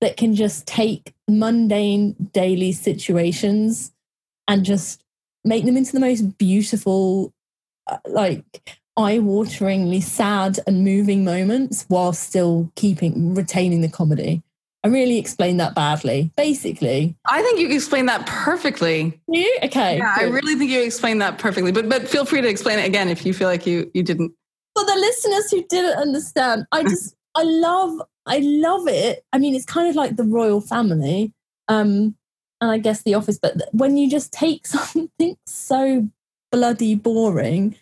that 0.00 0.16
can 0.16 0.34
just 0.34 0.66
take 0.66 1.14
mundane 1.28 2.14
daily 2.32 2.72
situations 2.72 3.92
and 4.46 4.64
just 4.64 5.02
make 5.44 5.64
them 5.64 5.76
into 5.76 5.92
the 5.92 6.00
most 6.00 6.38
beautiful 6.38 7.32
uh, 7.86 7.98
like 8.06 8.44
eye-wateringly 8.96 10.02
sad 10.02 10.58
and 10.66 10.84
moving 10.84 11.24
moments 11.24 11.84
while 11.88 12.12
still 12.12 12.70
keeping 12.76 13.34
retaining 13.34 13.80
the 13.80 13.88
comedy 13.88 14.42
I 14.86 14.88
really 14.88 15.18
explained 15.18 15.58
that 15.58 15.74
badly. 15.74 16.30
Basically, 16.36 17.16
I 17.28 17.42
think 17.42 17.58
you 17.58 17.68
explained 17.70 18.08
that 18.08 18.24
perfectly. 18.24 19.20
You 19.26 19.58
okay? 19.64 19.96
Yeah, 19.96 20.14
good. 20.14 20.26
I 20.26 20.28
really 20.28 20.54
think 20.54 20.70
you 20.70 20.80
explained 20.80 21.20
that 21.22 21.38
perfectly. 21.38 21.72
But 21.72 21.88
but 21.88 22.08
feel 22.08 22.24
free 22.24 22.40
to 22.40 22.48
explain 22.48 22.78
it 22.78 22.86
again 22.86 23.08
if 23.08 23.26
you 23.26 23.34
feel 23.34 23.48
like 23.48 23.66
you 23.66 23.90
you 23.94 24.04
didn't. 24.04 24.32
For 24.76 24.84
the 24.84 24.94
listeners 24.94 25.50
who 25.50 25.64
didn't 25.68 25.98
understand, 25.98 26.66
I 26.70 26.84
just 26.84 27.16
I 27.34 27.42
love 27.42 28.00
I 28.26 28.38
love 28.38 28.86
it. 28.86 29.24
I 29.32 29.38
mean, 29.38 29.56
it's 29.56 29.64
kind 29.64 29.88
of 29.88 29.96
like 29.96 30.14
the 30.14 30.22
royal 30.22 30.60
family, 30.60 31.32
um, 31.66 32.14
and 32.60 32.70
I 32.70 32.78
guess 32.78 33.02
The 33.02 33.14
Office. 33.14 33.40
But 33.40 33.62
when 33.72 33.96
you 33.96 34.08
just 34.08 34.32
take 34.32 34.66
something 34.68 35.36
so 35.46 36.08
bloody 36.52 36.94
boring 36.94 37.74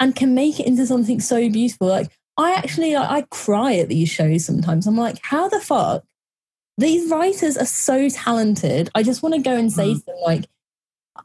and 0.00 0.14
can 0.14 0.34
make 0.34 0.60
it 0.60 0.66
into 0.66 0.84
something 0.84 1.18
so 1.18 1.48
beautiful, 1.48 1.88
like 1.88 2.10
I 2.36 2.52
actually 2.52 2.94
I, 2.94 3.20
I 3.20 3.22
cry 3.30 3.76
at 3.76 3.88
these 3.88 4.10
shows 4.10 4.44
sometimes. 4.44 4.86
I'm 4.86 4.98
like, 4.98 5.18
how 5.22 5.48
the 5.48 5.60
fuck 5.60 6.04
these 6.78 7.10
writers 7.10 7.56
are 7.56 7.66
so 7.66 8.08
talented. 8.08 8.90
I 8.94 9.02
just 9.02 9.22
want 9.22 9.34
to 9.34 9.40
go 9.40 9.56
and 9.56 9.72
say 9.72 9.92
mm. 9.92 9.98
to 9.98 10.04
them, 10.06 10.16
like, 10.24 10.46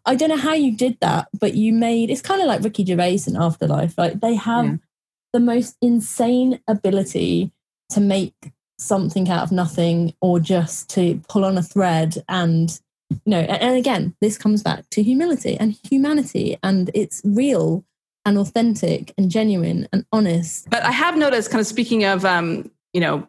I 0.05 0.15
don't 0.15 0.29
know 0.29 0.37
how 0.37 0.53
you 0.53 0.75
did 0.75 0.97
that, 1.01 1.27
but 1.39 1.53
you 1.53 1.73
made 1.73 2.09
it's 2.09 2.21
kind 2.21 2.41
of 2.41 2.47
like 2.47 2.63
Ricky 2.63 2.85
Gervais 2.85 3.19
in 3.27 3.37
Afterlife. 3.37 3.97
Like 3.97 4.19
they 4.19 4.35
have 4.35 4.65
yeah. 4.65 4.75
the 5.33 5.39
most 5.39 5.77
insane 5.81 6.59
ability 6.67 7.51
to 7.89 8.01
make 8.01 8.51
something 8.77 9.29
out 9.29 9.43
of 9.43 9.51
nothing 9.51 10.13
or 10.21 10.39
just 10.39 10.89
to 10.91 11.19
pull 11.27 11.43
on 11.43 11.57
a 11.57 11.63
thread 11.63 12.15
and 12.29 12.79
you 13.09 13.19
know 13.25 13.39
and 13.39 13.75
again 13.75 14.15
this 14.21 14.37
comes 14.37 14.61
back 14.61 14.87
to 14.91 15.01
humility 15.01 15.57
and 15.57 15.79
humanity 15.89 16.57
and 16.61 16.91
it's 16.93 17.21
real 17.23 17.83
and 18.25 18.37
authentic 18.37 19.13
and 19.17 19.31
genuine 19.31 19.87
and 19.91 20.05
honest 20.11 20.69
but 20.69 20.83
i 20.83 20.91
have 20.91 21.17
noticed 21.17 21.49
kind 21.49 21.61
of 21.61 21.65
speaking 21.65 22.03
of 22.03 22.23
um 22.23 22.69
you 22.93 23.01
know 23.01 23.27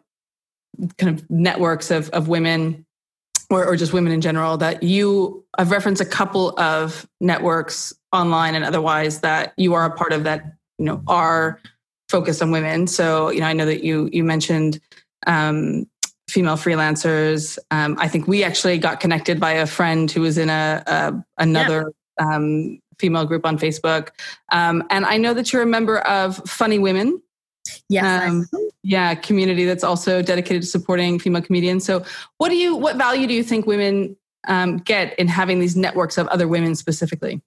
kind 0.97 1.19
of 1.19 1.29
networks 1.29 1.91
of, 1.91 2.09
of 2.09 2.27
women 2.27 2.85
or, 3.49 3.65
or 3.65 3.75
just 3.75 3.93
women 3.93 4.13
in 4.13 4.21
general 4.21 4.57
that 4.57 4.83
you 4.83 5.43
i've 5.57 5.71
referenced 5.71 6.01
a 6.01 6.05
couple 6.05 6.57
of 6.59 7.07
networks 7.19 7.93
online 8.13 8.55
and 8.55 8.63
otherwise 8.63 9.21
that 9.21 9.53
you 9.57 9.73
are 9.73 9.85
a 9.85 9.91
part 9.91 10.13
of 10.13 10.23
that 10.23 10.53
you 10.77 10.85
know 10.85 11.03
are 11.07 11.59
focused 12.09 12.41
on 12.41 12.49
women. 12.49 12.87
So 12.87 13.29
you 13.29 13.39
know 13.39 13.45
i 13.45 13.53
know 13.53 13.65
that 13.65 13.83
you 13.83 14.09
you 14.11 14.23
mentioned 14.23 14.79
um, 15.27 15.85
female 16.29 16.55
freelancers. 16.55 17.59
Um, 17.71 17.97
i 17.99 18.07
think 18.07 18.27
we 18.27 18.43
actually 18.43 18.77
got 18.77 18.99
connected 18.99 19.39
by 19.39 19.51
a 19.51 19.67
friend 19.67 20.09
who 20.09 20.21
was 20.21 20.37
in 20.37 20.49
a, 20.49 20.83
a 20.87 21.25
another 21.37 21.93
yeah. 22.19 22.35
um, 22.35 22.79
female 22.97 23.25
group 23.25 23.45
on 23.45 23.57
facebook. 23.57 24.09
Um, 24.51 24.83
and 24.89 25.05
i 25.05 25.17
know 25.17 25.33
that 25.33 25.53
you're 25.53 25.61
a 25.61 25.67
member 25.67 25.99
of 25.99 26.37
funny 26.47 26.79
women 26.79 27.21
Yes. 27.89 28.29
Um, 28.29 28.45
yeah, 28.83 29.15
community 29.15 29.65
that's 29.65 29.83
also 29.83 30.21
dedicated 30.21 30.61
to 30.63 30.67
supporting 30.67 31.19
female 31.19 31.41
comedians. 31.41 31.85
So, 31.85 32.03
what 32.37 32.49
do 32.49 32.55
you, 32.55 32.75
what 32.75 32.95
value 32.95 33.27
do 33.27 33.33
you 33.33 33.43
think 33.43 33.65
women 33.65 34.15
um, 34.47 34.77
get 34.77 35.17
in 35.19 35.27
having 35.27 35.59
these 35.59 35.75
networks 35.75 36.17
of 36.17 36.27
other 36.27 36.47
women 36.47 36.75
specifically? 36.75 37.41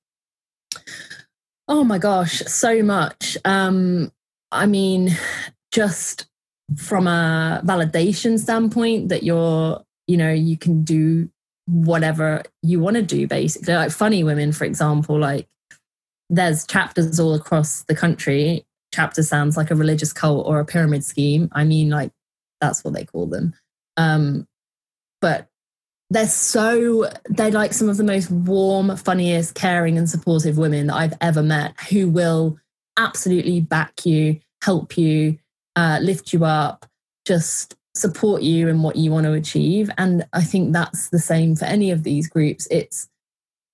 Oh 1.69 1.85
my 1.85 1.99
gosh, 1.99 2.41
so 2.41 2.83
much. 2.83 3.37
Um, 3.45 4.13
I 4.51 4.67
mean, 4.67 5.17
just 5.73 6.27
from 6.77 7.07
a 7.07 7.63
validation 7.65 8.39
standpoint, 8.39 9.09
that 9.09 9.23
you're, 9.23 9.83
you 10.07 10.17
know, 10.17 10.33
you 10.33 10.57
can 10.57 10.83
do 10.83 11.31
whatever 11.67 12.43
you 12.63 12.81
want 12.81 12.97
to 12.97 13.03
do, 13.03 13.27
basically. 13.27 13.75
Like 13.75 13.91
funny 13.91 14.25
women, 14.25 14.53
for 14.53 14.65
example, 14.65 15.19
like 15.19 15.49
there's 16.29 16.67
chapters 16.67 17.21
all 17.21 17.35
across 17.35 17.83
the 17.85 17.95
country 17.95 18.65
chapter 18.93 19.23
sounds 19.23 19.57
like 19.57 19.71
a 19.71 19.75
religious 19.77 20.13
cult 20.13 20.47
or 20.47 20.61
a 20.61 20.65
pyramid 20.65 21.05
scheme. 21.05 21.49
I 21.53 21.65
mean, 21.65 21.91
like 21.91 22.13
that's 22.61 22.85
what 22.85 22.95
they 22.95 23.05
call 23.05 23.27
them. 23.27 23.55
Um, 23.97 24.47
but 25.21 25.49
they're 26.11 26.27
so 26.27 27.11
they're 27.27 27.51
like 27.51 27.73
some 27.73 27.89
of 27.89 27.97
the 27.97 28.05
most 28.05 28.31
warm, 28.31 28.95
funniest, 28.97 29.55
caring, 29.55 29.97
and 29.97 30.09
supportive 30.09 30.59
women 30.59 30.89
that 30.89 30.97
I've 30.97 31.17
ever 31.21 31.43
met 31.43 31.81
who 31.91 32.09
will 32.09 32.59
absolutely 32.99 33.61
back 33.61 34.05
you, 34.05 34.39
help 34.63 34.99
you, 34.99 35.39
uh, 35.75 35.99
lift 36.03 36.33
you 36.33 36.45
up, 36.45 36.87
just 37.25 37.77
support 37.95 38.43
you 38.43 38.69
in 38.69 38.83
what 38.83 38.97
you 38.97 39.11
want 39.11 39.25
to 39.25 39.33
achieve. 39.33 39.91
And 39.97 40.27
I 40.33 40.43
think 40.43 40.73
that's 40.73 41.09
the 41.09 41.19
same 41.19 41.57
for 41.57 41.65
any 41.65 41.91
of 41.91 42.03
these 42.03 42.29
groups. 42.29 42.69
It's 42.71 43.09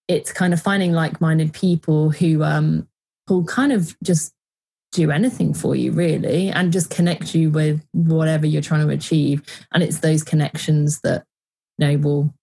it's 0.07 0.33
kind 0.33 0.55
of 0.55 0.63
finding 0.63 0.93
like-minded 0.93 1.53
people 1.53 2.11
who 2.11 2.43
um 2.43 2.89
who 3.27 3.45
kind 3.45 3.73
of 3.73 3.97
just 4.03 4.33
do 4.93 5.11
anything 5.11 5.53
for 5.53 5.77
you 5.77 5.93
really 5.93 6.49
and 6.49 6.73
just 6.73 6.91
connect 6.91 7.35
you 7.35 7.51
with 7.51 7.85
whatever 7.93 8.47
you're 8.47 8.63
trying 8.63 8.87
to 8.87 8.93
achieve. 8.93 9.43
And 9.73 9.83
it's 9.83 9.99
those 9.99 10.23
connections 10.23 11.01
that 11.01 11.25
you 11.77 11.87
know 11.87 11.99
will 11.99 12.35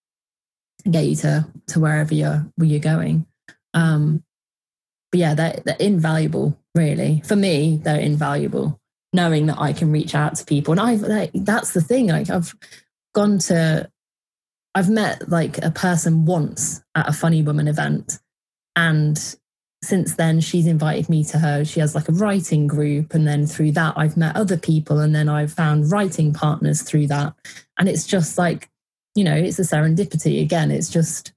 get 0.90 1.06
you 1.06 1.16
to 1.18 1.48
to 1.68 1.80
wherever 1.80 2.14
you're 2.14 2.46
where 2.56 2.68
you're 2.68 2.80
going. 2.80 3.26
Um 3.74 4.24
but 5.12 5.20
yeah 5.20 5.34
they're, 5.34 5.62
they're 5.66 5.76
invaluable 5.80 6.60
really. 6.76 7.22
For 7.26 7.36
me 7.36 7.78
they're 7.84 8.00
invaluable 8.00 8.80
knowing 9.14 9.46
that 9.46 9.58
i 9.60 9.72
can 9.72 9.94
reach 9.94 10.14
out 10.14 10.36
to 10.36 10.46
people. 10.46 10.74
And 10.74 10.82
i've 10.82 11.02
like, 11.02 11.32
that's 11.34 11.74
the 11.74 11.82
thing 11.82 12.08
like 12.08 12.30
i've 12.30 12.54
gone 13.14 13.40
to 13.40 13.90
i've 14.76 14.90
met 14.90 15.30
like 15.30 15.58
a 15.64 15.72
person 15.72 16.26
once 16.26 16.84
at 16.94 17.08
a 17.08 17.14
funny 17.14 17.42
woman 17.42 17.68
event 17.68 18.20
and 18.76 19.38
since 19.84 20.16
then 20.16 20.40
she's 20.40 20.66
invited 20.66 21.10
me 21.10 21.24
to 21.24 21.38
her 21.38 21.64
she 21.64 21.80
has 21.80 21.94
like 21.94 22.10
a 22.10 22.14
writing 22.14 22.66
group 22.66 23.14
and 23.14 23.28
then 23.28 23.46
through 23.46 23.72
that 23.72 23.94
i've 23.98 24.18
met 24.18 24.36
other 24.36 24.58
people 24.58 25.00
and 25.00 25.14
then 25.14 25.30
i've 25.30 25.54
found 25.54 25.92
writing 25.92 26.34
partners 26.34 26.82
through 26.82 27.06
that 27.06 27.34
and 27.78 27.88
it's 27.88 28.06
just 28.06 28.38
like 28.38 28.70
you 29.16 29.24
know, 29.24 29.34
it's 29.34 29.58
a 29.58 29.64
serendipity. 29.64 30.42
Again, 30.42 30.70
it's 30.70 30.90
just 30.90 31.32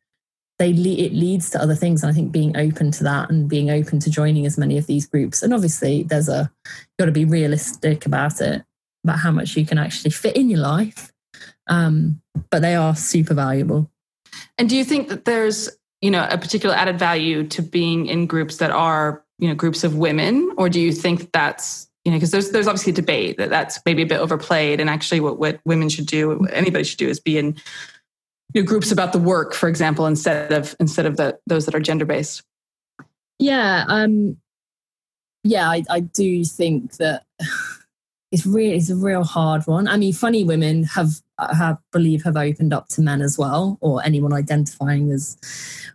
they 0.59 0.72
le- 0.72 0.99
it 0.99 1.12
leads 1.12 1.51
to 1.51 1.62
other 1.62 1.76
things. 1.76 2.03
And 2.03 2.11
I 2.11 2.14
think 2.14 2.32
being 2.32 2.57
open 2.57 2.91
to 2.91 3.05
that 3.05 3.30
and 3.30 3.49
being 3.49 3.70
open 3.70 4.01
to 4.01 4.11
joining 4.11 4.45
as 4.45 4.59
many 4.59 4.76
of 4.76 4.86
these 4.86 5.07
groups. 5.07 5.43
And 5.43 5.55
obviously, 5.55 6.03
there's 6.03 6.28
a 6.28 6.51
you've 6.66 6.99
got 6.99 7.07
to 7.07 7.12
be 7.12 7.24
realistic 7.24 8.05
about 8.05 8.41
it, 8.41 8.64
about 9.05 9.20
how 9.20 9.30
much 9.30 9.57
you 9.57 9.64
can 9.64 9.78
actually 9.78 10.11
fit 10.11 10.36
in 10.36 10.51
your 10.51 10.61
life. 10.61 11.12
Um, 11.68 12.20
but 12.51 12.62
they 12.62 12.74
are 12.74 12.97
super 12.97 13.34
valuable. 13.34 13.91
And 14.59 14.68
do 14.68 14.76
you 14.76 14.84
think 14.84 15.09
that 15.09 15.24
there's 15.24 15.70
you 16.01 16.11
know 16.11 16.26
a 16.30 16.38
particular 16.38 16.74
added 16.74 16.99
value 16.99 17.46
to 17.49 17.62
being 17.62 18.07
in 18.07 18.26
groups 18.26 18.59
that 18.59 18.70
are 18.70 19.24
you 19.38 19.49
know 19.49 19.55
groups 19.55 19.84
of 19.84 19.96
women, 19.96 20.53
or 20.57 20.68
do 20.68 20.80
you 20.80 20.92
think 20.92 21.32
that's 21.32 21.88
you 22.05 22.12
know 22.12 22.16
because 22.16 22.30
there's 22.30 22.51
there's 22.51 22.66
obviously 22.66 22.92
a 22.92 22.96
debate 22.96 23.38
that 23.38 23.51
that's 23.51 23.80
maybe 23.86 24.03
a 24.03 24.07
bit 24.07 24.20
overplayed, 24.20 24.80
and 24.80 24.88
actually 24.88 25.20
what 25.20 25.38
what 25.38 25.61
women 25.64 25.88
should 25.88 26.07
do, 26.07 26.38
what 26.38 26.53
anybody 26.53 26.84
should 26.84 26.99
do, 26.99 27.09
is 27.09 27.20
be 27.20 27.38
in 27.38 27.57
you 28.55 28.62
know, 28.62 28.66
groups 28.66 28.90
about 28.90 29.12
the 29.12 29.18
work, 29.18 29.55
for 29.55 29.68
example, 29.68 30.07
instead 30.07 30.53
of 30.53 30.74
instead 30.80 31.07
of 31.07 31.16
the 31.16 31.38
those 31.46 31.66
that 31.66 31.74
are 31.74 31.80
gender 31.80 32.05
based. 32.05 32.42
Yeah, 33.38 33.84
um, 33.88 34.36
yeah, 35.44 35.68
I, 35.70 35.84
I 35.88 36.01
do 36.01 36.44
think 36.44 36.96
that 36.96 37.24
it's 38.30 38.44
really 38.44 38.76
it's 38.76 38.90
a 38.90 38.96
real 38.96 39.24
hard 39.24 39.66
one. 39.66 39.88
I 39.88 39.96
mean, 39.96 40.12
funny 40.12 40.44
women 40.44 40.84
have 40.84 41.20
have 41.38 41.78
believe 41.92 42.24
have 42.24 42.36
opened 42.36 42.72
up 42.72 42.88
to 42.88 43.02
men 43.02 43.22
as 43.22 43.38
well, 43.38 43.78
or 43.80 44.04
anyone 44.04 44.32
identifying 44.32 45.10
as 45.10 45.38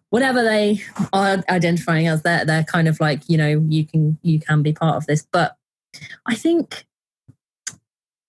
whatever 0.09 0.43
they 0.43 0.81
are 1.11 1.43
identifying 1.49 2.07
as. 2.07 2.23
They're 2.23 2.45
they're 2.45 2.63
kind 2.63 2.87
of 2.87 2.99
like 2.99 3.21
you 3.27 3.37
know 3.37 3.63
you 3.67 3.85
can 3.85 4.17
you 4.23 4.39
can 4.39 4.63
be 4.63 4.73
part 4.73 4.97
of 4.97 5.05
this, 5.05 5.27
but 5.31 5.57
I 6.25 6.35
think 6.35 6.85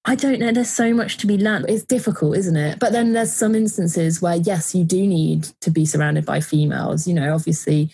I 0.05 0.15
don't 0.15 0.39
know. 0.39 0.53
There's 0.53 0.71
so 0.71 0.93
much 0.93 1.17
to 1.19 1.27
be 1.27 1.39
learned. 1.39 1.67
It's 1.69 1.85
difficult, 1.85 2.37
isn't 2.37 2.57
it? 2.57 2.79
But 2.79 2.93
then 2.93 3.15
there's 3.15 3.33
some 3.33 3.55
instances 3.55 4.21
where, 4.21 4.37
yes, 4.37 4.75
you 4.75 4.85
do 4.85 5.07
need 5.07 5.45
to 5.63 5.71
be 5.71 5.87
surrounded 5.87 6.27
by 6.27 6.41
females. 6.41 7.09
You 7.09 7.15
know, 7.15 7.35
obviously, 7.35 7.91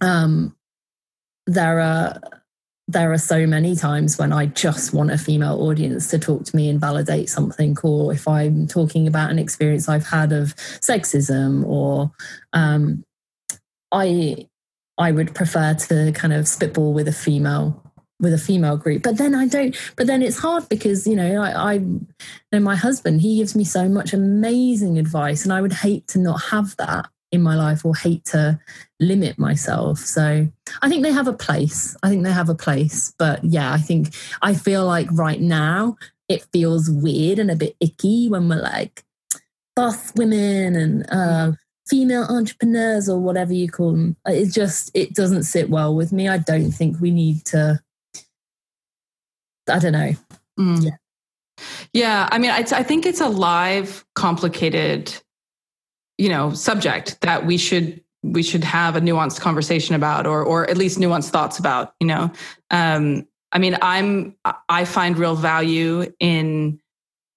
um, 0.00 0.56
there 1.46 1.78
are 1.78 2.20
there 2.88 3.12
are 3.12 3.18
so 3.18 3.46
many 3.46 3.76
times 3.76 4.16
when 4.18 4.32
I 4.32 4.46
just 4.46 4.94
want 4.94 5.10
a 5.10 5.18
female 5.18 5.60
audience 5.60 6.08
to 6.08 6.18
talk 6.18 6.44
to 6.44 6.56
me 6.56 6.70
and 6.70 6.80
validate 6.80 7.28
something, 7.28 7.76
or 7.82 8.14
if 8.14 8.26
I'm 8.26 8.66
talking 8.66 9.06
about 9.06 9.30
an 9.30 9.38
experience 9.38 9.88
I've 9.88 10.06
had 10.06 10.32
of 10.32 10.56
sexism, 10.80 11.66
or 11.66 12.10
um, 12.54 13.04
I 13.92 14.48
I 14.96 15.12
would 15.12 15.34
prefer 15.34 15.74
to 15.74 16.12
kind 16.12 16.32
of 16.32 16.48
spitball 16.48 16.94
with 16.94 17.08
a 17.08 17.12
female 17.12 17.84
with 18.20 18.32
a 18.32 18.38
female 18.38 18.76
group. 18.76 19.02
But 19.02 19.18
then 19.18 19.34
I 19.34 19.46
don't. 19.46 19.76
But 19.96 20.06
then 20.06 20.22
it's 20.22 20.38
hard 20.38 20.68
because 20.70 21.06
you 21.06 21.14
know 21.14 21.42
I, 21.42 21.50
I 21.50 21.72
you 21.74 22.06
know 22.52 22.60
my 22.60 22.74
husband 22.74 23.20
he 23.20 23.36
gives 23.36 23.54
me 23.54 23.64
so 23.64 23.86
much 23.86 24.14
amazing 24.14 24.98
advice, 24.98 25.44
and 25.44 25.52
I 25.52 25.60
would 25.60 25.74
hate 25.74 26.08
to 26.08 26.18
not 26.18 26.40
have 26.44 26.74
that 26.78 27.06
in 27.30 27.42
my 27.42 27.54
life 27.54 27.84
or 27.84 27.94
hate 27.94 28.24
to 28.26 28.58
limit 29.00 29.38
myself. 29.38 29.98
So 29.98 30.48
I 30.82 30.88
think 30.88 31.02
they 31.02 31.12
have 31.12 31.28
a 31.28 31.32
place. 31.32 31.96
I 32.02 32.08
think 32.08 32.24
they 32.24 32.32
have 32.32 32.48
a 32.48 32.54
place. 32.54 33.14
But 33.18 33.44
yeah, 33.44 33.72
I 33.72 33.78
think 33.78 34.14
I 34.42 34.54
feel 34.54 34.86
like 34.86 35.08
right 35.12 35.40
now 35.40 35.96
it 36.28 36.46
feels 36.52 36.90
weird 36.90 37.38
and 37.38 37.50
a 37.50 37.56
bit 37.56 37.76
icky 37.80 38.28
when 38.28 38.48
we're 38.48 38.62
like 38.62 39.04
boss 39.76 40.12
women 40.16 40.74
and 40.74 41.06
uh, 41.10 41.52
female 41.88 42.24
entrepreneurs 42.24 43.08
or 43.08 43.18
whatever 43.20 43.52
you 43.52 43.68
call 43.68 43.92
them. 43.92 44.16
It 44.26 44.52
just 44.52 44.90
it 44.94 45.14
doesn't 45.14 45.44
sit 45.44 45.70
well 45.70 45.94
with 45.94 46.12
me. 46.12 46.28
I 46.28 46.38
don't 46.38 46.70
think 46.70 47.00
we 47.00 47.10
need 47.10 47.44
to 47.46 47.80
I 49.68 49.78
don't 49.78 49.92
know. 49.92 50.12
Mm. 50.58 50.84
Yeah. 50.84 50.96
Yeah, 51.92 52.28
I 52.30 52.38
mean, 52.38 52.50
I, 52.50 52.58
I 52.58 52.82
think 52.82 53.04
it's 53.04 53.20
a 53.20 53.28
live, 53.28 54.04
complicated, 54.14 55.12
you 56.18 56.28
know, 56.28 56.52
subject 56.52 57.20
that 57.22 57.46
we 57.46 57.56
should 57.56 58.02
we 58.22 58.42
should 58.42 58.64
have 58.64 58.96
a 58.96 59.00
nuanced 59.00 59.40
conversation 59.40 59.94
about, 59.94 60.26
or 60.26 60.42
or 60.42 60.68
at 60.68 60.76
least 60.76 60.98
nuanced 60.98 61.30
thoughts 61.30 61.58
about. 61.58 61.94
You 62.00 62.08
know, 62.08 62.32
um, 62.70 63.26
I 63.52 63.58
mean, 63.58 63.76
I'm 63.80 64.36
I 64.68 64.84
find 64.84 65.16
real 65.16 65.36
value 65.36 66.12
in 66.20 66.80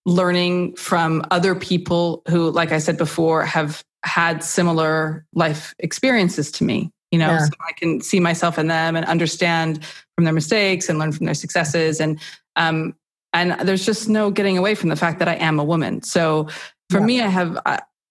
learning 0.05 0.75
from 0.75 1.23
other 1.31 1.53
people 1.53 2.23
who, 2.27 2.49
like 2.49 2.71
I 2.71 2.79
said 2.79 2.97
before, 2.97 3.45
have 3.45 3.83
had 4.03 4.43
similar 4.43 5.25
life 5.33 5.75
experiences 5.79 6.51
to 6.51 6.63
me 6.63 6.91
you 7.11 7.19
know 7.19 7.27
yeah. 7.27 7.45
so 7.45 7.51
i 7.67 7.71
can 7.73 8.01
see 8.01 8.19
myself 8.19 8.57
in 8.57 8.67
them 8.67 8.95
and 8.95 9.05
understand 9.05 9.85
from 10.15 10.23
their 10.23 10.33
mistakes 10.33 10.89
and 10.89 10.97
learn 10.97 11.11
from 11.11 11.25
their 11.25 11.35
successes 11.35 11.99
and 11.99 12.19
um 12.55 12.95
and 13.33 13.51
there's 13.67 13.85
just 13.85 14.09
no 14.09 14.31
getting 14.31 14.57
away 14.57 14.73
from 14.73 14.89
the 14.89 14.95
fact 14.95 15.19
that 15.19 15.27
i 15.27 15.35
am 15.35 15.59
a 15.59 15.63
woman 15.63 16.01
so 16.01 16.47
for 16.89 16.99
yeah. 16.99 17.05
me 17.05 17.21
i 17.21 17.27
have 17.27 17.59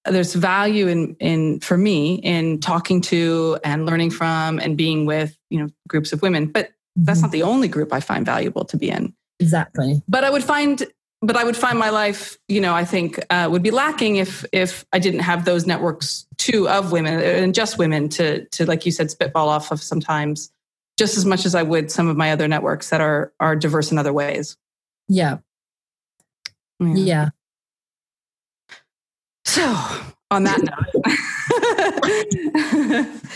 there's 0.05 0.35
value 0.35 0.89
in 0.89 1.17
in 1.21 1.61
for 1.61 1.77
me 1.77 2.15
in 2.17 2.59
talking 2.61 3.01
to 3.01 3.59
and 3.65 3.87
learning 3.87 4.11
from 4.11 4.59
and 4.59 4.77
being 4.77 5.07
with 5.07 5.37
you 5.51 5.59
know 5.59 5.69
groups 5.89 6.13
of 6.13 6.23
women 6.23 6.47
but 6.47 6.71
that's 6.97 7.19
mm-hmm. 7.19 7.27
not 7.27 7.33
the 7.33 7.43
only 7.43 7.69
group 7.69 7.93
i 7.93 8.01
find 8.01 8.25
valuable 8.25 8.65
to 8.65 8.77
be 8.77 8.91
in 8.91 9.15
exactly 9.39 10.03
but 10.09 10.25
i 10.25 10.31
would 10.31 10.45
find 10.45 10.87
but 11.23 11.37
I 11.37 11.45
would 11.45 11.57
find 11.57 11.79
my 11.79 11.91
life, 11.91 12.39
you 12.49 12.61
know, 12.61 12.75
I 12.75 12.85
think 12.85 13.21
uh, 13.31 13.49
would 13.51 13.63
be 13.63 13.71
lacking 13.71 14.17
if 14.17 14.45
if 14.53 14.87
I 14.93 14.99
didn't 14.99 15.21
have 15.21 15.45
those 15.45 15.67
networks 15.67 16.27
too 16.39 16.69
of 16.69 16.93
women 16.93 17.21
and 17.21 17.55
just 17.55 17.79
women 17.79 18.09
to 18.11 18.47
to 18.47 18.65
like 18.65 18.87
you 18.87 18.93
said 18.93 19.11
spitball 19.11 19.49
off 19.49 19.71
of 19.71 19.83
sometimes 19.83 20.51
just 20.99 21.17
as 21.17 21.27
much 21.27 21.45
as 21.45 21.55
I 21.55 21.63
would 21.63 21.91
some 21.91 22.09
of 22.09 22.17
my 22.17 22.33
other 22.33 22.49
networks 22.49 22.89
that 22.91 23.01
are 23.01 23.33
are 23.39 23.55
diverse 23.55 23.93
in 23.93 23.99
other 23.99 24.13
ways. 24.13 24.57
Yeah. 25.09 25.39
Yeah. 26.79 26.95
yeah. 26.95 27.29
So 29.51 29.67
on 30.31 30.45
that 30.45 30.63
note, 30.63 30.79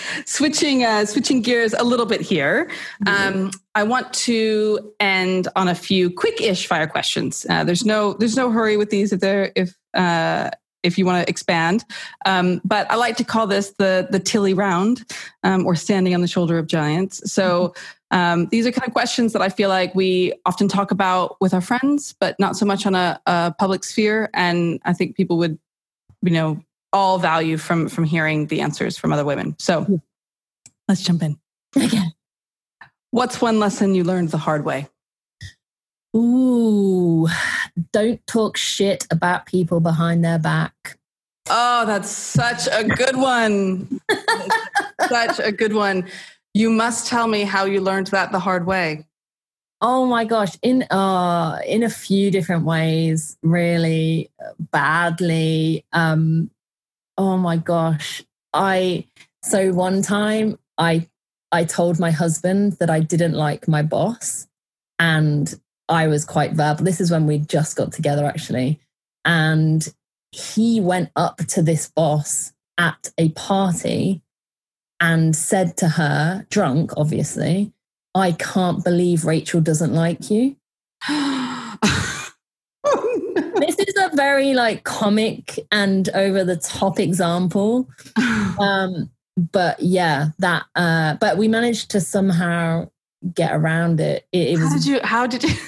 switching 0.26 0.84
uh, 0.84 1.06
switching 1.06 1.42
gears 1.42 1.74
a 1.74 1.82
little 1.82 2.06
bit 2.06 2.20
here, 2.20 2.70
um, 3.08 3.50
I 3.74 3.82
want 3.82 4.12
to 4.12 4.92
end 5.00 5.48
on 5.56 5.66
a 5.66 5.74
few 5.74 6.10
quick-ish 6.10 6.68
fire 6.68 6.86
questions. 6.86 7.44
Uh, 7.50 7.64
there's 7.64 7.84
no 7.84 8.12
there's 8.12 8.36
no 8.36 8.52
hurry 8.52 8.76
with 8.76 8.90
these 8.90 9.12
if 9.12 9.18
they're 9.18 9.50
if 9.56 9.76
uh, 9.94 10.50
if 10.84 10.98
you 10.98 11.04
want 11.04 11.26
to 11.26 11.28
expand, 11.28 11.84
um, 12.26 12.60
but 12.64 12.88
I 12.92 12.94
like 12.94 13.16
to 13.16 13.24
call 13.24 13.48
this 13.48 13.70
the 13.78 14.06
the 14.08 14.20
Tilly 14.20 14.54
round 14.54 15.12
um, 15.42 15.66
or 15.66 15.74
standing 15.74 16.14
on 16.14 16.20
the 16.20 16.28
shoulder 16.28 16.58
of 16.58 16.68
giants. 16.68 17.28
So. 17.32 17.74
Um, 18.10 18.46
these 18.52 18.64
are 18.64 18.70
kind 18.70 18.86
of 18.86 18.92
questions 18.92 19.32
that 19.32 19.42
I 19.42 19.48
feel 19.48 19.68
like 19.68 19.92
we 19.96 20.34
often 20.46 20.68
talk 20.68 20.92
about 20.92 21.36
with 21.40 21.52
our 21.52 21.60
friends, 21.60 22.14
but 22.20 22.38
not 22.38 22.56
so 22.56 22.64
much 22.64 22.86
on 22.86 22.94
a, 22.94 23.20
a 23.26 23.52
public 23.58 23.82
sphere. 23.82 24.30
And 24.34 24.80
I 24.84 24.92
think 24.92 25.16
people 25.16 25.36
would, 25.38 25.58
you 26.24 26.30
know, 26.30 26.60
all 26.92 27.18
value 27.18 27.56
from 27.56 27.88
from 27.88 28.04
hearing 28.04 28.46
the 28.46 28.60
answers 28.60 28.96
from 28.96 29.12
other 29.12 29.24
women. 29.24 29.56
So 29.58 30.00
let's 30.88 31.02
jump 31.02 31.22
in. 31.22 31.38
Okay. 31.76 32.02
What's 33.10 33.40
one 33.40 33.60
lesson 33.60 33.94
you 33.94 34.04
learned 34.04 34.30
the 34.30 34.38
hard 34.38 34.64
way? 34.64 34.88
Ooh, 36.16 37.28
don't 37.92 38.24
talk 38.26 38.56
shit 38.56 39.06
about 39.10 39.46
people 39.46 39.80
behind 39.80 40.24
their 40.24 40.38
back. 40.38 40.98
Oh, 41.50 41.84
that's 41.86 42.08
such 42.08 42.68
a 42.70 42.84
good 42.84 43.16
one. 43.16 44.00
such 45.08 45.40
a 45.40 45.52
good 45.52 45.74
one. 45.74 46.08
You 46.54 46.70
must 46.70 47.08
tell 47.08 47.26
me 47.26 47.42
how 47.42 47.64
you 47.64 47.80
learned 47.80 48.08
that 48.08 48.32
the 48.32 48.38
hard 48.38 48.66
way. 48.66 49.06
Oh 49.86 50.06
my 50.06 50.24
gosh, 50.24 50.56
in 50.62 50.84
uh 50.84 51.60
in 51.66 51.82
a 51.82 51.90
few 51.90 52.30
different 52.30 52.64
ways, 52.64 53.36
really 53.42 54.30
badly. 54.72 55.84
Um 55.92 56.50
oh 57.18 57.36
my 57.36 57.58
gosh. 57.58 58.24
I 58.54 59.04
so 59.42 59.74
one 59.74 60.00
time 60.00 60.58
I 60.78 61.06
I 61.52 61.64
told 61.64 62.00
my 62.00 62.12
husband 62.12 62.78
that 62.80 62.88
I 62.88 63.00
didn't 63.00 63.34
like 63.34 63.68
my 63.68 63.82
boss 63.82 64.48
and 64.98 65.54
I 65.90 66.06
was 66.06 66.24
quite 66.24 66.54
verbal. 66.54 66.82
This 66.82 67.02
is 67.02 67.10
when 67.10 67.26
we 67.26 67.40
just 67.40 67.76
got 67.76 67.92
together 67.92 68.24
actually. 68.24 68.80
And 69.26 69.86
he 70.32 70.80
went 70.80 71.10
up 71.14 71.36
to 71.48 71.60
this 71.60 71.92
boss 71.94 72.54
at 72.78 73.12
a 73.18 73.28
party 73.32 74.22
and 74.98 75.36
said 75.36 75.76
to 75.76 75.88
her, 75.90 76.46
drunk 76.48 76.92
obviously, 76.96 77.73
I 78.14 78.32
can't 78.32 78.84
believe 78.84 79.24
Rachel 79.24 79.60
doesn't 79.60 79.92
like 79.92 80.30
you. 80.30 80.56
this 83.56 83.78
is 83.78 83.94
a 83.98 84.14
very 84.14 84.54
like 84.54 84.84
comic 84.84 85.58
and 85.72 86.08
over 86.10 86.44
the 86.44 86.56
top 86.56 86.98
example. 87.00 87.88
Um, 88.56 89.10
but 89.36 89.80
yeah, 89.80 90.28
that. 90.38 90.66
Uh, 90.76 91.14
but 91.14 91.36
we 91.38 91.48
managed 91.48 91.90
to 91.90 92.00
somehow 92.00 92.88
get 93.34 93.52
around 93.52 93.98
it. 93.98 94.28
it, 94.30 94.50
it 94.50 94.60
was, 94.60 94.68
how 94.68 94.76
did 94.76 94.86
you? 94.86 95.00
How 95.02 95.26
did 95.26 95.42
you? 95.42 95.54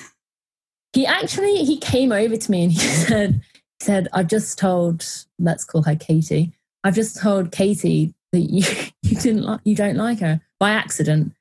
He 0.93 1.05
actually 1.05 1.65
he 1.65 1.77
came 1.77 2.11
over 2.11 2.39
to 2.39 2.51
me 2.51 2.63
and 2.63 2.73
he 2.73 2.79
said, 2.79 3.43
he 3.81 3.85
said, 3.85 4.09
I've 4.15 4.29
just 4.29 4.59
told. 4.59 5.05
Let's 5.39 5.65
call 5.65 5.83
her 5.83 5.97
Katie. 5.97 6.53
I've 6.85 6.95
just 6.95 7.21
told 7.21 7.53
Katie 7.53 8.15
that 8.33 8.41
you 8.41 8.65
you 9.03 9.17
didn't 9.17 9.43
like 9.43 9.61
you 9.65 9.75
don't 9.75 9.97
like 9.97 10.21
her 10.21 10.41
by 10.59 10.71
accident 10.71 11.33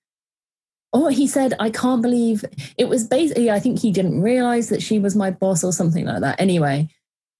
oh, 0.95 1.09
he 1.09 1.27
said, 1.27 1.53
I 1.59 1.69
can't 1.69 2.01
believe 2.01 2.45
it 2.77 2.87
was 2.87 3.03
basically, 3.03 3.51
I 3.51 3.59
think 3.59 3.79
he 3.79 3.91
didn't 3.91 4.21
realize 4.21 4.69
that 4.69 4.81
she 4.81 4.97
was 4.97 5.13
my 5.13 5.29
boss 5.29 5.61
or 5.61 5.73
something 5.73 6.05
like 6.05 6.21
that. 6.21 6.39
Anyway, 6.39 6.87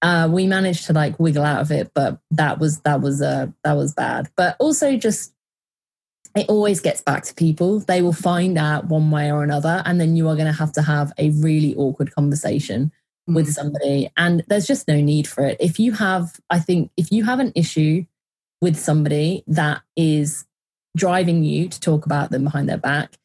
uh, 0.02 0.28
we 0.30 0.46
managed 0.46 0.84
to 0.86 0.92
like 0.92 1.18
wiggle 1.18 1.42
out 1.42 1.62
of 1.62 1.70
it, 1.70 1.90
but 1.94 2.20
that 2.32 2.58
was 2.58 2.80
that 2.80 3.00
was 3.00 3.22
uh, 3.22 3.46
that 3.64 3.72
was 3.72 3.94
bad. 3.94 4.28
But 4.36 4.56
also 4.58 4.96
just 4.96 5.32
it 6.36 6.50
always 6.50 6.80
gets 6.80 7.00
back 7.00 7.24
to 7.24 7.34
people. 7.34 7.80
They 7.80 8.02
will 8.02 8.12
find 8.12 8.58
out 8.58 8.88
one 8.88 9.10
way 9.10 9.32
or 9.32 9.42
another, 9.42 9.82
and 9.86 9.98
then 9.98 10.16
you 10.16 10.28
are 10.28 10.36
going 10.36 10.52
to 10.52 10.52
have 10.52 10.72
to 10.72 10.82
have 10.82 11.14
a 11.16 11.30
really 11.30 11.74
awkward 11.76 12.14
conversation 12.14 12.92
mm. 13.28 13.34
with 13.34 13.50
somebody. 13.50 14.10
And 14.18 14.44
there's 14.48 14.66
just 14.66 14.86
no 14.86 15.00
need 15.00 15.26
for 15.26 15.46
it. 15.46 15.56
If 15.60 15.80
you 15.80 15.92
have, 15.92 16.38
I 16.50 16.58
think, 16.58 16.90
if 16.98 17.10
you 17.10 17.24
have 17.24 17.40
an 17.40 17.52
issue 17.54 18.04
with 18.60 18.76
somebody 18.76 19.44
that 19.46 19.80
is 19.96 20.44
driving 20.94 21.42
you 21.42 21.70
to 21.70 21.80
talk 21.80 22.04
about 22.04 22.30
them 22.30 22.44
behind 22.44 22.68
their 22.68 22.76
back, 22.76 23.16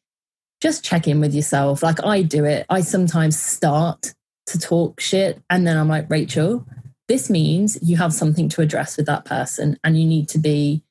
just 0.62 0.84
check 0.84 1.08
in 1.08 1.20
with 1.20 1.34
yourself. 1.34 1.82
Like 1.82 2.02
I 2.04 2.22
do 2.22 2.44
it. 2.44 2.64
I 2.70 2.80
sometimes 2.80 3.38
start 3.38 4.14
to 4.46 4.58
talk 4.58 5.00
shit, 5.00 5.42
and 5.50 5.66
then 5.66 5.76
I'm 5.76 5.88
like, 5.88 6.08
Rachel, 6.08 6.64
this 7.08 7.28
means 7.28 7.76
you 7.82 7.96
have 7.96 8.14
something 8.14 8.48
to 8.50 8.62
address 8.62 8.96
with 8.96 9.06
that 9.06 9.24
person, 9.24 9.78
and 9.82 9.98
you 9.98 10.06
need 10.06 10.28
to 10.30 10.38
be 10.38 10.82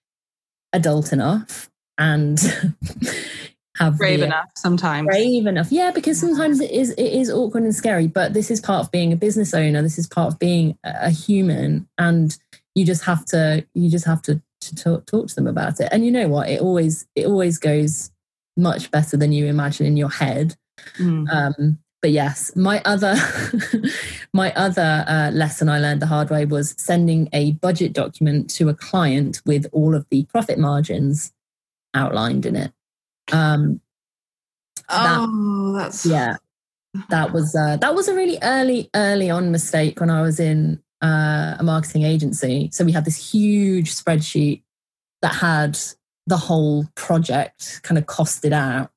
adult 0.73 1.11
enough 1.13 1.69
and 1.97 2.39
have 3.77 3.97
brave 3.97 4.19
the, 4.19 4.25
enough 4.25 4.49
sometimes. 4.55 5.05
brave 5.07 5.45
enough. 5.45 5.71
Yeah 5.71 5.91
because 5.91 6.19
sometimes 6.19 6.59
it 6.59 6.71
is 6.71 6.91
it 6.91 7.13
is 7.13 7.29
awkward 7.29 7.63
and 7.63 7.75
scary 7.75 8.07
but 8.07 8.33
this 8.33 8.49
is 8.49 8.59
part 8.59 8.85
of 8.85 8.91
being 8.91 9.13
a 9.13 9.17
business 9.17 9.53
owner. 9.53 9.81
This 9.81 9.97
is 9.97 10.07
part 10.07 10.33
of 10.33 10.39
being 10.39 10.77
a 10.83 11.09
human 11.09 11.87
and 11.97 12.37
you 12.75 12.85
just 12.85 13.03
have 13.03 13.25
to 13.25 13.65
you 13.73 13.89
just 13.89 14.05
have 14.05 14.21
to, 14.23 14.41
to 14.61 14.75
talk, 14.75 15.05
talk 15.05 15.27
to 15.27 15.35
them 15.35 15.47
about 15.47 15.79
it. 15.79 15.89
And 15.91 16.05
you 16.05 16.11
know 16.11 16.27
what? 16.27 16.49
It 16.49 16.61
always 16.61 17.05
it 17.15 17.25
always 17.25 17.57
goes 17.57 18.11
much 18.57 18.91
better 18.91 19.17
than 19.17 19.31
you 19.31 19.47
imagine 19.47 19.85
in 19.85 19.97
your 19.97 20.09
head 20.09 20.55
mm. 20.97 21.29
um, 21.31 21.77
but 22.01 22.11
yes 22.11 22.55
my 22.55 22.81
other 22.85 23.15
my 24.33 24.51
other 24.53 25.05
uh, 25.07 25.31
lesson 25.31 25.69
i 25.69 25.79
learned 25.79 26.01
the 26.01 26.07
hard 26.07 26.29
way 26.29 26.45
was 26.45 26.75
sending 26.77 27.29
a 27.33 27.53
budget 27.53 27.93
document 27.93 28.49
to 28.49 28.69
a 28.69 28.73
client 28.73 29.41
with 29.45 29.67
all 29.71 29.95
of 29.95 30.05
the 30.09 30.23
profit 30.25 30.59
margins 30.59 31.31
outlined 31.93 32.45
in 32.45 32.55
it. 32.55 32.71
Um, 33.31 33.81
oh, 34.89 35.73
that, 35.73 35.79
that's 35.79 36.05
yeah. 36.05 36.37
That 37.09 37.31
was 37.31 37.55
uh, 37.55 37.77
that 37.77 37.95
was 37.95 38.09
a 38.09 38.15
really 38.15 38.37
early 38.43 38.89
early 38.93 39.29
on 39.29 39.51
mistake 39.51 39.99
when 40.01 40.09
I 40.09 40.21
was 40.21 40.39
in 40.41 40.81
uh, 41.01 41.55
a 41.57 41.63
marketing 41.63 42.03
agency. 42.03 42.69
So 42.73 42.83
we 42.83 42.91
had 42.91 43.05
this 43.05 43.31
huge 43.31 43.95
spreadsheet 43.95 44.63
that 45.21 45.35
had 45.35 45.79
the 46.31 46.37
whole 46.37 46.85
project 46.95 47.81
kind 47.83 47.97
of 47.97 48.05
costed 48.05 48.51
out 48.51 48.91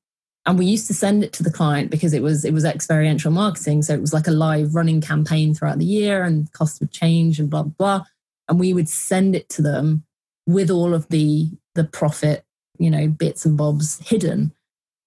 and 0.47 0.59
we 0.59 0.65
used 0.65 0.87
to 0.87 0.93
send 0.93 1.23
it 1.23 1.33
to 1.33 1.43
the 1.43 1.51
client 1.51 1.91
because 1.91 2.13
it 2.13 2.23
was 2.23 2.43
it 2.43 2.53
was 2.53 2.65
experiential 2.65 3.31
marketing 3.31 3.81
so 3.81 3.93
it 3.93 4.01
was 4.01 4.13
like 4.13 4.27
a 4.27 4.31
live 4.31 4.73
running 4.73 5.01
campaign 5.01 5.53
throughout 5.53 5.77
the 5.77 5.85
year 5.85 6.23
and 6.23 6.51
cost 6.53 6.79
would 6.79 6.91
change 6.91 7.39
and 7.39 7.49
blah 7.49 7.63
blah 7.63 8.03
and 8.49 8.59
we 8.59 8.73
would 8.73 8.89
send 8.89 9.35
it 9.35 9.47
to 9.49 9.61
them 9.61 10.03
with 10.47 10.71
all 10.71 10.93
of 10.93 11.07
the 11.09 11.49
the 11.75 11.83
profit 11.83 12.45
you 12.77 12.89
know, 12.89 13.07
bits 13.07 13.45
and 13.45 13.57
bobs 13.57 13.99
hidden. 13.99 14.53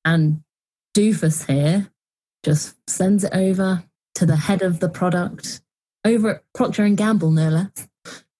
And 0.04 0.42
Doofus 0.96 1.46
here 1.46 1.90
just 2.44 2.76
sends 2.88 3.24
it 3.24 3.32
over 3.34 3.84
to 4.14 4.26
the 4.26 4.36
head 4.36 4.62
of 4.62 4.80
the 4.80 4.88
product 4.88 5.60
over 6.04 6.36
at 6.36 6.42
Procter 6.54 6.84
and 6.84 6.96
Gamble, 6.96 7.30
no 7.30 7.48
less. 7.48 7.88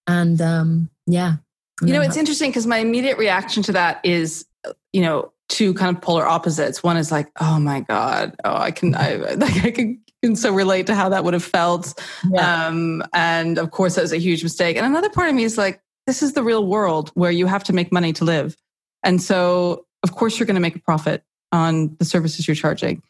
And 0.07 0.41
um, 0.41 0.89
yeah. 1.05 1.35
You 1.81 1.93
know, 1.93 2.01
it's 2.01 2.17
interesting 2.17 2.49
because 2.49 2.67
my 2.67 2.77
immediate 2.77 3.17
reaction 3.17 3.63
to 3.63 3.71
that 3.73 4.01
is, 4.03 4.45
you 4.91 5.01
know, 5.01 5.31
two 5.47 5.73
kind 5.73 5.95
of 5.95 6.01
polar 6.01 6.27
opposites. 6.27 6.83
One 6.83 6.97
is 6.97 7.11
like, 7.11 7.29
oh 7.39 7.59
my 7.59 7.81
God, 7.81 8.35
oh, 8.43 8.55
I 8.55 8.71
can, 8.71 8.95
I, 8.95 9.15
like, 9.35 9.65
I 9.65 9.71
can, 9.71 10.01
can 10.23 10.35
so 10.35 10.53
relate 10.53 10.87
to 10.87 10.95
how 10.95 11.09
that 11.09 11.23
would 11.23 11.33
have 11.33 11.43
felt. 11.43 12.01
Yeah. 12.29 12.67
Um, 12.67 13.03
and 13.13 13.57
of 13.57 13.71
course, 13.71 13.95
that 13.95 14.01
was 14.01 14.13
a 14.13 14.17
huge 14.17 14.43
mistake. 14.43 14.77
And 14.77 14.85
another 14.85 15.09
part 15.09 15.29
of 15.29 15.35
me 15.35 15.43
is 15.43 15.57
like, 15.57 15.81
this 16.05 16.21
is 16.21 16.33
the 16.33 16.43
real 16.43 16.65
world 16.65 17.11
where 17.13 17.31
you 17.31 17.45
have 17.45 17.63
to 17.65 17.73
make 17.73 17.91
money 17.91 18.13
to 18.13 18.25
live. 18.25 18.57
And 19.03 19.21
so, 19.21 19.85
of 20.03 20.13
course, 20.13 20.39
you're 20.39 20.47
going 20.47 20.55
to 20.55 20.61
make 20.61 20.75
a 20.75 20.79
profit 20.79 21.23
on 21.51 21.95
the 21.99 22.05
services 22.05 22.47
you're 22.47 22.55
charging, 22.55 23.01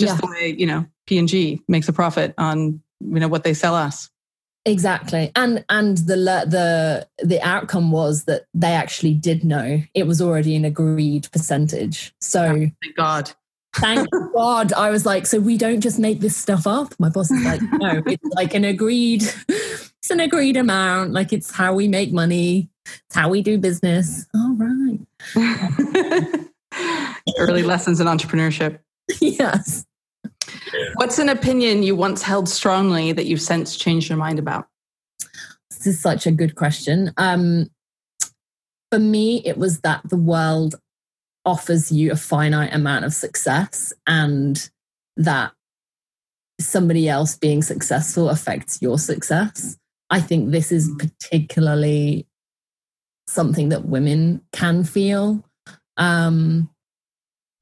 just 0.00 0.14
yeah. 0.14 0.20
the 0.20 0.26
way 0.26 0.54
you 0.56 0.66
know 0.66 0.86
P&G 1.06 1.62
makes 1.68 1.88
a 1.88 1.92
profit 1.92 2.34
on 2.38 2.80
you 3.00 3.20
know 3.20 3.28
what 3.28 3.44
they 3.44 3.54
sell 3.54 3.74
us. 3.74 4.10
Exactly, 4.66 5.30
and 5.36 5.64
and 5.68 5.98
the 5.98 6.16
the 6.16 7.06
the 7.24 7.40
outcome 7.40 7.92
was 7.92 8.24
that 8.24 8.46
they 8.52 8.72
actually 8.72 9.14
did 9.14 9.44
know 9.44 9.80
it 9.94 10.08
was 10.08 10.20
already 10.20 10.56
an 10.56 10.64
agreed 10.64 11.30
percentage. 11.30 12.12
So 12.20 12.42
oh, 12.42 12.66
thank 12.82 12.96
God. 12.96 13.30
Thank 13.76 14.08
God. 14.34 14.72
I 14.72 14.90
was 14.90 15.06
like, 15.06 15.26
so 15.26 15.38
we 15.38 15.56
don't 15.56 15.80
just 15.80 16.00
make 16.00 16.18
this 16.18 16.36
stuff 16.36 16.66
up. 16.66 16.92
My 16.98 17.08
boss 17.08 17.30
is 17.30 17.44
like, 17.44 17.62
no, 17.74 18.02
it's 18.06 18.34
like 18.34 18.54
an 18.54 18.64
agreed, 18.64 19.22
it's 19.48 20.10
an 20.10 20.18
agreed 20.18 20.56
amount. 20.56 21.12
Like 21.12 21.32
it's 21.32 21.52
how 21.52 21.72
we 21.72 21.86
make 21.86 22.12
money. 22.12 22.68
It's 22.86 23.14
how 23.14 23.28
we 23.28 23.42
do 23.42 23.58
business. 23.58 24.26
All 24.34 24.56
right. 24.58 24.98
Early 27.38 27.62
lessons 27.62 28.00
in 28.00 28.08
entrepreneurship. 28.08 28.80
Yes. 29.20 29.86
What's 30.94 31.18
an 31.18 31.28
opinion 31.28 31.82
you 31.82 31.96
once 31.96 32.22
held 32.22 32.48
strongly 32.48 33.12
that 33.12 33.26
you've 33.26 33.40
since 33.40 33.76
changed 33.76 34.08
your 34.08 34.18
mind 34.18 34.38
about? 34.38 34.66
This 35.70 35.86
is 35.86 36.00
such 36.00 36.26
a 36.26 36.32
good 36.32 36.54
question. 36.54 37.12
Um, 37.16 37.70
for 38.90 38.98
me, 38.98 39.42
it 39.44 39.58
was 39.58 39.80
that 39.80 40.02
the 40.08 40.16
world 40.16 40.76
offers 41.44 41.92
you 41.92 42.10
a 42.12 42.16
finite 42.16 42.74
amount 42.74 43.04
of 43.04 43.14
success 43.14 43.92
and 44.06 44.68
that 45.16 45.52
somebody 46.60 47.08
else 47.08 47.36
being 47.36 47.62
successful 47.62 48.30
affects 48.30 48.80
your 48.80 48.98
success. 48.98 49.76
I 50.10 50.20
think 50.20 50.50
this 50.50 50.72
is 50.72 50.88
mm. 50.88 50.98
particularly 50.98 52.26
something 53.28 53.70
that 53.70 53.86
women 53.86 54.42
can 54.52 54.84
feel. 54.84 55.44
Um, 55.96 56.70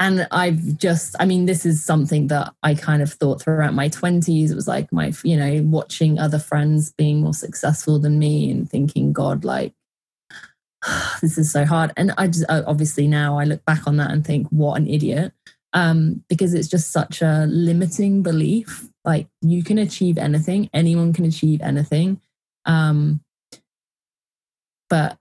and 0.01 0.27
I've 0.33 0.77
just, 0.77 1.15
I 1.21 1.25
mean, 1.25 1.47
this 1.47 1.65
is 1.65 1.85
something 1.85 2.27
that 2.27 2.53
I 2.63 2.75
kind 2.75 3.01
of 3.01 3.13
thought 3.13 3.41
throughout 3.41 3.75
my 3.75 3.89
20s. 3.89 4.51
It 4.51 4.55
was 4.55 4.67
like 4.67 4.93
my, 4.93 5.13
you 5.23 5.37
know, 5.37 5.63
watching 5.63 6.19
other 6.19 6.39
friends 6.39 6.93
being 6.93 7.21
more 7.21 7.35
successful 7.35 8.01
than 8.01 8.19
me 8.19 8.51
and 8.51 8.69
thinking, 8.69 9.13
God, 9.13 9.45
like, 9.45 9.73
this 11.23 11.39
is 11.39 11.53
so 11.53 11.65
hard. 11.65 11.93
And 11.97 12.13
I 12.19 12.27
just, 12.27 12.45
obviously 12.49 13.07
now 13.07 13.39
I 13.39 13.45
look 13.45 13.65
back 13.65 13.87
on 13.87 13.97
that 13.99 14.11
and 14.11 14.27
think, 14.27 14.49
what 14.49 14.81
an 14.81 14.89
idiot. 14.89 15.33
Um, 15.73 16.25
because 16.29 16.55
it's 16.55 16.69
just 16.69 16.91
such 16.91 17.23
a 17.23 17.47
limiting 17.49 18.23
belief. 18.23 18.89
Like, 19.05 19.29
you 19.43 19.63
can 19.63 19.79
achieve 19.79 20.19
anything, 20.19 20.71
anyone 20.73 21.13
can 21.13 21.25
achieve 21.25 21.61
anything. 21.61 22.21
Um, 22.65 23.21
but 24.91 25.19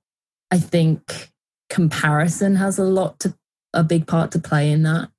I 0.50 0.58
think 0.58 1.32
comparison 1.70 2.56
has 2.56 2.78
a 2.78 2.84
lot 2.84 3.20
to 3.20 3.36
a 3.74 3.84
big 3.84 4.08
part 4.08 4.32
to 4.32 4.40
play 4.40 4.72
in 4.72 4.84
that. 4.84 5.10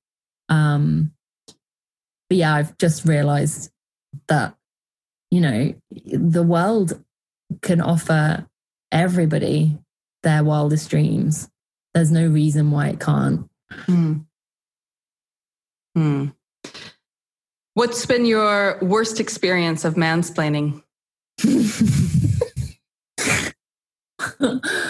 Um, 0.49 1.11
but 2.29 2.37
yeah, 2.37 2.55
I've 2.55 2.77
just 2.77 3.05
realized 3.05 3.71
that, 4.27 4.55
you 5.31 5.41
know, 5.41 5.73
the 6.05 6.43
world 6.43 7.03
can 7.61 7.81
offer 7.81 8.47
everybody 8.91 9.77
their 10.23 10.43
wildest 10.43 10.89
dreams. 10.89 11.49
There's 11.93 12.11
no 12.11 12.27
reason 12.27 12.71
why 12.71 12.89
it 12.89 12.99
can't. 12.99 13.49
Hmm. 13.71 14.13
Hmm. 15.95 16.27
What's 17.73 18.05
been 18.05 18.25
your 18.25 18.79
worst 18.81 19.19
experience 19.19 19.85
of 19.85 19.95
mansplaining? 19.95 20.81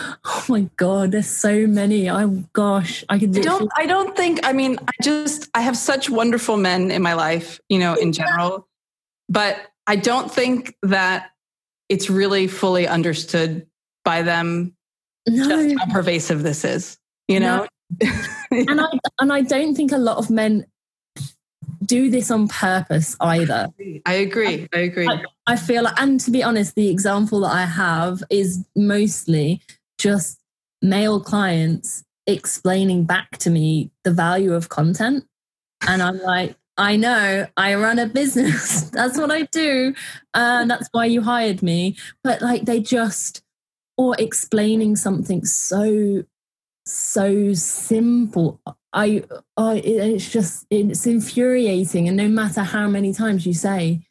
oh 0.50 0.54
my 0.54 0.70
god, 0.78 1.12
there's 1.12 1.30
so 1.30 1.68
many. 1.68 2.10
I 2.10 2.26
gosh, 2.54 3.04
I 3.10 3.20
can. 3.20 3.36
I 3.38 3.42
don't. 3.42 3.72
I 3.76 3.86
don't 3.86 4.16
think. 4.16 4.40
I 4.44 4.54
mean, 4.54 4.78
I 4.80 4.92
just. 5.02 5.50
I 5.54 5.62
have 5.62 5.78
such 5.78 6.10
wonderful 6.10 6.58
men 6.58 6.92
in 6.92 7.02
my 7.02 7.14
life, 7.14 7.60
you 7.70 7.80
know, 7.80 7.96
in 7.96 8.12
general, 8.12 8.68
but 9.30 9.58
I 9.88 9.96
don't 9.96 10.32
think 10.32 10.76
that 10.84 11.32
it's 11.90 12.10
really 12.10 12.48
fully 12.48 12.88
understood 12.88 13.68
by 14.04 14.22
them 14.22 14.76
no. 15.28 15.48
just 15.48 15.80
how 15.80 15.94
pervasive 15.94 16.44
this 16.44 16.66
is. 16.66 16.98
You 17.28 17.40
know, 17.40 17.68
no. 18.02 18.10
and 18.52 18.82
I 18.82 18.88
and 19.20 19.34
I 19.34 19.42
don't 19.42 19.76
think 19.76 19.92
a 19.92 19.98
lot 19.98 20.18
of 20.18 20.30
men 20.30 20.66
do 21.86 22.10
this 22.10 22.32
on 22.32 22.48
purpose 22.48 23.16
either. 23.20 23.68
I 24.06 24.14
agree. 24.14 24.68
I, 24.74 24.78
I 24.78 24.80
agree. 24.80 25.08
I, 25.08 25.24
I, 25.48 25.56
feel 25.56 25.88
and 25.98 26.20
to 26.22 26.32
be 26.32 26.44
honest, 26.44 26.76
the 26.76 26.90
example 26.90 27.42
that 27.42 27.52
I 27.52 27.66
have 27.66 28.24
is 28.30 28.66
mostly 28.76 29.62
just 30.06 30.38
male 30.84 31.20
clients 31.20 32.04
explaining 32.28 33.06
back 33.06 33.40
to 33.40 33.50
me 33.50 33.90
the 34.04 34.12
value 34.12 34.54
of 34.54 34.70
content. 34.70 35.26
And 35.88 36.00
I'm 36.00 36.22
like, 36.22 36.56
I 36.78 36.96
know 36.96 37.48
I 37.58 37.74
run 37.74 37.98
a 37.98 38.06
business. 38.06 38.82
that's 38.92 39.18
what 39.18 39.32
I 39.32 39.44
do. 39.44 39.96
And 40.36 40.70
that's 40.70 40.88
why 40.92 41.06
you 41.06 41.24
hired 41.24 41.64
me. 41.64 41.98
But 42.24 42.44
like 42.44 42.66
they 42.66 42.82
just, 42.82 43.42
or 43.98 44.16
explaining 44.20 44.96
something 44.96 45.44
so, 45.44 46.24
so 46.86 47.54
simple. 47.54 48.62
I, 48.94 49.24
I, 49.58 49.78
it's 49.78 50.30
just, 50.32 50.68
it's 50.70 51.08
infuriating. 51.08 52.08
And 52.08 52.16
no 52.16 52.28
matter 52.28 52.62
how 52.62 52.88
many 52.88 53.12
times 53.12 53.48
you 53.48 53.56
say, 53.56 54.06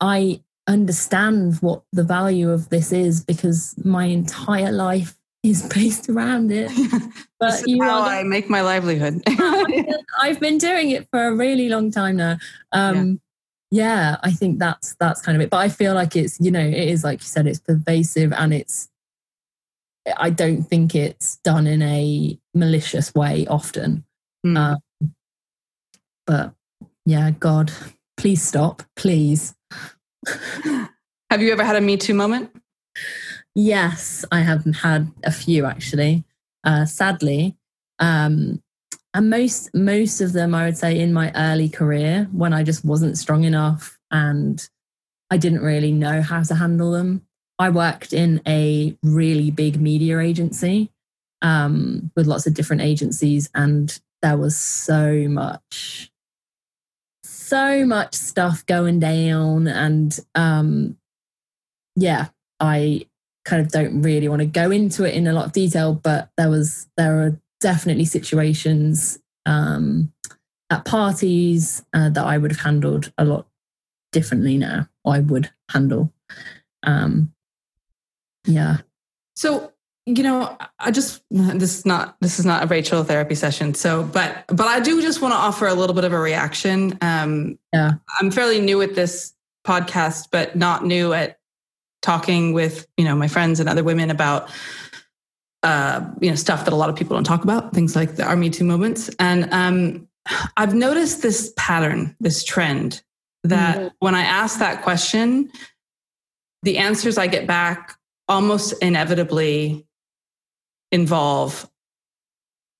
I, 0.00 0.42
understand 0.66 1.56
what 1.56 1.82
the 1.92 2.02
value 2.02 2.50
of 2.50 2.68
this 2.68 2.92
is 2.92 3.24
because 3.24 3.74
my 3.84 4.06
entire 4.06 4.72
life 4.72 5.16
is 5.42 5.62
based 5.74 6.08
around 6.08 6.50
it. 6.50 6.70
But 7.38 7.66
you 7.66 7.82
how 7.82 8.00
I 8.00 8.22
make 8.22 8.48
my 8.48 8.62
livelihood. 8.62 9.22
I've 10.22 10.40
been 10.40 10.56
doing 10.56 10.88
it 10.88 11.06
for 11.10 11.26
a 11.26 11.34
really 11.34 11.68
long 11.68 11.90
time 11.90 12.16
now. 12.16 12.38
Um, 12.72 13.20
yeah. 13.68 14.14
yeah, 14.14 14.16
I 14.22 14.30
think 14.30 14.58
that's 14.58 14.96
that's 14.98 15.20
kind 15.20 15.36
of 15.36 15.42
it. 15.42 15.50
But 15.50 15.58
I 15.58 15.68
feel 15.68 15.92
like 15.92 16.16
it's 16.16 16.40
you 16.40 16.50
know 16.50 16.66
it 16.66 16.72
is 16.72 17.04
like 17.04 17.20
you 17.20 17.26
said, 17.26 17.46
it's 17.46 17.60
pervasive 17.60 18.32
and 18.32 18.54
it's. 18.54 18.88
I 20.16 20.30
don't 20.30 20.62
think 20.62 20.94
it's 20.94 21.36
done 21.44 21.66
in 21.66 21.82
a 21.82 22.38
malicious 22.54 23.14
way 23.14 23.46
often. 23.48 24.06
Mm. 24.46 24.56
Um, 24.56 25.14
but 26.26 26.54
yeah, 27.04 27.32
God, 27.32 27.70
please 28.16 28.42
stop, 28.42 28.82
please. 28.96 29.55
Have 31.30 31.42
you 31.42 31.52
ever 31.52 31.64
had 31.64 31.76
a 31.76 31.80
Me 31.80 31.96
Too 31.96 32.14
moment? 32.14 32.50
Yes, 33.54 34.24
I 34.30 34.40
have 34.40 34.64
had 34.76 35.10
a 35.24 35.32
few 35.32 35.64
actually. 35.64 36.24
Uh, 36.64 36.84
sadly, 36.84 37.56
um, 37.98 38.62
and 39.14 39.30
most 39.30 39.74
most 39.74 40.20
of 40.20 40.32
them, 40.32 40.54
I 40.54 40.66
would 40.66 40.76
say, 40.76 40.98
in 40.98 41.12
my 41.12 41.32
early 41.34 41.68
career 41.68 42.28
when 42.32 42.52
I 42.52 42.62
just 42.62 42.84
wasn't 42.84 43.16
strong 43.16 43.44
enough 43.44 43.98
and 44.10 44.68
I 45.30 45.38
didn't 45.38 45.62
really 45.62 45.92
know 45.92 46.22
how 46.22 46.42
to 46.42 46.54
handle 46.54 46.92
them. 46.92 47.22
I 47.58 47.70
worked 47.70 48.12
in 48.12 48.42
a 48.46 48.96
really 49.02 49.50
big 49.50 49.80
media 49.80 50.18
agency 50.18 50.92
um, 51.42 52.10
with 52.14 52.26
lots 52.26 52.46
of 52.46 52.54
different 52.54 52.82
agencies, 52.82 53.48
and 53.54 53.98
there 54.22 54.36
was 54.36 54.56
so 54.56 55.26
much, 55.28 56.10
so 57.46 57.86
much 57.86 58.14
stuff 58.14 58.66
going 58.66 58.98
down, 58.98 59.68
and 59.68 60.18
um, 60.34 60.96
yeah, 61.94 62.28
I 62.58 63.06
kind 63.44 63.64
of 63.64 63.70
don't 63.70 64.02
really 64.02 64.28
want 64.28 64.40
to 64.40 64.46
go 64.46 64.70
into 64.70 65.04
it 65.04 65.14
in 65.14 65.26
a 65.26 65.32
lot 65.32 65.46
of 65.46 65.52
detail, 65.52 65.94
but 65.94 66.30
there 66.36 66.50
was 66.50 66.88
there 66.96 67.20
are 67.20 67.40
definitely 67.60 68.04
situations 68.04 69.20
um, 69.46 70.12
at 70.70 70.84
parties 70.84 71.84
uh, 71.94 72.10
that 72.10 72.24
I 72.24 72.36
would 72.36 72.50
have 72.50 72.60
handled 72.60 73.12
a 73.16 73.24
lot 73.24 73.46
differently 74.12 74.58
now. 74.58 74.88
I 75.06 75.20
would 75.20 75.50
handle. 75.70 76.12
Um, 76.82 77.32
yeah. 78.44 78.78
So 79.34 79.72
you 80.06 80.22
know, 80.22 80.56
I 80.78 80.92
just 80.92 81.22
this 81.30 81.78
is 81.78 81.84
not 81.84 82.16
this 82.20 82.38
is 82.38 82.46
not 82.46 82.62
a 82.62 82.66
Rachel 82.68 83.02
therapy 83.02 83.34
session. 83.34 83.74
So, 83.74 84.04
but 84.04 84.44
but 84.46 84.68
I 84.68 84.78
do 84.78 85.02
just 85.02 85.20
want 85.20 85.34
to 85.34 85.38
offer 85.38 85.66
a 85.66 85.74
little 85.74 85.94
bit 85.94 86.04
of 86.04 86.12
a 86.12 86.18
reaction. 86.18 86.96
Um, 87.00 87.58
yeah, 87.72 87.92
I'm 88.20 88.30
fairly 88.30 88.60
new 88.60 88.80
at 88.82 88.94
this 88.94 89.34
podcast, 89.66 90.28
but 90.30 90.54
not 90.54 90.84
new 90.84 91.12
at 91.12 91.40
talking 92.02 92.52
with 92.52 92.86
you 92.96 93.04
know 93.04 93.16
my 93.16 93.26
friends 93.26 93.58
and 93.58 93.68
other 93.68 93.82
women 93.82 94.10
about 94.10 94.48
uh, 95.64 96.08
you 96.20 96.30
know 96.30 96.36
stuff 96.36 96.64
that 96.64 96.72
a 96.72 96.76
lot 96.76 96.88
of 96.88 96.94
people 96.94 97.16
don't 97.16 97.24
talk 97.24 97.42
about, 97.42 97.74
things 97.74 97.96
like 97.96 98.14
the 98.14 98.24
Our 98.24 98.36
Me 98.36 98.48
Too 98.48 98.64
moments. 98.64 99.10
And 99.18 99.52
um, 99.52 100.08
I've 100.56 100.74
noticed 100.74 101.22
this 101.22 101.52
pattern, 101.56 102.14
this 102.20 102.44
trend 102.44 103.02
that 103.42 103.76
mm-hmm. 103.76 103.88
when 103.98 104.14
I 104.14 104.22
ask 104.22 104.60
that 104.60 104.82
question, 104.82 105.50
the 106.62 106.78
answers 106.78 107.18
I 107.18 107.26
get 107.26 107.48
back 107.48 107.96
almost 108.28 108.74
inevitably 108.82 109.85
involve 110.96 111.68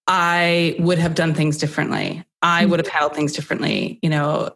I 0.08 0.76
would 0.78 0.98
have 0.98 1.14
done 1.14 1.34
things 1.34 1.58
differently. 1.58 2.24
I 2.42 2.64
would 2.64 2.78
have 2.78 2.86
handled 2.86 3.14
things 3.14 3.32
differently, 3.32 3.98
you 4.02 4.10
know, 4.10 4.50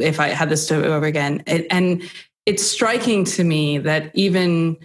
if 0.00 0.18
I 0.18 0.28
had 0.28 0.48
this 0.48 0.66
to 0.68 0.84
over 0.84 1.06
again. 1.06 1.42
and 1.46 2.02
it's 2.44 2.62
striking 2.62 3.24
to 3.24 3.42
me 3.42 3.78
that 3.78 4.10
even 4.14 4.76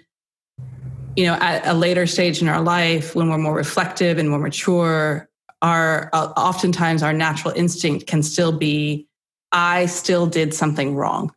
you 1.15 1.25
know 1.25 1.35
at 1.35 1.65
a 1.67 1.73
later 1.73 2.07
stage 2.07 2.41
in 2.41 2.47
our 2.47 2.61
life 2.61 3.13
when 3.15 3.29
we're 3.29 3.37
more 3.37 3.53
reflective 3.53 4.17
and 4.17 4.29
more 4.29 4.39
mature 4.39 5.29
our 5.61 6.09
uh, 6.13 6.33
oftentimes 6.37 7.03
our 7.03 7.13
natural 7.13 7.53
instinct 7.53 8.07
can 8.07 8.23
still 8.23 8.51
be 8.51 9.07
i 9.51 9.85
still 9.85 10.25
did 10.25 10.53
something 10.53 10.95
wrong. 10.95 11.31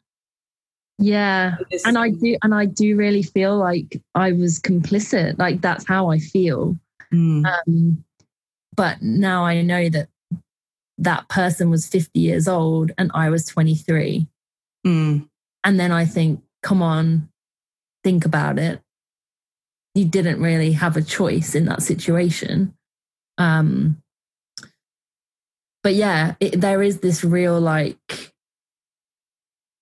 Yeah. 0.99 1.57
And 1.85 1.99
i 1.99 2.11
do 2.11 2.37
and 2.43 2.55
i 2.55 2.65
do 2.65 2.97
really 2.97 3.23
feel 3.23 3.59
like 3.59 4.01
i 4.15 4.33
was 4.33 4.61
complicit. 4.61 5.39
Like 5.39 5.61
that's 5.61 5.87
how 5.87 6.11
i 6.11 6.19
feel 6.19 6.79
mm. 7.15 7.47
um, 7.47 8.05
but 8.77 9.01
now 9.03 9.45
i 9.45 9.63
know 9.63 9.89
that 9.89 10.09
that 10.99 11.29
person 11.29 11.71
was 11.71 11.87
50 11.87 12.19
years 12.21 12.47
old 12.47 12.93
and 12.99 13.11
i 13.15 13.31
was 13.31 13.47
23 13.47 14.27
mm. 14.87 15.29
And 15.65 15.81
then 15.81 15.91
I 15.91 16.05
think, 16.05 16.43
come 16.63 16.83
on, 16.83 17.31
think 18.05 18.27
about 18.27 18.59
it. 18.59 18.81
You 19.95 20.05
didn't 20.05 20.41
really 20.41 20.73
have 20.73 20.97
a 20.97 21.03
choice 21.03 21.55
in 21.55 21.65
that 21.65 21.83
situation. 21.83 22.75
Um, 23.39 24.03
but 25.83 25.95
yeah, 25.95 26.35
it, 26.39 26.61
there 26.61 26.83
is 26.83 27.01
this 27.01 27.25
real 27.25 27.59
like 27.59 28.33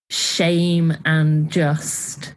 shame 0.08 0.96
and 1.04 1.50
just 1.50 2.34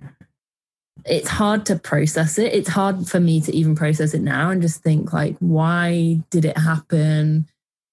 it's 1.05 1.29
hard 1.29 1.65
to 1.67 1.75
process 1.77 2.37
it. 2.37 2.53
It's 2.53 2.69
hard 2.69 3.07
for 3.07 3.19
me 3.19 3.39
to 3.41 3.55
even 3.55 3.75
process 3.75 4.13
it 4.13 4.21
now 4.21 4.49
and 4.49 4.61
just 4.61 4.81
think 4.81 5.13
like, 5.13 5.37
why 5.39 6.21
did 6.29 6.45
it 6.45 6.57
happen? 6.57 7.47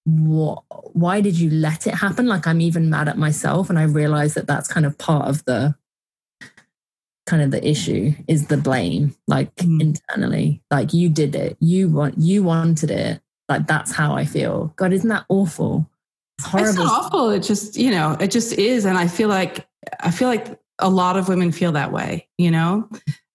what 0.04 0.64
why 0.94 1.20
did 1.20 1.38
you 1.38 1.50
let 1.50 1.86
it 1.86 1.94
happen? 1.94 2.26
Like 2.26 2.46
i'm 2.46 2.60
even 2.60 2.90
mad 2.90 3.08
at 3.08 3.18
myself 3.18 3.70
and 3.70 3.78
i 3.78 3.84
realize 3.84 4.34
that 4.34 4.46
that's 4.46 4.68
kind 4.68 4.84
of 4.86 4.98
part 4.98 5.28
of 5.28 5.44
the 5.44 5.74
kind 7.26 7.42
of 7.42 7.50
the 7.52 7.66
issue 7.66 8.12
is 8.26 8.48
the 8.48 8.56
blame 8.56 9.14
like 9.28 9.54
mm. 9.56 9.80
internally. 9.80 10.60
Like 10.70 10.92
you 10.92 11.08
did 11.08 11.34
it. 11.34 11.56
You 11.60 11.88
want 11.88 12.18
you 12.18 12.42
wanted 12.42 12.90
it. 12.90 13.20
Like 13.48 13.66
that's 13.66 13.92
how 13.92 14.14
i 14.14 14.24
feel. 14.24 14.72
God 14.76 14.92
isn't 14.92 15.08
that 15.08 15.24
awful? 15.28 15.88
It's 16.38 16.48
horrible. 16.48 16.68
it's 16.70 16.78
awful. 16.80 17.30
It 17.30 17.40
just 17.40 17.76
you 17.76 17.90
know 17.90 18.16
it 18.18 18.30
just 18.30 18.54
is. 18.54 18.84
And 18.84 18.98
i 18.98 19.06
feel 19.06 19.28
like 19.28 19.66
i 20.00 20.10
feel 20.10 20.28
like 20.28 20.58
a 20.82 20.90
lot 20.90 21.16
of 21.16 21.28
women 21.28 21.50
feel 21.52 21.72
that 21.72 21.92
way 21.92 22.28
you 22.36 22.50
know 22.50 22.88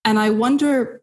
and 0.05 0.19
i 0.19 0.29
wonder 0.29 1.01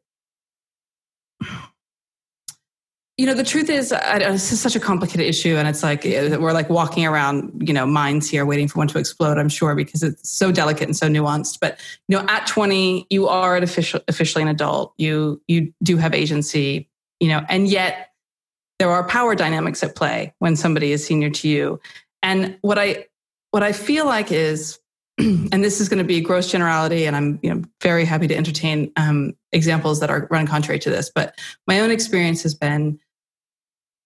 you 3.17 3.27
know, 3.27 3.35
the 3.35 3.45
truth 3.45 3.71
is, 3.71 3.93
I, 3.93 4.19
this 4.19 4.51
is 4.51 4.61
such 4.61 4.75
a 4.75 4.81
complicated 4.81 5.25
issue, 5.25 5.55
and 5.55 5.69
it's 5.69 5.85
like 5.85 6.05
eh, 6.05 6.37
we're 6.37 6.53
like 6.53 6.69
walking 6.69 7.07
around, 7.07 7.63
you 7.67 7.73
know, 7.73 7.87
minds 7.87 8.29
here, 8.29 8.45
waiting 8.45 8.67
for 8.67 8.79
one 8.79 8.89
to 8.89 8.99
explode. 8.99 9.39
I'm 9.39 9.49
sure 9.49 9.77
because 9.77 10.03
it's 10.03 10.29
so 10.29 10.51
delicate 10.51 10.89
and 10.89 10.97
so 10.97 11.07
nuanced. 11.07 11.61
But 11.61 11.79
you 12.09 12.17
know, 12.17 12.25
at 12.29 12.47
20, 12.49 13.07
you 13.11 13.29
are 13.29 13.57
an 13.57 13.63
official, 13.63 14.01
officially 14.09 14.43
an 14.43 14.49
adult. 14.49 14.95
You 14.99 15.41
you 15.47 15.73
do 15.85 15.97
have 15.97 16.13
agency, 16.13 16.91
you 17.21 17.29
know, 17.29 17.45
and 17.49 17.69
yet 17.69 18.11
there 18.81 18.91
are 18.91 19.07
power 19.07 19.37
dynamics 19.37 19.85
at 19.85 19.95
play 19.95 20.35
when 20.41 20.57
somebody 20.57 20.91
is 20.91 21.07
senior 21.07 21.31
to 21.31 21.49
you. 21.49 21.81
And 22.25 22.59
what 22.63 22.81
I 22.81 23.07
what 23.53 23.63
I 23.63 23.71
feel 23.71 24.07
like 24.07 24.33
is, 24.33 24.81
and 25.19 25.65
this 25.65 25.81
is 25.81 25.89
going 25.89 25.99
to 25.99 26.05
be 26.05 26.21
gross 26.21 26.51
generality, 26.51 27.07
and 27.07 27.15
I'm 27.15 27.39
you 27.43 27.55
know 27.55 27.62
very 27.83 28.05
happy 28.05 28.27
to 28.29 28.37
entertain 28.37 28.93
um, 28.97 29.35
examples 29.53 30.01
that 30.01 30.11
are 30.11 30.27
run 30.31 30.47
contrary 30.47 30.79
to 30.81 30.91
this. 30.91 31.11
But 31.15 31.39
my 31.67 31.81
own 31.81 31.91
experience 31.91 32.43
has 32.43 32.55
been 32.55 32.99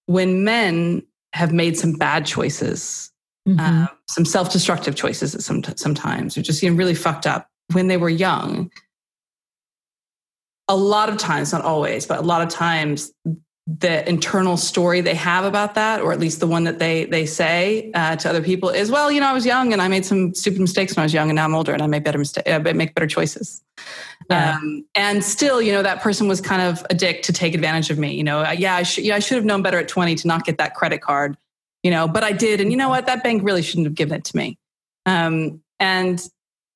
when 0.06 0.44
men 0.44 1.02
have 1.34 1.52
made 1.52 1.76
some 1.76 1.92
bad 1.92 2.26
choices, 2.26 3.10
mm-hmm. 3.46 3.60
um, 3.60 3.88
some 4.08 4.24
self-destructive 4.24 4.96
choices 4.96 5.34
at 5.34 5.42
some, 5.42 5.62
sometimes, 5.76 6.36
or 6.36 6.42
just 6.42 6.62
you 6.62 6.70
know, 6.70 6.76
really 6.76 6.94
fucked 6.94 7.26
up 7.26 7.48
when 7.72 7.88
they 7.88 7.96
were 7.96 8.08
young, 8.08 8.70
a 10.68 10.76
lot 10.76 11.08
of 11.08 11.16
times, 11.16 11.52
not 11.52 11.62
always, 11.62 12.06
but 12.06 12.18
a 12.18 12.22
lot 12.22 12.42
of 12.42 12.48
times, 12.48 13.12
the 13.76 14.08
internal 14.08 14.56
story 14.56 15.02
they 15.02 15.14
have 15.14 15.44
about 15.44 15.74
that, 15.74 16.00
or 16.00 16.12
at 16.12 16.18
least 16.18 16.40
the 16.40 16.46
one 16.46 16.64
that 16.64 16.78
they 16.78 17.04
they 17.04 17.26
say 17.26 17.90
uh, 17.92 18.16
to 18.16 18.28
other 18.28 18.42
people, 18.42 18.70
is, 18.70 18.90
"Well, 18.90 19.12
you 19.12 19.20
know, 19.20 19.26
I 19.26 19.34
was 19.34 19.44
young 19.44 19.74
and 19.74 19.82
I 19.82 19.88
made 19.88 20.06
some 20.06 20.34
stupid 20.34 20.60
mistakes 20.60 20.96
when 20.96 21.02
I 21.02 21.04
was 21.04 21.12
young, 21.12 21.28
and 21.28 21.36
now 21.36 21.44
I'm 21.44 21.54
older 21.54 21.72
and 21.72 21.82
I 21.82 21.86
make 21.86 22.02
better 22.02 22.18
mistakes, 22.18 22.50
uh, 22.50 22.60
make 22.74 22.94
better 22.94 23.06
choices." 23.06 23.62
Yeah. 24.30 24.56
Um, 24.56 24.84
and 24.94 25.22
still, 25.22 25.60
you 25.60 25.72
know, 25.72 25.82
that 25.82 26.00
person 26.00 26.28
was 26.28 26.40
kind 26.40 26.62
of 26.62 26.84
a 26.90 26.94
dick 26.94 27.22
to 27.24 27.32
take 27.32 27.54
advantage 27.54 27.90
of 27.90 27.98
me. 27.98 28.14
You 28.14 28.24
know, 28.24 28.50
yeah, 28.52 28.74
I 28.74 28.82
should, 28.82 29.04
yeah, 29.04 29.16
I 29.16 29.18
should 29.18 29.36
have 29.36 29.44
known 29.44 29.62
better 29.62 29.78
at 29.78 29.88
20 29.88 30.14
to 30.16 30.26
not 30.26 30.44
get 30.44 30.58
that 30.58 30.74
credit 30.74 31.00
card, 31.00 31.36
you 31.82 31.90
know, 31.90 32.08
but 32.08 32.24
I 32.24 32.32
did. 32.32 32.60
And 32.60 32.70
you 32.70 32.76
know 32.76 32.88
what? 32.88 33.06
That 33.06 33.22
bank 33.22 33.42
really 33.42 33.62
shouldn't 33.62 33.86
have 33.86 33.94
given 33.94 34.16
it 34.16 34.24
to 34.24 34.36
me. 34.36 34.58
Um, 35.06 35.62
and, 35.80 36.22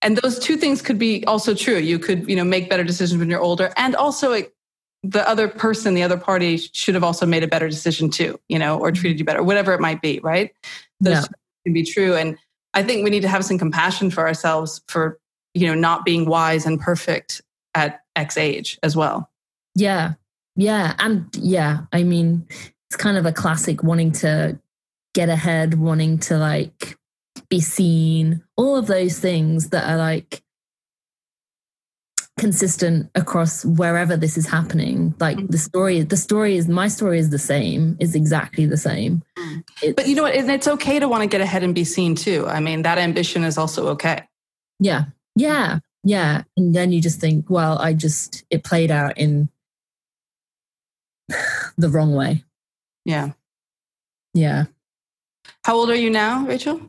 and 0.01 0.16
those 0.18 0.38
two 0.38 0.57
things 0.57 0.80
could 0.80 0.99
be 0.99 1.24
also 1.26 1.55
true. 1.55 1.76
You 1.76 1.99
could, 1.99 2.28
you 2.28 2.36
know, 2.36 2.45
make 2.45 2.70
better 2.70 2.84
decisions 2.84 3.18
when 3.18 3.28
you're 3.28 3.40
older. 3.40 3.72
And 3.76 3.95
also 3.95 4.32
it, 4.32 4.55
the 5.03 5.28
other 5.28 5.48
person, 5.48 5.94
the 5.94 6.03
other 6.03 6.16
party 6.16 6.57
should 6.57 6.94
have 6.94 7.05
also 7.05 7.26
made 7.26 7.42
a 7.42 7.48
better 7.48 7.68
decision 7.68 8.09
too, 8.09 8.38
you 8.48 8.59
know, 8.59 8.78
or 8.78 8.88
mm-hmm. 8.88 9.00
treated 9.00 9.18
you 9.18 9.24
better, 9.24 9.42
whatever 9.42 9.72
it 9.72 9.80
might 9.80 10.00
be. 10.00 10.20
Right. 10.22 10.55
Those 11.00 11.14
yeah. 11.14 11.24
can 11.64 11.72
be 11.72 11.82
true. 11.82 12.14
And 12.14 12.38
I 12.74 12.82
think 12.82 13.05
we 13.05 13.11
need 13.11 13.22
to 13.22 13.28
have 13.28 13.44
some 13.44 13.59
compassion 13.59 14.11
for 14.11 14.26
ourselves 14.26 14.80
for 14.88 15.18
you 15.55 15.66
know 15.66 15.74
not 15.74 16.05
being 16.05 16.26
wise 16.26 16.66
and 16.66 16.80
perfect 16.80 17.42
at 17.74 18.03
x 18.16 18.36
age 18.36 18.78
as 18.82 18.96
well 18.96 19.30
yeah 19.74 20.14
yeah 20.57 20.94
and 20.98 21.26
yeah 21.34 21.80
i 21.92 22.03
mean 22.03 22.46
it's 22.88 22.96
kind 22.96 23.16
of 23.16 23.26
a 23.26 23.32
classic 23.32 23.82
wanting 23.82 24.12
to 24.12 24.59
get 25.14 25.28
ahead 25.28 25.74
wanting 25.74 26.18
to 26.18 26.36
like 26.36 26.96
be 27.48 27.61
seen 27.61 28.42
all 28.57 28.76
of 28.76 28.86
those 28.86 29.18
things 29.18 29.70
that 29.70 29.88
are 29.88 29.96
like 29.96 30.42
consistent 32.39 33.11
across 33.14 33.64
wherever 33.64 34.16
this 34.16 34.37
is 34.37 34.47
happening. 34.47 35.14
Like 35.20 35.37
mm. 35.37 35.51
the 35.51 35.59
story 35.59 36.03
the 36.03 36.16
story 36.16 36.57
is 36.57 36.68
my 36.68 36.89
story 36.89 37.18
is 37.18 37.30
the 37.30 37.39
same 37.39 37.97
is 38.01 38.14
exactly 38.14 38.66
the 38.66 38.76
same. 38.76 39.22
Mm. 39.39 39.64
It's, 39.83 39.95
but 39.95 40.09
you 40.09 40.14
know 40.14 40.22
what? 40.22 40.35
And 40.35 40.51
it's 40.51 40.68
okay 40.68 40.99
to 40.99 41.09
want 41.09 41.22
to 41.22 41.28
get 41.28 41.41
ahead 41.41 41.62
and 41.62 41.74
be 41.74 41.85
seen 41.85 42.14
too. 42.14 42.47
I 42.47 42.61
mean 42.61 42.83
that 42.83 42.99
ambition 42.99 43.45
is 43.45 43.59
also 43.59 43.89
okay. 43.89 44.26
Yeah. 44.80 45.05
Yeah. 45.37 45.80
Yeah. 46.05 46.43
And 46.57 46.74
then 46.74 46.93
you 46.93 47.01
just 47.01 47.20
think 47.20 47.49
well 47.49 47.78
i 47.78 47.93
just 47.93 48.45
it 48.51 48.64
played 48.64 48.91
out 48.91 49.18
in 49.18 49.49
the 51.76 51.89
wrong 51.89 52.14
way. 52.14 52.45
Yeah. 53.05 53.33
Yeah. 54.35 54.64
How 55.64 55.76
old 55.76 55.91
are 55.91 55.95
you 55.95 56.11
now 56.11 56.47
rachel? 56.47 56.80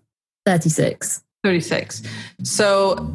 36 0.45 1.23
36 1.43 2.03
so 2.43 3.13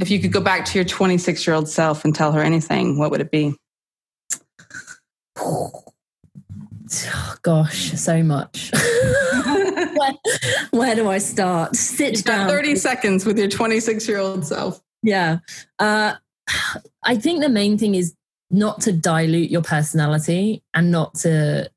if 0.00 0.10
you 0.10 0.18
could 0.18 0.32
go 0.32 0.40
back 0.40 0.64
to 0.64 0.78
your 0.78 0.84
26 0.84 1.46
year 1.46 1.54
old 1.54 1.68
self 1.68 2.04
and 2.04 2.14
tell 2.14 2.32
her 2.32 2.40
anything, 2.40 2.98
what 2.98 3.10
would 3.10 3.20
it 3.20 3.30
be? 3.30 3.54
Oh, 5.38 5.84
gosh, 7.42 7.92
so 7.92 8.22
much. 8.22 8.72
where, 9.94 10.12
where, 10.70 10.94
do 10.94 11.08
I 11.08 11.18
start? 11.18 11.76
Sit 11.76 12.24
down. 12.24 12.48
30 12.48 12.76
seconds 12.76 13.24
with 13.24 13.38
your 13.38 13.48
26 13.48 14.08
year 14.08 14.18
old 14.18 14.44
self. 14.44 14.80
Yeah. 15.02 15.38
Uh, 15.78 16.14
I 17.02 17.16
think 17.16 17.42
the 17.42 17.48
main 17.48 17.78
thing 17.78 17.94
is 17.94 18.14
not 18.50 18.80
to 18.82 18.92
dilute 18.92 19.50
your 19.50 19.62
personality 19.62 20.62
and 20.74 20.90
not 20.90 21.14
to 21.14 21.70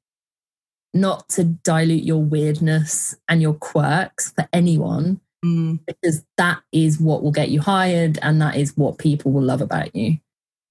not 0.96 1.28
to 1.28 1.44
dilute 1.44 2.04
your 2.04 2.22
weirdness 2.22 3.16
and 3.28 3.42
your 3.42 3.54
quirks 3.54 4.32
for 4.32 4.48
anyone 4.54 5.20
mm. 5.44 5.80
because 5.86 6.24
that 6.38 6.62
is 6.72 7.00
what 7.00 7.24
will 7.24 7.32
get 7.32 7.50
you 7.50 7.62
hired 7.62 8.20
and 8.22 8.42
that 8.42 8.56
is 8.56 8.76
what 8.78 8.98
people 8.98 9.32
will 9.32 9.44
love 9.44 9.62
about 9.62 9.96
you. 9.96 10.18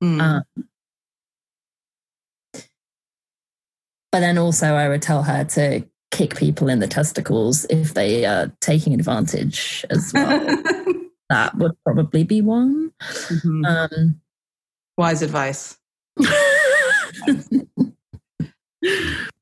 Mm. 0.02 0.20
Um, 0.20 0.64
but 4.12 4.20
then 4.20 4.38
also, 4.38 4.74
I 4.74 4.88
would 4.88 5.02
tell 5.02 5.22
her 5.22 5.44
to 5.44 5.84
kick 6.10 6.36
people 6.36 6.68
in 6.68 6.80
the 6.80 6.86
testicles 6.86 7.64
if 7.70 7.94
they 7.94 8.26
are 8.26 8.52
taking 8.60 8.92
advantage 8.92 9.84
as 9.88 10.12
well. 10.12 10.40
that 11.30 11.56
would 11.56 11.72
probably 11.84 12.24
be 12.24 12.42
one. 12.42 12.92
Mm-hmm. 13.00 13.64
Um, 13.64 14.20
Wise 14.98 15.22
advice. 15.22 15.78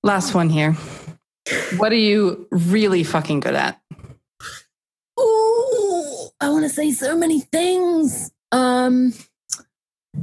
Last 0.02 0.34
one 0.34 0.48
here. 0.48 0.74
What 1.76 1.90
are 1.90 1.96
you 1.96 2.46
really 2.52 3.02
fucking 3.02 3.40
good 3.40 3.56
at? 3.56 3.79
I 6.40 6.48
want 6.48 6.64
to 6.64 6.68
say 6.68 6.92
so 6.92 7.16
many 7.16 7.40
things. 7.40 8.30
Um, 8.52 9.12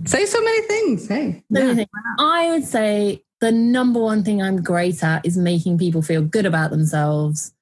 say 0.05 0.25
so 0.25 0.41
many 0.41 0.61
things. 0.67 1.07
Hey, 1.07 1.43
so 1.53 1.61
yeah. 1.61 1.73
things. 1.73 1.89
I 2.19 2.49
would 2.49 2.65
say 2.65 3.23
the 3.39 3.51
number 3.51 3.99
one 3.99 4.23
thing 4.23 4.41
I'm 4.41 4.63
great 4.63 5.03
at 5.03 5.25
is 5.25 5.37
making 5.37 5.77
people 5.77 6.01
feel 6.01 6.21
good 6.21 6.45
about 6.45 6.71
themselves 6.71 7.53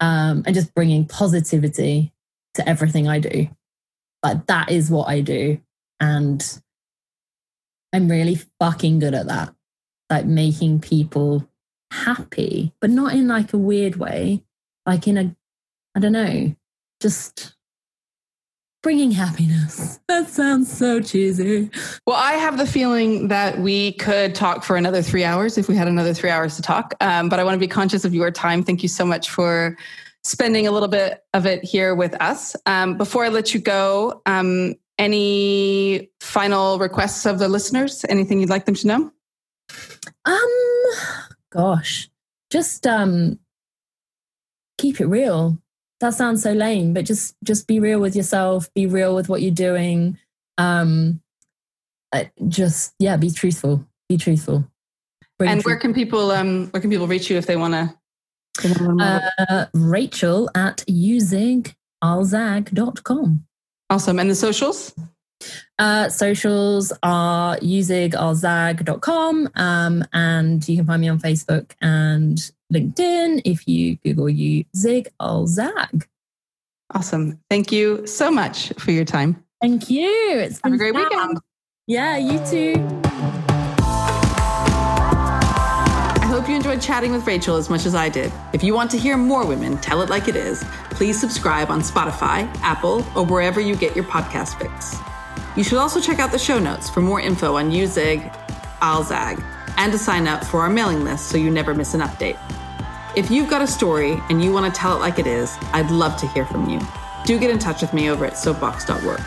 um, 0.00 0.42
and 0.46 0.54
just 0.54 0.74
bringing 0.74 1.06
positivity 1.06 2.12
to 2.54 2.68
everything 2.68 3.08
I 3.08 3.20
do. 3.20 3.48
Like 4.22 4.46
that 4.46 4.70
is 4.70 4.90
what 4.90 5.08
I 5.08 5.20
do. 5.20 5.60
And 6.00 6.60
I'm 7.92 8.08
really 8.08 8.40
fucking 8.58 8.98
good 8.98 9.14
at 9.14 9.26
that. 9.26 9.54
Like 10.08 10.26
making 10.26 10.80
people 10.80 11.48
happy, 11.92 12.72
but 12.80 12.90
not 12.90 13.14
in 13.14 13.28
like 13.28 13.52
a 13.52 13.58
weird 13.58 13.96
way, 13.96 14.42
like 14.86 15.06
in 15.06 15.18
a, 15.18 15.36
I 15.94 16.00
don't 16.00 16.12
know, 16.12 16.54
just 17.00 17.54
bringing 18.82 19.10
happiness. 19.10 20.00
That 20.08 20.28
sounds 20.28 20.72
so 20.72 21.00
cheesy. 21.00 21.70
Well, 22.06 22.16
I 22.16 22.32
have 22.32 22.58
the 22.58 22.66
feeling 22.66 23.28
that 23.28 23.58
we 23.58 23.92
could 23.92 24.34
talk 24.34 24.64
for 24.64 24.76
another 24.76 25.02
three 25.02 25.24
hours 25.24 25.58
if 25.58 25.68
we 25.68 25.76
had 25.76 25.88
another 25.88 26.14
three 26.14 26.30
hours 26.30 26.56
to 26.56 26.62
talk. 26.62 26.94
Um, 27.00 27.28
but 27.28 27.38
I 27.38 27.44
want 27.44 27.54
to 27.54 27.58
be 27.58 27.68
conscious 27.68 28.04
of 28.04 28.14
your 28.14 28.30
time. 28.30 28.62
Thank 28.62 28.82
you 28.82 28.88
so 28.88 29.04
much 29.04 29.30
for 29.30 29.76
spending 30.24 30.66
a 30.66 30.70
little 30.70 30.88
bit 30.88 31.24
of 31.34 31.46
it 31.46 31.64
here 31.64 31.94
with 31.94 32.20
us. 32.20 32.56
Um, 32.66 32.96
before 32.96 33.24
I 33.24 33.28
let 33.28 33.54
you 33.54 33.60
go, 33.60 34.22
um, 34.26 34.74
any 34.98 36.10
final 36.20 36.78
requests 36.78 37.24
of 37.24 37.38
the 37.38 37.48
listeners? 37.48 38.04
Anything 38.08 38.40
you'd 38.40 38.50
like 38.50 38.66
them 38.66 38.74
to 38.74 38.86
know? 38.86 39.12
Um, 40.26 40.50
gosh, 41.50 42.10
just 42.50 42.86
um, 42.86 43.38
keep 44.76 45.00
it 45.00 45.06
real 45.06 45.58
that 46.00 46.14
sounds 46.14 46.42
so 46.42 46.52
lame 46.52 46.92
but 46.94 47.04
just 47.04 47.36
just 47.44 47.66
be 47.66 47.78
real 47.78 48.00
with 48.00 48.16
yourself 48.16 48.72
be 48.74 48.86
real 48.86 49.14
with 49.14 49.28
what 49.28 49.42
you're 49.42 49.50
doing. 49.50 50.16
Um 50.58 51.20
just 52.48 52.94
yeah 52.98 53.16
be 53.16 53.30
truthful 53.30 53.86
be 54.08 54.16
truthful. 54.16 54.64
Bring 55.38 55.50
and 55.50 55.62
where 55.62 55.76
can 55.76 55.94
people 55.94 56.30
um 56.30 56.68
where 56.70 56.80
can 56.80 56.90
people 56.90 57.06
reach 57.06 57.30
you 57.30 57.38
if 57.38 57.46
they 57.46 57.56
want 57.56 57.74
to 57.74 57.94
uh, 59.38 59.66
rachel 59.74 60.50
at 60.54 60.78
uzigalzag.com 60.88 63.44
awesome. 63.90 64.18
And 64.18 64.30
the 64.30 64.34
socials 64.34 64.94
uh, 65.78 66.08
socials 66.08 66.92
are 67.02 67.56
uzigalzag.com 67.58 69.48
um, 69.54 70.04
and 70.12 70.68
you 70.68 70.76
can 70.76 70.86
find 70.86 71.00
me 71.00 71.08
on 71.08 71.18
Facebook 71.18 71.72
and 71.80 72.50
LinkedIn 72.72 73.42
if 73.44 73.66
you 73.66 73.96
Google 74.04 74.28
you 74.28 74.64
Zig 74.76 75.08
Zag. 75.46 76.06
Awesome. 76.92 77.38
Thank 77.48 77.72
you 77.72 78.06
so 78.06 78.30
much 78.30 78.72
for 78.78 78.90
your 78.90 79.04
time. 79.04 79.42
Thank 79.60 79.90
you. 79.90 80.08
It's 80.38 80.60
Have 80.64 80.72
a 80.72 80.76
great 80.76 80.94
fun. 80.94 81.04
weekend. 81.04 81.38
Yeah, 81.86 82.16
you 82.16 82.38
too. 82.46 82.74
I 86.22 86.26
hope 86.26 86.48
you 86.48 86.54
enjoyed 86.56 86.80
chatting 86.80 87.12
with 87.12 87.26
Rachel 87.26 87.56
as 87.56 87.68
much 87.68 87.84
as 87.86 87.94
I 87.94 88.08
did. 88.08 88.32
If 88.52 88.62
you 88.62 88.74
want 88.74 88.90
to 88.92 88.98
hear 88.98 89.16
more 89.16 89.44
women 89.46 89.76
tell 89.78 90.00
it 90.02 90.08
like 90.08 90.28
it 90.28 90.36
is, 90.36 90.64
please 90.90 91.20
subscribe 91.20 91.70
on 91.70 91.80
Spotify, 91.80 92.48
Apple, 92.62 93.04
or 93.16 93.24
wherever 93.24 93.60
you 93.60 93.74
get 93.76 93.94
your 93.96 94.04
podcast 94.04 94.58
fix. 94.58 94.96
You 95.56 95.64
should 95.64 95.78
also 95.78 96.00
check 96.00 96.18
out 96.18 96.30
the 96.30 96.38
show 96.38 96.58
notes 96.58 96.88
for 96.88 97.00
more 97.00 97.20
info 97.20 97.56
on 97.56 97.70
Uzig 97.70 98.32
Alzag 98.80 99.42
and 99.76 99.92
to 99.92 99.98
sign 99.98 100.28
up 100.28 100.44
for 100.44 100.60
our 100.60 100.70
mailing 100.70 101.04
list 101.04 101.28
so 101.28 101.36
you 101.36 101.50
never 101.50 101.74
miss 101.74 101.94
an 101.94 102.00
update. 102.00 102.38
If 103.16 103.30
you've 103.30 103.50
got 103.50 103.60
a 103.60 103.66
story 103.66 104.20
and 104.30 104.42
you 104.42 104.52
want 104.52 104.72
to 104.72 104.78
tell 104.78 104.96
it 104.96 105.00
like 105.00 105.18
it 105.18 105.26
is, 105.26 105.56
I'd 105.72 105.90
love 105.90 106.16
to 106.18 106.28
hear 106.28 106.46
from 106.46 106.68
you. 106.68 106.80
Do 107.24 107.38
get 107.38 107.50
in 107.50 107.58
touch 107.58 107.82
with 107.82 107.92
me 107.92 108.08
over 108.08 108.24
at 108.24 108.38
soapbox.work. 108.38 109.20